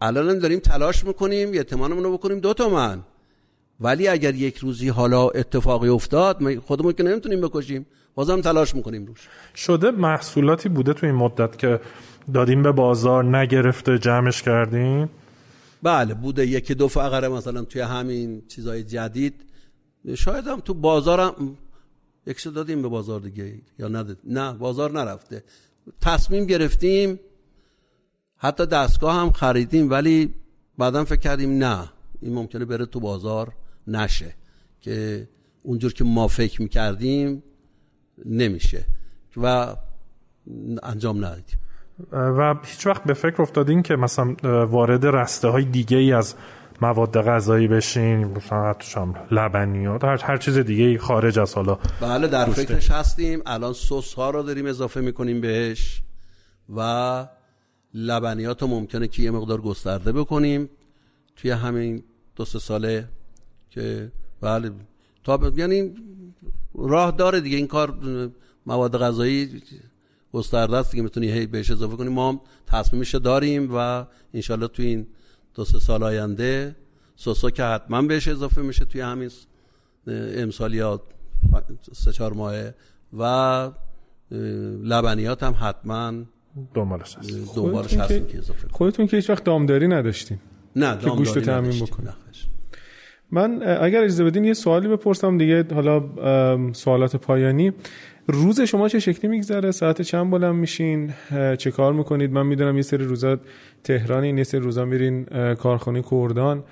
الان 0.00 0.38
داریم 0.38 0.58
تلاش 0.58 1.04
می‌کنیم 1.04 1.48
اعتمادمون 1.48 2.04
رو 2.04 2.12
بکنیم. 2.12 2.40
دو 2.40 2.54
تومن. 2.54 2.98
ولی 3.82 4.08
اگر 4.08 4.34
یک 4.34 4.56
روزی 4.56 4.88
حالا 4.88 5.28
اتفاقی 5.28 5.88
افتاد 5.88 6.58
خودمون 6.58 6.92
که 6.92 7.02
نمی‌تونیم 7.02 7.40
بکشیم. 7.40 7.86
بازم 8.14 8.40
تلاش 8.40 8.74
می‌کنیم 8.74 9.06
روش. 9.06 9.28
شده 9.56 9.90
محصولاتی 9.90 10.68
بوده 10.68 10.92
تو 10.92 11.06
این 11.06 11.14
مدت 11.14 11.58
که 11.58 11.80
دادیم 12.34 12.62
به 12.62 12.72
بازار 12.72 13.36
نگرفته 13.36 13.98
جمعش 13.98 14.42
کردیم؟ 14.42 15.10
بله 15.82 16.14
بوده. 16.14 16.46
یکی 16.46 16.74
دو 16.74 16.88
فقره 16.88 17.28
مثلا 17.28 17.62
توی 17.64 17.80
همین 17.80 18.42
چیزای 18.48 18.82
جدید. 18.82 19.34
شاید 20.14 20.46
هم 20.46 20.60
تو 20.60 20.74
بازارم 20.74 21.58
یکشو 22.26 22.50
دادیم 22.50 22.82
به 22.82 22.88
بازار 22.88 23.20
دیگه. 23.20 23.54
یا 23.78 23.88
نداد 23.88 24.16
نه 24.24 24.52
بازار 24.52 24.92
نرفته. 24.92 25.44
تصمیم 26.00 26.44
گرفتیم. 26.44 27.20
حتی 28.36 28.66
دستگاه 28.66 29.14
هم 29.14 29.30
خریدیم 29.30 29.90
ولی 29.90 30.34
بعدا 30.78 31.04
فکر 31.04 31.20
کردیم 31.20 31.58
نه 31.58 31.88
این 32.20 32.34
ممکنه 32.34 32.64
بره 32.64 32.86
تو 32.86 33.00
بازار. 33.00 33.52
نشه. 33.86 34.34
که 34.80 35.28
اونجور 35.62 35.92
که 35.92 36.04
ما 36.04 36.28
فکر 36.28 36.62
می‌کردیم 36.62 37.42
نمیشه. 38.24 38.84
و 39.36 39.76
انجام 40.82 41.16
ندادیم. 41.24 41.58
و 42.12 42.54
هیچ 42.64 42.86
وقت 42.86 43.04
به 43.04 43.14
فکر 43.14 43.42
افتادین 43.42 43.82
که 43.82 43.96
مثلا 43.96 44.34
وارد 44.66 45.06
رسته 45.06 45.48
های 45.48 45.64
دیگه 45.64 45.96
ای 45.96 46.12
از 46.12 46.34
مواد 46.80 47.22
غذایی 47.22 47.68
بشین 47.68 48.24
مثلا 48.24 48.74
هم 48.96 49.14
لبنیات 49.30 50.04
هر 50.04 50.24
هر 50.24 50.36
چیز 50.36 50.58
دیگه 50.58 50.84
ای 50.84 50.98
خارج 50.98 51.38
از 51.38 51.54
حالا 51.54 51.78
بله 52.00 52.28
در 52.28 52.44
فکرش 52.44 52.90
هستیم. 52.90 53.42
الان 53.46 53.72
سس 53.72 54.14
ها 54.14 54.30
رو 54.30 54.42
داریم 54.42 54.66
اضافه 54.66 55.00
می‌کنیم 55.00 55.40
بهش 55.40 56.02
و 56.76 57.26
لبنیات 57.94 58.62
رو 58.62 58.68
ممکنه 58.68 59.08
که 59.08 59.22
یه 59.22 59.30
مقدار 59.30 59.60
گسترده 59.60 60.12
بکنیم. 60.12 60.70
توی 61.36 61.50
همین 61.50 62.02
دو 62.36 62.44
سه 62.44 62.58
ساله 62.58 63.08
که 63.74 64.12
بله. 64.40 64.70
تا 65.24 65.52
یعنی 65.56 65.94
راه 66.74 67.10
داره 67.10 67.40
دیگه. 67.40 67.56
این 67.56 67.66
کار 67.66 67.94
مواد 68.66 68.98
غذایی 68.98 69.62
گسترده 70.32 70.76
است 70.76 70.90
دیگه. 70.90 71.02
می‌تونی 71.02 71.32
هی 71.32 71.46
بهش 71.46 71.70
اضافه 71.70 71.96
کنیم 71.96 72.12
ما 72.12 72.28
هم 72.28 72.40
تصمیمش 72.66 73.14
داریم 73.14 73.70
و 73.74 74.04
انشالله 74.34 74.68
توی 74.68 74.86
این 74.86 75.06
دو 75.54 75.64
سه 75.64 75.78
سال 75.78 76.02
آینده 76.02 76.76
سوسو 77.16 77.50
که 77.50 77.64
حتما 77.64 78.02
بهش 78.02 78.28
اضافه 78.28 78.62
میشه 78.62 78.84
توی 78.84 79.00
همین 79.00 79.30
امسال 80.06 80.74
یا 80.74 81.02
سه 81.92 82.12
چهار 82.12 82.32
ماهه 82.32 82.74
و 83.18 83.70
لبنیات 84.82 85.42
هم 85.42 85.56
حتما 85.60 86.12
دنبالش 86.74 87.16
هست 87.16 87.56
دنبالش 87.56 87.94
هستیم 87.94 88.26
که 88.26 88.38
اضافه 88.38 88.68
خودتون 88.70 89.06
که 89.06 89.16
هیچ 89.16 89.30
وقت 89.30 89.44
دامداری 89.44 89.88
نداشتین. 89.88 90.38
نه 90.76 90.98
که 90.98 91.10
گوشت 91.10 91.34
دامداری 91.34 91.46
تامین 91.46 91.72
نداشتیم. 91.72 92.14
من 93.32 93.62
اگر 93.62 94.02
اجازه 94.02 94.24
بدین 94.24 94.44
یه 94.44 94.54
سوالی 94.54 94.88
بپرسم 94.88 95.38
دیگه 95.38 95.64
حالا 95.74 96.04
سوالات 96.72 97.16
پایانی. 97.16 97.72
روز 98.26 98.60
شما 98.60 98.88
چه 98.88 98.98
شکلی 98.98 99.30
میگذره؟ 99.30 99.70
ساعت 99.70 100.02
چند 100.02 100.30
بلند 100.30 100.54
میشین؟ 100.54 101.12
چه 101.58 101.70
کار 101.70 101.92
می‌کنید؟ 101.92 102.32
من 102.32 102.46
می‌دونم 102.46 102.76
یه 102.76 102.82
سری 102.82 103.04
روزا 103.04 103.38
تهرانی 103.84 104.28
یه 104.28 104.44
سری 104.44 104.60
روزا 104.60 104.84
میرین 104.84 105.24
کارخانه 105.54 106.02
کردان. 106.10 106.64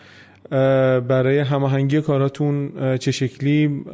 برای 1.01 1.39
هماهنگی 1.39 2.01
کاراتون 2.01 2.73
چه 2.99 3.11
شکلی؟ 3.11 3.85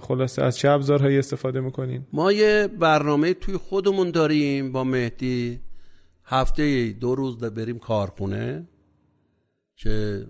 خلاصه 0.00 0.42
از 0.42 0.58
چه 0.58 0.70
ابزارهایی 0.70 1.18
استفاده 1.18 1.60
می‌کنین؟ 1.60 2.02
ما 2.12 2.32
یه 2.32 2.68
برنامه 2.80 3.34
توی 3.34 3.56
خودمون 3.56 4.10
داریم 4.10 4.72
با 4.72 4.84
مهدی. 4.84 5.60
هفته 6.24 6.88
دو 7.00 7.14
روز 7.14 7.38
بریم 7.38 7.78
کارخونه 7.78 8.66
که 9.76 10.26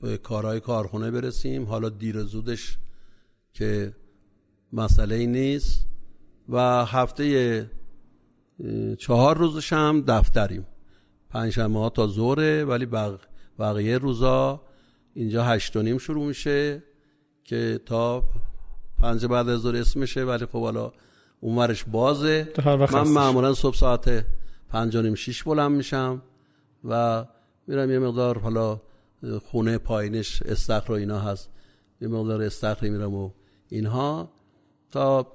به 0.00 0.18
کارهای 0.18 0.60
کارخونه 0.60 1.10
برسیم. 1.10 1.64
حالا 1.64 1.88
دیر 1.88 2.22
زودش 2.22 2.78
که 3.52 3.94
مسئله 4.72 5.14
ای 5.14 5.26
نیست. 5.26 5.88
و 6.48 6.84
هفته 6.84 7.70
چهار 8.98 9.38
روزش 9.38 9.72
هم 9.72 10.04
دفتریم. 10.06 10.66
پنجشنبه 11.30 11.78
ها 11.78 11.90
تا 11.90 12.06
ظهره 12.06 12.64
ولی 12.64 12.86
بق... 12.86 13.18
بقیه 13.58 13.98
روزا 13.98 14.60
اینجا 15.14 15.44
هشت 15.44 15.76
و 15.76 15.82
نیم 15.82 15.98
شروع 15.98 16.26
میشه 16.26 16.82
که 17.44 17.80
تا 17.86 18.24
پنج 18.98 19.26
بعد 19.26 19.48
از 19.48 19.60
ظهر 19.60 19.76
اسمشه 19.76 20.24
ولی 20.24 20.46
خب 20.46 20.60
حالا 20.60 20.92
اونورش 21.40 21.84
بازه. 21.84 22.52
من. 22.92 23.08
معمولا 23.08 23.54
صبح 23.54 23.76
ساعت 23.76 24.24
پنج 24.68 24.96
و 24.96 25.02
نیم 25.02 25.14
شیش 25.14 25.42
بلند 25.42 25.70
میشم 25.70 26.22
و 26.84 27.24
میرم 27.66 27.90
یه 27.90 27.98
مقدار 27.98 28.38
حالا 28.38 28.80
خونه 29.42 29.78
پایینش 29.78 30.42
استخر 30.42 30.92
و 30.92 30.94
اینا 30.94 31.18
هست. 31.18 31.50
یه 32.00 32.08
مقدار 32.08 32.42
استخری 32.42 32.90
میرم 32.90 33.14
و 33.14 33.30
اینها. 33.68 34.30
تا 34.90 35.32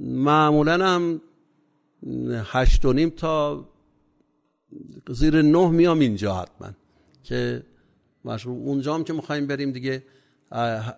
معمولا 0.00 0.86
هم 0.86 1.20
هشت 2.52 2.84
و 2.84 2.92
نیم 2.92 3.10
تا 3.10 3.64
زیر 5.08 5.42
نه 5.42 5.68
میام 5.68 5.98
اینجا 5.98 6.34
حتما 6.34 6.70
که 7.22 7.62
مشروع 8.24 8.56
اونجا 8.56 8.94
هم 8.94 9.04
که 9.04 9.12
می‌خوایم 9.12 9.46
بریم 9.46 9.72
دیگه 9.72 10.02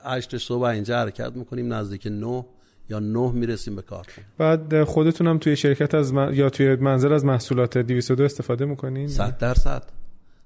هشت 0.05 0.37
صبح 0.37 0.62
اینجا 0.62 0.99
حرکت 0.99 1.33
می‌کنیم 1.37 1.72
نزدیک 1.72 2.07
نه 2.07 2.45
یا 2.91 2.99
نه 2.99 3.33
می‌رسیم 3.33 3.77
به 3.77 3.83
کار. 3.83 4.07
بعد 4.39 4.85
خودتونم 4.85 5.39
توی 5.39 5.57
شرکت 5.57 5.95
از 5.95 6.14
م- 6.14 6.31
یا 6.33 6.51
توی 6.51 6.77
منزل 6.77 7.12
از 7.12 7.24
محصولات 7.24 7.79
202 7.79 8.22
استفاده 8.24 8.64
می‌کنین؟ 8.64 9.09
صد 9.09 9.39
درصد. 9.39 9.83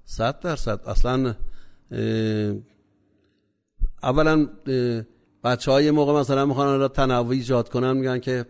صد 0.05 0.41
درصد. 0.41 0.81
اصلا 0.87 1.35
اولا 4.03 4.49
بچه 5.45 5.71
های 5.71 5.91
موقع 5.91 6.21
مثلا 6.21 6.47
می‌خوان 6.47 6.81
را 6.81 6.89
تنوع 6.89 7.31
ایجاد 7.31 7.69
کنن 7.69 7.93
میگن 7.93 8.19
که 8.19 8.47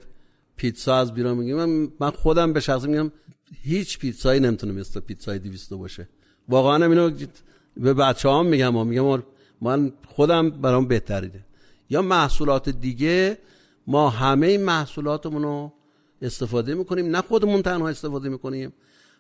پیتزا 0.57 0.97
از 0.97 1.15
بیرون 1.15 1.39
میگیم 1.39 1.57
من, 1.57 1.93
من 2.01 2.11
خودم 2.11 2.53
به 2.53 2.61
شخص 2.61 2.85
میگم 2.85 3.13
هیچ 3.63 3.99
پیتزایی 3.99 4.41
نمی‌تونه 4.41 4.73
مثل 4.73 5.01
پیتزای 5.01 5.39
200 5.39 5.75
باشه. 5.75 6.09
واقعا 6.49 6.87
اینو 6.87 7.11
به 7.77 7.95
بچه 7.95 8.31
هم 8.31 8.47
میگم 8.47 8.77
و 8.77 8.85
میگم 8.85 9.23
من 9.61 9.93
خودم 10.07 10.51
برام 10.51 10.89
بهتریده 10.89 11.45
یا 11.91 12.03
محصولات 12.03 12.69
دیگه 12.69 13.39
ما 13.87 14.11
همه 14.11 14.59
محصولاتمون 14.59 15.43
رو 15.43 15.73
استفاده 16.23 16.75
می‌کنیم. 16.75 17.17
نه 17.17 17.23
خودمون 17.23 17.63
تنها 17.63 17.89
استفاده 17.89 18.29
می‌کنیم 18.29 18.73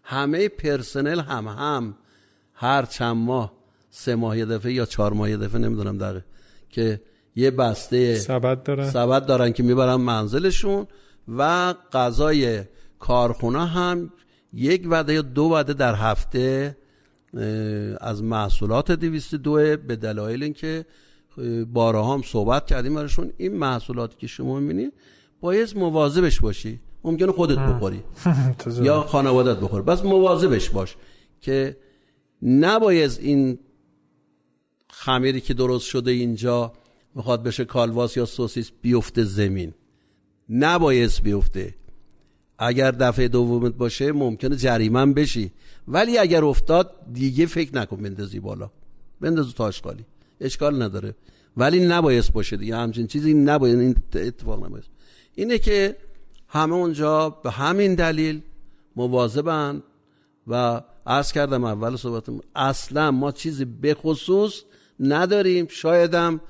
همه 0.02 0.48
پرسنل 0.48 1.20
هم 1.20 1.48
هم 1.48 1.94
هر 2.54 2.82
چند 2.82 3.16
ماه 3.16 3.59
سه 3.90 4.14
ماه 4.14 4.38
یه 4.38 4.46
دفعه 4.46 4.72
یا 4.72 4.86
چهار 4.86 5.12
ماه 5.12 5.30
یه 5.30 5.36
دفعه 5.36 5.60
نمی‌دونم 5.60 5.98
دقیق 5.98 6.22
که 6.68 7.00
یه 7.36 7.50
بسته 7.50 8.14
سبد 8.14 8.62
دارن. 8.62 8.90
سبد 8.90 9.26
دارن 9.26 9.52
که 9.52 9.62
می‌برن 9.62 9.94
منزلشون 9.94 10.86
و 11.28 11.74
غذای 11.92 12.62
کارخونه 12.98 13.66
هم 13.66 14.12
یک 14.52 14.86
وعده 14.90 15.14
یا 15.14 15.22
دو 15.22 15.42
وعده 15.42 15.72
در 15.72 15.94
هفته 15.94 16.76
از 18.00 18.22
محصولات 18.22 18.92
202 18.92 19.52
به 19.76 19.96
دلایل 19.96 20.42
اینکه 20.42 20.86
بارها 21.72 22.14
هم 22.14 22.22
صحبت 22.22 22.66
کردیم 22.66 22.94
براشون. 22.94 23.32
این 23.36 23.56
محصولاتی 23.56 24.16
که 24.18 24.26
شما 24.26 24.60
می‌بینید 24.60 24.92
باید 25.40 25.76
مواظبش 25.76 26.40
باشی. 26.40 26.80
ممکنه 27.04 27.32
خودت 27.32 27.58
بخوری. 27.58 28.04
یا 28.82 29.00
خانوادت 29.00 29.60
بخوره. 29.60 29.82
بس 29.82 30.04
مواظبش 30.04 30.70
باش 30.70 30.96
که 31.40 31.76
نباید 32.42 33.18
این 33.20 33.58
خمیری 34.92 35.40
که 35.40 35.54
درست 35.54 35.86
شده 35.86 36.10
اینجا 36.10 36.72
می‌خواد 37.14 37.42
بشه 37.42 37.64
کالواس 37.64 38.16
یا 38.16 38.24
سوسیس 38.24 38.70
بیفته 38.82 39.24
زمین. 39.24 39.74
نباید 40.48 41.10
بیفته. 41.22 41.74
اگر 42.58 42.90
دفعه 42.90 43.28
دومت 43.28 43.72
باشه 43.74 44.12
ممکنه 44.12 44.56
جریمن 44.56 45.14
بشی. 45.14 45.52
ولی 45.88 46.18
اگر 46.18 46.44
افتاد 46.44 46.96
دیگه 47.12 47.46
فکر 47.46 47.74
نکن 47.74 47.96
بندازی 47.96 48.40
بالا. 48.40 48.70
بندازو 49.20 49.52
تا 49.52 49.68
اشکالی 49.68 50.04
اشکال 50.40 50.82
نداره. 50.82 51.14
ولی 51.56 51.86
نباید 51.86 52.32
باشه 52.32 52.56
دیگه. 52.56 52.76
همچین 52.76 53.06
چیزی 53.06 53.34
نباید. 53.34 53.78
این 53.78 53.96
اتفاق 54.14 54.66
نباید. 54.66 54.84
اینه 55.34 55.58
که 55.58 55.96
همه 56.48 56.74
اونجا 56.74 57.30
به 57.30 57.50
همین 57.50 57.94
دلیل 57.94 58.40
مواظبن 58.96 59.82
و 60.46 60.82
عرض 61.06 61.32
کردم 61.32 61.64
اول 61.64 61.96
صحبتم. 61.96 62.40
اصلا 62.54 63.10
ما 63.10 63.32
چیزی 63.32 63.64
به 63.64 63.94
خصوص 63.94 64.62
نداریم. 65.00 65.66
شایدم 65.70 66.40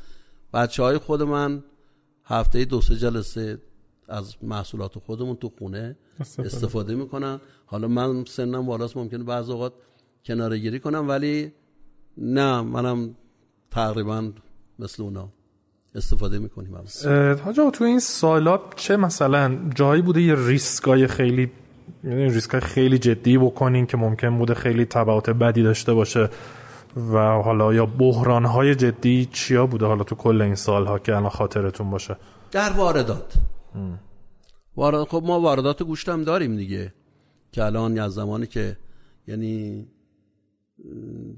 بچه 0.54 0.82
های 0.82 0.98
خود 0.98 1.22
من 1.22 1.62
هفته 2.24 2.64
دو 2.64 2.80
سه 2.80 2.96
جلسه 2.96 3.58
از 4.08 4.36
محصولات 4.42 4.98
خودمون 4.98 5.36
تو 5.36 5.52
خونه 5.58 5.96
استفاده. 6.20 6.48
استفاده 6.48 6.94
می‌کنن. 6.94 7.40
حالا 7.66 7.88
من 7.88 8.24
سنم 8.24 8.66
بالاست 8.66 8.96
ممکنه 8.96 9.24
بعض 9.24 9.50
اوقات 9.50 9.72
کناره 10.24 10.58
گیری 10.58 10.80
کنم 10.80 11.08
ولی 11.08 11.52
نه 12.16 12.62
منم 12.62 13.14
تقریبا 13.70 14.30
مثل 14.78 15.02
اونا 15.02 15.28
استفاده 15.94 16.38
می‌کنیم. 16.38 16.76
حاج 17.44 17.60
آقا 17.60 17.70
تو 17.70 17.84
این 17.84 18.00
سالا 18.00 18.60
چه 18.76 18.96
مثلا 18.96 19.58
جایی 19.74 20.02
بوده 20.02 20.22
یه 20.22 20.34
ریسکای 20.38 21.06
خیلی 21.06 21.50
یعنی 22.04 22.30
ریسکای 22.30 22.60
خیلی 22.60 22.98
جدی 22.98 23.38
بکنین 23.38 23.86
که 23.86 23.96
ممکن 23.96 24.38
بوده 24.38 24.54
خیلی 24.54 24.84
تبعات 24.84 25.30
بدی 25.30 25.62
داشته 25.62 25.94
باشه؟ 25.94 26.30
و 26.96 27.42
حالا 27.42 27.74
یا 27.74 27.86
بحران 27.86 28.44
های 28.44 28.74
جدی 28.74 29.28
چیا 29.32 29.66
بوده؟ 29.66 29.86
حالا 29.86 30.04
تو 30.04 30.14
کل 30.14 30.42
این 30.42 30.54
سالها 30.54 30.98
که 30.98 31.16
الان 31.16 31.30
خاطرتون 31.30 31.90
باشه. 31.90 32.16
در 32.50 32.72
واردات. 32.72 33.34
وارد 34.76 35.04
خب 35.04 35.22
ما 35.26 35.40
واردات 35.40 35.82
گوشت 35.82 36.08
هم 36.08 36.24
داریم 36.24 36.56
دیگه. 36.56 36.94
که 37.52 37.64
الان 37.64 37.98
از 37.98 38.12
زمانی 38.14 38.46
که 38.46 38.76
یعنی 39.26 39.86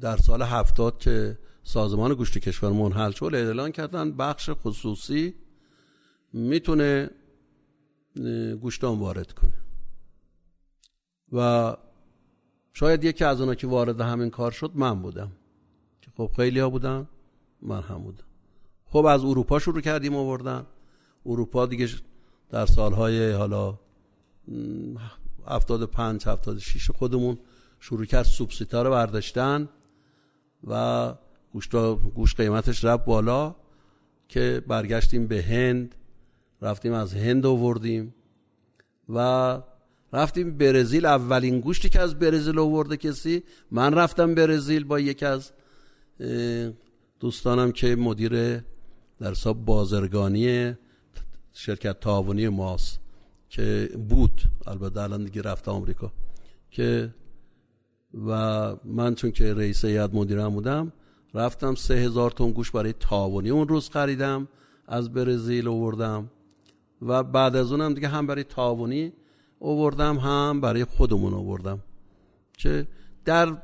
در 0.00 0.16
سال 0.16 0.42
هفتاد 0.42 0.98
که 0.98 1.38
سازمان 1.62 2.14
گوشت 2.14 2.38
کشور 2.38 2.70
منحل 2.70 3.10
شد 3.10 3.30
اعلان 3.34 3.72
کردن 3.72 4.12
بخش 4.12 4.50
خصوصی 4.50 5.34
می‌تونه 6.32 7.10
گوشتان 8.60 8.98
وارد 8.98 9.32
کنه. 9.32 9.52
و 11.32 11.76
شاید 12.72 13.04
یکی 13.04 13.24
از 13.24 13.40
اونا 13.40 13.54
که 13.54 13.66
وارد 13.66 14.00
همین 14.00 14.30
کار 14.30 14.50
شد 14.50 14.70
من 14.74 15.02
بودم. 15.02 15.32
خب 16.16 16.30
خیلی 16.36 16.60
ها 16.60 16.70
بودن 16.70 17.08
من 17.62 17.80
هم 17.80 17.98
بودم. 17.98 18.24
خب 18.86 19.06
از 19.06 19.24
اروپا 19.24 19.58
شروع 19.58 19.80
کردیم 19.80 20.16
آوردن. 20.16 20.66
اروپا 21.26 21.66
دیگه 21.66 21.88
در 22.50 22.66
سالهای 22.66 23.32
حالا 23.32 23.78
75 25.46 26.26
76 26.26 26.90
خودمون 26.90 27.38
شروع 27.80 28.04
کرد 28.04 28.24
سوبسیتا 28.24 28.82
رو 28.82 28.90
برداشتن 28.90 29.68
و 30.66 31.14
گوشت 31.52 31.76
گوش 32.14 32.34
قیمتش 32.34 32.84
رفت 32.84 33.04
بالا 33.04 33.54
که 34.28 34.62
برگشتیم 34.66 35.26
به 35.26 35.42
هند. 35.42 35.94
رفتیم 36.62 36.92
از 36.92 37.14
هند 37.14 37.46
آوردیم 37.46 38.14
و 39.08 39.58
رفتیم 40.12 40.58
برزیل. 40.58 41.06
اولین 41.06 41.60
گوشتی 41.60 41.88
که 41.88 42.00
از 42.00 42.18
برزیل 42.18 42.58
آورده 42.58 42.96
کسی 42.96 43.42
من 43.70 43.94
رفتم 43.94 44.34
برزیل 44.34 44.84
با 44.84 45.00
یکی 45.00 45.26
از 45.26 45.52
دوستانم 47.20 47.72
که 47.72 47.96
مدیر 47.96 48.56
در 49.18 49.30
حساب 49.30 49.64
بازرگانی 49.64 50.74
شرکت 51.52 52.00
تعاونی 52.00 52.48
ماست 52.48 53.00
که 53.48 53.90
بود 54.08 54.42
البته 54.66 55.00
الان 55.00 55.24
دیگه 55.24 55.42
رفته 55.42 55.70
آمریکا 55.70 56.12
که 56.70 57.14
و 58.26 58.76
من 58.84 59.14
چون 59.14 59.30
که 59.30 59.54
رئیس 59.54 59.84
هیئت 59.84 60.14
مدیرم 60.14 60.48
بودم 60.48 60.92
رفتم 61.34 61.74
سه 61.74 61.94
هزار 61.94 62.30
تن 62.30 62.50
گوش 62.50 62.70
برای 62.70 62.92
تعاونی 62.92 63.50
اون 63.50 63.68
روز 63.68 63.90
خریدم 63.90 64.48
از 64.86 65.12
برزیل 65.12 65.68
آوردم 65.68 66.30
و 67.02 67.22
بعد 67.22 67.56
از 67.56 67.72
اونم 67.72 67.94
دیگه 67.94 68.08
هم 68.08 68.26
برای 68.26 68.44
تعاونی 68.44 69.12
آوردم 69.60 70.18
هم 70.18 70.60
برای 70.60 70.84
خودمون 70.84 71.34
آوردم 71.34 71.78
که 72.58 72.86
در 73.24 73.56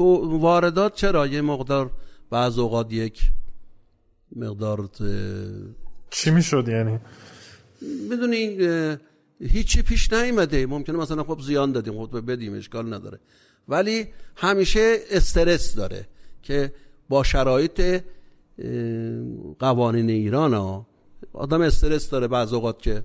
واردات 0.00 0.94
چرا 0.94 1.26
یه 1.26 1.40
مقدار 1.40 1.90
بعض 2.30 2.58
اوقات 2.58 2.92
یک 2.92 3.30
مقدار 4.36 4.90
چی 6.10 6.30
می‌شد 6.30 6.68
یعنی؟ 6.68 6.98
می‌دونی 8.10 8.58
هیچی 9.40 9.82
پیش 9.82 10.12
نیومده. 10.12 10.66
ممکنه 10.66 10.96
مثلا 10.96 11.24
خب 11.24 11.40
زیان 11.40 11.72
دادیم 11.72 12.06
خب 12.06 12.30
بدیم 12.32 12.54
اشکال 12.54 12.94
نداره. 12.94 13.18
ولی 13.68 14.06
همیشه 14.36 14.98
استرس 15.10 15.74
داره 15.74 16.06
که 16.42 16.72
با 17.08 17.22
شرایط 17.22 18.02
قوانین 19.58 20.10
ایران 20.10 20.54
ها 20.54 20.86
آدم 21.32 21.60
استرس 21.60 22.10
داره 22.10 22.28
بعض 22.28 22.52
اوقات 22.52 22.82
که 22.82 23.04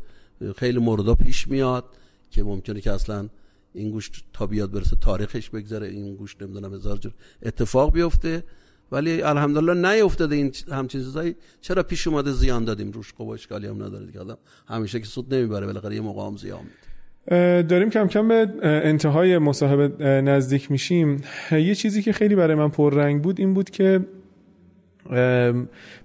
خیلی 0.56 0.80
موردا 0.80 1.16
پیش 1.16 1.48
میاد 1.48 1.86
که 2.32 2.44
ممکنه 2.44 2.82
که 2.82 2.92
اصلا 2.92 3.30
این 3.74 3.92
گوشت 3.92 4.26
تا 4.34 4.48
بیاد 4.48 4.72
برسه 4.72 4.96
تاریخش 5.02 5.50
بگذره 5.50 5.88
این 5.88 6.16
گوشت 6.16 6.44
نمی‌دونم 6.44 6.74
هزار 6.74 6.98
جور 6.98 7.12
اتفاق 7.44 7.94
بیفته. 7.94 8.44
ولی 8.92 9.22
الحمدلله 9.22 9.94
نیفتاده 9.94 10.36
این 10.36 10.52
همچین 10.72 11.02
چیزایی. 11.02 11.36
چرا 11.62 11.84
پیش 11.84 12.08
اومده 12.08 12.32
زیان 12.32 12.66
دادیم؟ 12.66 12.92
روش 12.92 13.14
خب 13.18 13.28
اشکالی 13.28 13.68
هم 13.68 13.84
نداره 13.84 14.06
دیگه. 14.06 14.20
آدم 14.20 14.38
همیشه 14.68 15.00
که 15.00 15.06
سود 15.06 15.34
نمی‌بره 15.34 15.66
بالاخره 15.66 15.96
یه 15.96 16.02
موقع 16.02 16.28
هم 16.28 16.38
زیان 16.38 16.60
میده. 16.60 17.62
داریم 17.62 17.90
کم 17.90 18.08
کم 18.08 18.28
به 18.28 18.48
انتهای 18.64 19.38
مصاحبه 19.38 20.06
نزدیک 20.22 20.72
میشیم. 20.72 21.24
یه 21.52 21.76
چیزی 21.76 22.02
که 22.02 22.14
خیلی 22.14 22.36
برای 22.36 22.56
من 22.56 22.70
پررنگ 22.70 23.22
بود 23.22 23.40
این 23.40 23.54
بود 23.54 23.70
که 23.70 24.06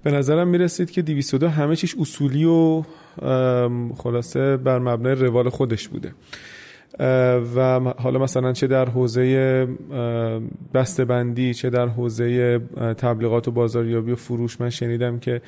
به 0.02 0.10
نظرم 0.10 0.48
می‌رسید 0.48 0.90
که 0.90 1.02
202 1.02 1.48
همه 1.48 1.76
چیش 1.76 1.94
اصولی 1.98 2.44
و 2.44 2.82
خلاصه 3.96 4.56
بر 4.56 4.78
مبنای 4.78 5.14
روال 5.14 5.48
خودش 5.48 5.88
بوده. 5.88 6.14
و 7.56 7.80
حالا 7.98 8.18
مثلا 8.18 8.52
چه 8.52 8.66
در 8.66 8.88
حوزه 8.88 9.68
بندی 11.08 11.54
چه 11.54 11.70
در 11.70 11.86
حوزه 11.86 12.58
تبلیغات 12.98 13.48
و 13.48 13.50
بازاریابی 13.50 14.12
و 14.12 14.16
فروش. 14.16 14.60
من 14.60 14.70
شنیدم 14.70 15.18
که 15.18 15.40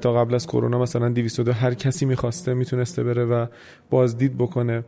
تا 0.00 0.12
قبل 0.14 0.34
از 0.34 0.46
کرونا 0.46 0.78
مثلا 0.78 1.08
202 1.08 1.52
هر 1.52 1.74
کسی 1.74 2.06
می‌خواسته 2.06 2.54
می‌تونسته 2.54 3.04
بره 3.04 3.24
و 3.24 3.46
بازدید 3.90 4.38
بکنه. 4.38 4.84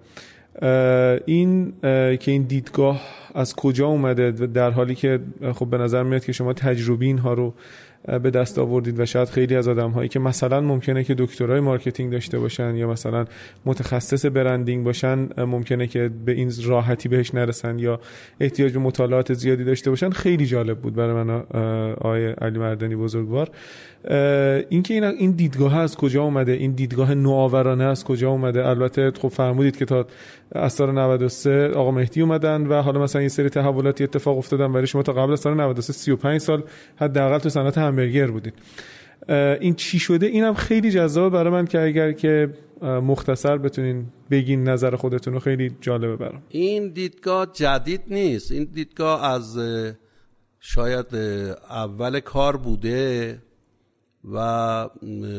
این 1.27 1.73
که 2.17 2.31
این 2.31 2.43
دیدگاه 2.43 3.01
از 3.35 3.57
کجا 3.57 3.87
اومده؟ 3.87 4.31
در 4.31 4.71
حالی 4.71 4.95
که 4.95 5.21
خب 5.55 5.67
به 5.67 5.79
نظر 5.79 6.03
میاد 6.03 6.25
که 6.25 6.33
شما 6.33 6.53
تجربی 6.53 7.07
اینها 7.07 7.35
رو 7.35 7.55
به 8.23 8.31
دست 8.31 8.59
آوردید 8.59 9.01
و 9.01 9.07
شاید 9.07 9.29
خیلی 9.29 9.57
از 9.57 9.69
آدم 9.69 9.91
هایی 9.91 10.09
که 10.09 10.19
مثلا 10.19 10.61
ممکنه 10.61 11.05
که 11.05 11.15
دکترای 11.19 11.61
marketing 11.61 12.13
داشته 12.13 12.39
باشن 12.39 12.77
یا 12.77 12.91
مثلا 12.91 13.25
متخصص 13.67 14.27
branding 14.27 14.85
باشن 14.85 15.29
ممکنه 15.39 15.87
که 15.87 16.11
به 16.27 16.33
این 16.33 16.53
راحتی 16.65 17.09
بهش 17.09 17.35
نرسن 17.35 17.79
یا 17.79 18.01
احتیاج 18.41 18.73
به 18.73 18.79
مطالعات 18.79 19.35
زیادی 19.35 19.65
داشته 19.65 19.91
باشن. 19.91 20.11
خیلی 20.11 20.47
جالب 20.47 20.79
بود 20.79 20.95
برای 20.95 21.25
من 21.25 21.31
آقای 21.95 22.27
علی 22.27 22.59
مردانی 22.59 22.97
بزرگوار. 22.97 23.51
اینکه 24.69 24.95
این 24.95 25.05
این 25.05 25.31
دیدگاه 25.31 25.77
از 25.77 25.97
کجا 25.97 26.23
اومده؟ 26.23 26.53
این 26.53 26.73
دیدگاه 26.73 27.15
نوآورانه 27.15 27.85
از 27.85 28.05
کجا 28.05 28.31
اومده؟ 28.31 28.67
البته 28.67 29.13
خب 29.21 29.29
فرمودید 29.29 29.77
که 29.77 29.85
تا 29.85 30.07
از 30.53 30.73
سال 30.73 30.93
93 30.93 31.73
آقا 31.77 31.91
مهدی 31.91 32.23
اومدن 32.23 32.67
و 32.67 32.83
حالا 32.83 33.01
مثلا 33.01 33.21
این 33.21 33.29
سری 33.29 33.49
تحولاتی 33.49 34.05
اتفاق 34.05 34.39
افتادن 34.39 34.73
برای 34.73 34.87
شما 34.87 35.03
تا 35.03 35.13
قبل 35.13 35.33
از 35.33 35.41
سال 35.41 35.55
93 35.55 35.93
35 35.93 36.41
سال 36.41 36.63
حداقل 36.97 37.39
تو 37.39 37.49
صنعت 37.49 37.79
همبرگر 37.79 38.31
بودید 38.31 38.55
این 39.61 39.75
چی 39.75 39.99
شده؟ 39.99 40.27
اینم 40.27 40.55
خیلی 40.55 40.91
جذاب 40.91 41.33
برای 41.33 41.53
من 41.53 41.67
که 41.67 41.81
اگر 41.81 42.13
که 42.13 42.49
مختصر 42.83 43.59
بتونین 43.59 44.07
بگین 44.31 44.69
نظر 44.69 44.97
خودتون 44.97 45.35
رو 45.35 45.41
خیلی 45.41 45.77
جالبه 45.81 46.17
برام. 46.17 46.43
این 46.49 46.93
دیدگاه 46.93 47.47
جدید 47.53 48.03
نیست. 48.07 48.53
این 48.53 48.65
دیدگاه 48.65 49.25
از 49.25 49.59
شاید 50.61 51.15
اول 51.71 52.21
کار 52.21 52.57
بوده 52.57 53.39
و 54.33 54.89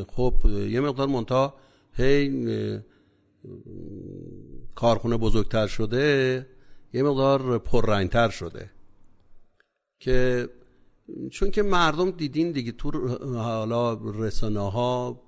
خب 0.08 0.34
یه 0.70 0.80
مقدار 0.80 1.08
منتها 1.08 1.54
هی 1.94 2.30
کارخونه 4.76 5.18
بزرگتر 5.18 5.68
شده 5.68 6.48
یه 6.94 7.04
مقدار 7.04 7.58
پررنگتر 7.60 8.30
شده. 8.30 8.70
که 10.00 10.50
چون 11.32 11.52
که 11.52 11.64
مردم 11.64 12.12
دیدین 12.12 12.52
دیگه 12.52 12.72
تو 12.72 13.18
حالا 13.36 13.94
رسانه 13.94 14.72
ها 14.72 15.22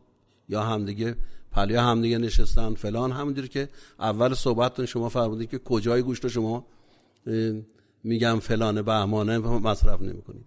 یا 0.50 0.64
همدیگه 0.64 1.16
پلیا 1.52 1.84
همدیگه 1.84 2.18
نشستن 2.18 2.74
فلان 2.74 3.12
همونجوری 3.12 3.48
که 3.48 3.70
اول 4.00 4.34
صحبتتون 4.34 4.86
شما 4.86 5.10
فرمودین 5.10 5.48
که 5.48 5.60
کجای 5.60 6.02
گوشت 6.02 6.28
شما 6.28 6.66
میگم 8.04 8.40
فلان 8.40 8.82
بهمانه 8.82 9.38
مصرف 9.38 10.02
نمی‌کنید. 10.02 10.46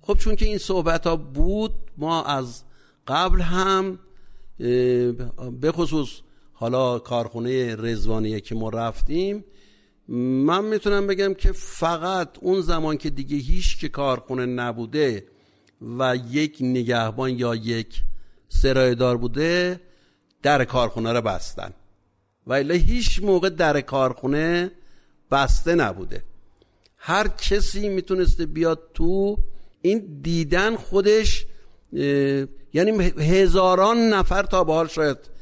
خب 0.00 0.14
چون 0.14 0.36
که 0.36 0.46
این 0.46 0.58
صحبت 0.58 1.06
ها 1.06 1.16
بود 1.16 1.72
ما 1.96 2.24
از 2.24 2.62
قبل 3.06 3.40
هم 3.40 3.98
به 5.60 5.72
خصوص 5.72 6.20
حالا 6.54 6.98
کارخونه 6.98 7.76
رزوانیه 7.76 8.40
که 8.40 8.54
ما 8.54 8.68
رفتیم 8.68 9.44
من 10.08 10.64
می‌تونم 10.64 11.06
بگم 11.06 11.34
که 11.34 11.52
فقط 11.52 12.28
اون 12.40 12.60
زمان 12.60 12.96
که 12.96 13.10
دیگه 13.10 13.36
هیچ 13.36 13.80
که 13.80 13.88
کارخونه 13.88 14.46
نبوده 14.46 15.26
و 15.98 16.16
یک 16.30 16.58
نگهبان 16.60 17.30
یا 17.30 17.54
یک 17.54 18.02
سرایدار 18.48 19.16
بوده 19.16 19.80
در 20.42 20.64
کارخونه 20.64 21.12
رو 21.12 21.20
بستن. 21.20 21.70
و 22.46 22.54
هیچ 22.74 23.22
موقع 23.22 23.48
در 23.48 23.80
کارخونه 23.80 24.70
بسته 25.30 25.74
نبوده. 25.74 26.22
هر 26.96 27.28
کسی 27.28 27.88
می‌تونسته 27.88 28.46
بیاد 28.46 28.80
تو 28.94 29.38
این 29.82 30.20
دیدن 30.22 30.76
خودش 30.76 31.46
یعنی 32.72 32.90
هزاران 33.18 33.98
نفر 33.98 34.42
تا 34.42 34.64
به 34.64 34.72
حال 34.72 34.88
شاید 34.88 35.33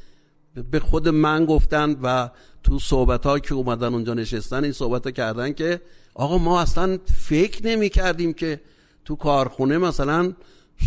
به 0.70 0.80
خود 0.80 1.09
من 1.09 1.44
گفتن 1.44 1.96
و 2.03 2.30
تو 2.62 2.78
صحبت 2.78 3.26
ها 3.26 3.38
که 3.38 3.55
اومدن 3.55 3.94
اونجا 3.94 4.14
نشستن 4.14 4.64
این 4.64 4.72
صحبت 4.72 5.05
ها 5.05 5.11
کردن 5.11 5.53
که 5.53 5.80
آقا 6.14 6.38
ما 6.38 6.61
اصلا 6.61 6.98
فکر 7.16 7.66
نمی 7.66 7.88
کردیم 7.88 8.32
که 8.32 8.61
تو 9.05 9.16
کارخونه 9.16 9.78
مثلا 9.78 10.32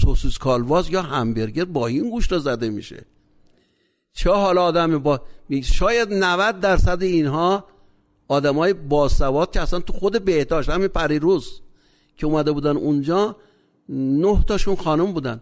سوسیس 0.01 0.38
کالواز 0.38 0.89
یا 0.89 1.01
همبرگر 1.01 1.66
با 1.66 1.88
این 1.88 2.09
گوشت 2.09 2.38
زده 2.38 2.70
میشه. 2.70 3.05
چه 4.13 4.32
حالا 4.32 4.63
آدم 4.63 4.99
با 4.99 5.22
شاید 5.63 6.13
90 6.13 6.59
درصد 6.59 7.03
اینها 7.03 7.66
آدمای 8.28 8.74
باسواد 8.74 9.51
که 9.51 9.61
اصلا 9.61 9.80
تو 9.80 9.93
خود 9.93 10.26
بهداشت 10.26 10.70
همین 10.70 10.88
پریروز 10.88 11.61
که 12.18 12.26
اومده 12.26 12.51
بودن 12.51 12.78
اونجا 12.78 13.36
نه 13.89 14.43
تاشون 14.47 14.76
خانم 14.76 15.11
بودن. 15.11 15.41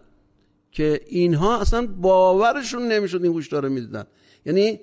که 0.74 1.00
اینها 1.06 1.60
اصلا 1.60 1.86
باورشون 1.86 2.88
نمی‌شد 2.88 3.22
این 3.22 3.32
گوشت 3.32 3.52
رو 3.52 3.68
می‌دیدن. 3.68 4.04
یعنی 4.46 4.80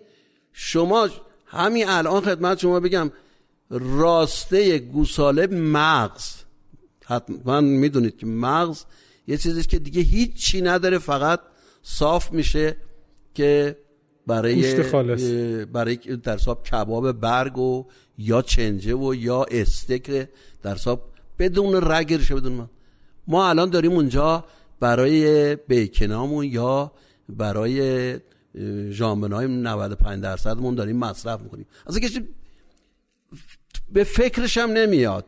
شما 0.53 1.09
همین 1.45 1.89
الان 1.89 2.21
خدمت 2.21 2.59
شما 2.59 2.79
بگم 2.79 3.11
راسته 3.69 4.79
گوساله 4.79 5.47
مغز. 5.47 6.33
حتما 7.05 7.61
می‌دونید 7.61 8.17
که 8.17 8.25
مغز 8.25 8.83
یه 9.27 9.37
چیزی 9.37 9.63
که 9.63 9.79
دیگه 9.79 10.01
هیچی 10.01 10.61
نداره 10.61 10.97
فقط 10.97 11.39
صاف 11.83 12.31
میشه 12.31 12.77
که 13.33 13.77
برای 14.27 14.83
خالص. 14.83 15.21
برای 15.73 15.95
در 15.95 16.33
حساب 16.33 16.63
کباب 16.63 17.11
برگ 17.11 17.57
و 17.57 17.85
یا 18.17 18.41
چنجه 18.41 18.93
و 18.93 19.15
یا 19.15 19.43
استک 19.43 20.27
در 20.61 20.75
حساب 20.75 21.11
بدون 21.39 21.91
رگرشه 21.91 22.35
بدون 22.35 22.53
ما. 22.53 22.69
ما 23.27 23.49
الان 23.49 23.69
داریم 23.69 23.91
اونجا 23.91 24.45
برای 24.81 25.55
بیکنامون 25.55 26.45
یا 26.45 26.91
برای 27.29 28.15
ژامبنای 28.89 29.47
95 29.47 30.23
درصدمون 30.23 30.75
داریم 30.75 30.97
مصرف 30.97 31.41
می‌کنیم. 31.41 31.65
از 31.87 31.99
کسی 31.99 32.27
به 33.91 34.03
فکرش 34.03 34.57
هم 34.57 34.71
نمیاد. 34.71 35.25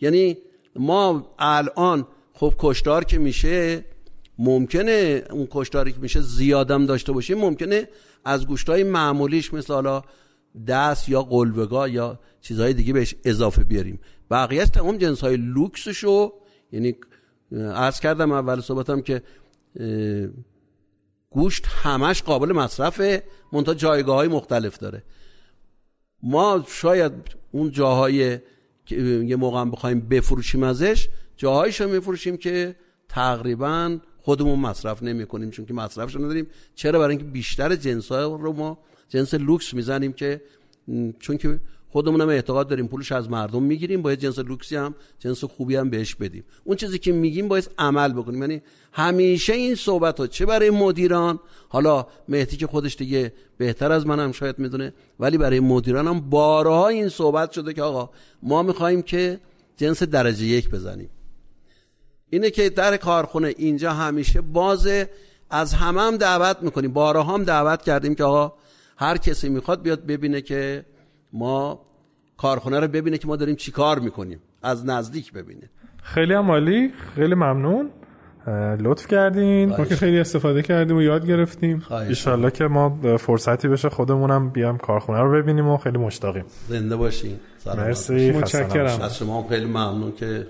یعنی 0.00 0.38
ما 0.76 1.34
الان 1.38 2.06
خب 2.32 2.54
کشتار 2.58 3.04
که 3.04 3.18
میشه 3.18 3.84
ممکنه 4.38 5.24
اون 5.30 5.48
کشتاری 5.50 5.92
که 5.92 5.98
میشه 6.00 6.20
زیادم 6.20 6.86
داشته 6.86 7.12
باشیم 7.12 7.38
ممکنه 7.38 7.88
از 8.24 8.46
گوشتای 8.46 8.84
معمولیش 8.84 9.54
مثل 9.54 9.72
حالا 9.72 10.02
دست 10.66 11.08
یا 11.08 11.22
قلوگا 11.22 11.88
یا 11.88 12.18
چیزهای 12.40 12.72
دیگه 12.72 12.92
بهش 12.92 13.14
اضافه 13.24 13.64
بیاریم. 13.64 14.00
بقیهش 14.30 14.68
تمام 14.68 14.96
جنس 14.96 15.20
های 15.20 15.36
لوکسشو 15.36 16.32
یعنی 16.72 16.96
عرض 17.52 18.00
کردم 18.00 18.32
اول 18.32 18.60
صحبتم 18.60 19.00
که 19.00 19.22
گوشت 21.30 21.66
همش 21.66 22.22
قابل 22.22 22.52
مصرفه 22.52 23.22
منتها 23.52 23.74
جایگاه 23.74 24.16
های 24.16 24.28
مختلف 24.28 24.78
داره. 24.78 25.02
ما 26.22 26.64
شاید 26.68 27.12
اون 27.52 27.70
جاهای 27.70 28.38
که 28.86 28.96
یه 29.26 29.36
موقع 29.36 29.64
بخوایم 29.64 30.00
بفروشیم 30.00 30.62
ازش 30.62 31.08
جاهایش 31.36 31.80
رو 31.80 31.90
میفروشیم 31.90 32.36
که 32.36 32.76
تقریبا 33.08 33.98
خودمون 34.18 34.58
مصرف 34.58 35.02
نمی 35.02 35.26
کنیم 35.26 35.50
چون 35.50 35.66
که 35.66 35.74
مصرفش 35.74 36.16
نداریم. 36.16 36.46
چرا؟ 36.74 36.98
برای 36.98 37.16
اینکه 37.16 37.24
بیشتر 37.24 37.76
جنس 37.76 38.12
ها 38.12 38.36
رو 38.36 38.52
ما 38.52 38.78
جنس 39.08 39.34
لوکس 39.34 39.74
می‌زنیم 39.74 40.12
که 40.12 40.42
چون 41.18 41.36
که 41.36 41.60
خودمون 41.90 42.20
هم 42.20 42.28
اعتقاد 42.28 42.68
داریم 42.68 42.86
پولش 42.86 43.12
از 43.12 43.30
مردم 43.30 43.62
می‌گیریم 43.62 44.02
باید 44.02 44.18
جنس 44.18 44.38
لوکسی 44.38 44.76
هم 44.76 44.94
جنس 45.18 45.44
خوبی 45.44 45.76
هم 45.76 45.90
بهش 45.90 46.14
بدیم. 46.14 46.44
اون 46.64 46.76
چیزی 46.76 46.98
که 46.98 47.12
میگیم 47.12 47.48
باید 47.48 47.70
عمل 47.78 48.12
بکنیم. 48.12 48.40
یعنی 48.40 48.62
همیشه 48.92 49.52
این 49.52 49.74
صحبت 49.74 50.20
ها 50.20 50.26
چه 50.26 50.46
برای 50.46 50.70
مدیران؟ 50.70 51.40
حالا 51.68 52.06
مهدی 52.28 52.56
که 52.56 52.66
خودش 52.66 52.96
دیگه 52.96 53.32
بهتر 53.58 53.92
از 53.92 54.06
منم 54.06 54.32
شاید 54.32 54.58
می‌دونه 54.58 54.92
ولی 55.20 55.38
برای 55.38 55.60
مدیران 55.60 56.08
هم 56.08 56.20
بارها 56.20 56.88
این 56.88 57.08
صحبت 57.08 57.52
شده 57.52 57.72
که 57.72 57.82
آقا 57.82 58.10
ما 58.42 58.62
می‌خوایم 58.62 59.02
که 59.02 59.40
جنس 59.76 60.02
درجه 60.02 60.44
یک 60.44 60.70
بزنیم. 60.70 61.10
اینه 62.30 62.50
که 62.50 62.70
در 62.70 62.96
کارخونه 62.96 63.54
اینجا 63.56 63.92
همیشه 63.92 64.40
بازه 64.40 65.10
از 65.50 65.74
همه 65.74 66.00
هم 66.00 66.16
دعوت 66.16 66.62
می‌کنیم. 66.62 66.92
بارها 66.92 67.22
هم 67.22 67.44
دعوت 67.44 67.82
کردیم 67.82 68.14
که 68.14 68.24
آقا 68.24 68.52
هر 68.96 69.16
کسی 69.16 69.48
می‌خواد 69.48 69.82
بیاد 69.82 70.06
ببینه 70.06 70.40
که 70.40 70.84
ما 71.32 71.80
کارخونه 72.36 72.80
رو 72.80 72.88
ببینه 72.88 73.18
که 73.18 73.28
ما 73.28 73.36
داریم 73.36 73.56
چی 73.56 73.72
کار 73.72 73.98
می‌کنیم. 73.98 74.40
از 74.62 74.86
نزدیک 74.86 75.32
ببینه. 75.32 75.70
خیلی 76.02 76.34
هم 76.34 76.50
عالی 76.50 76.92
خیلی 77.14 77.34
ممنون. 77.34 77.90
لطف 78.80 79.06
کردین. 79.06 79.68
ما 79.68 79.84
که 79.84 79.96
خیلی 79.96 80.18
استفاده 80.18 80.62
کردیم 80.62 80.96
و 80.96 81.02
یاد 81.02 81.26
گرفتیم. 81.26 81.82
ایشالله 82.08 82.50
که 82.50 82.64
ما 82.64 83.16
فرصتی 83.16 83.68
بشه 83.68 83.88
خودمونم 83.88 84.50
بیام 84.50 84.78
کارخونه 84.78 85.20
رو 85.20 85.32
ببینیم 85.32 85.68
و 85.68 85.76
خیلی 85.76 85.98
مشتاقیم. 85.98 86.44
زنده 86.68 86.96
باشین. 86.96 87.40
مرسی. 87.66 88.30
متشکرم. 88.30 89.00
از 89.00 89.16
شما 89.16 89.48
خیلی 89.48 89.66
ممنون 89.66 90.12
که 90.12 90.46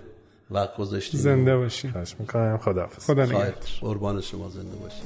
وقت 0.50 0.76
گذاشتین. 0.76 1.20
زنده 1.20 1.56
باشین. 1.56 1.90
خواهش 1.90 2.16
می‌کنم. 2.18 2.58
خداحافظ. 2.58 3.04
خدا 3.04 3.24
نگهدار. 3.24 3.52
قربان 3.80 4.20
شما 4.20 4.48
زنده 4.48 4.76
باشین. 4.76 5.04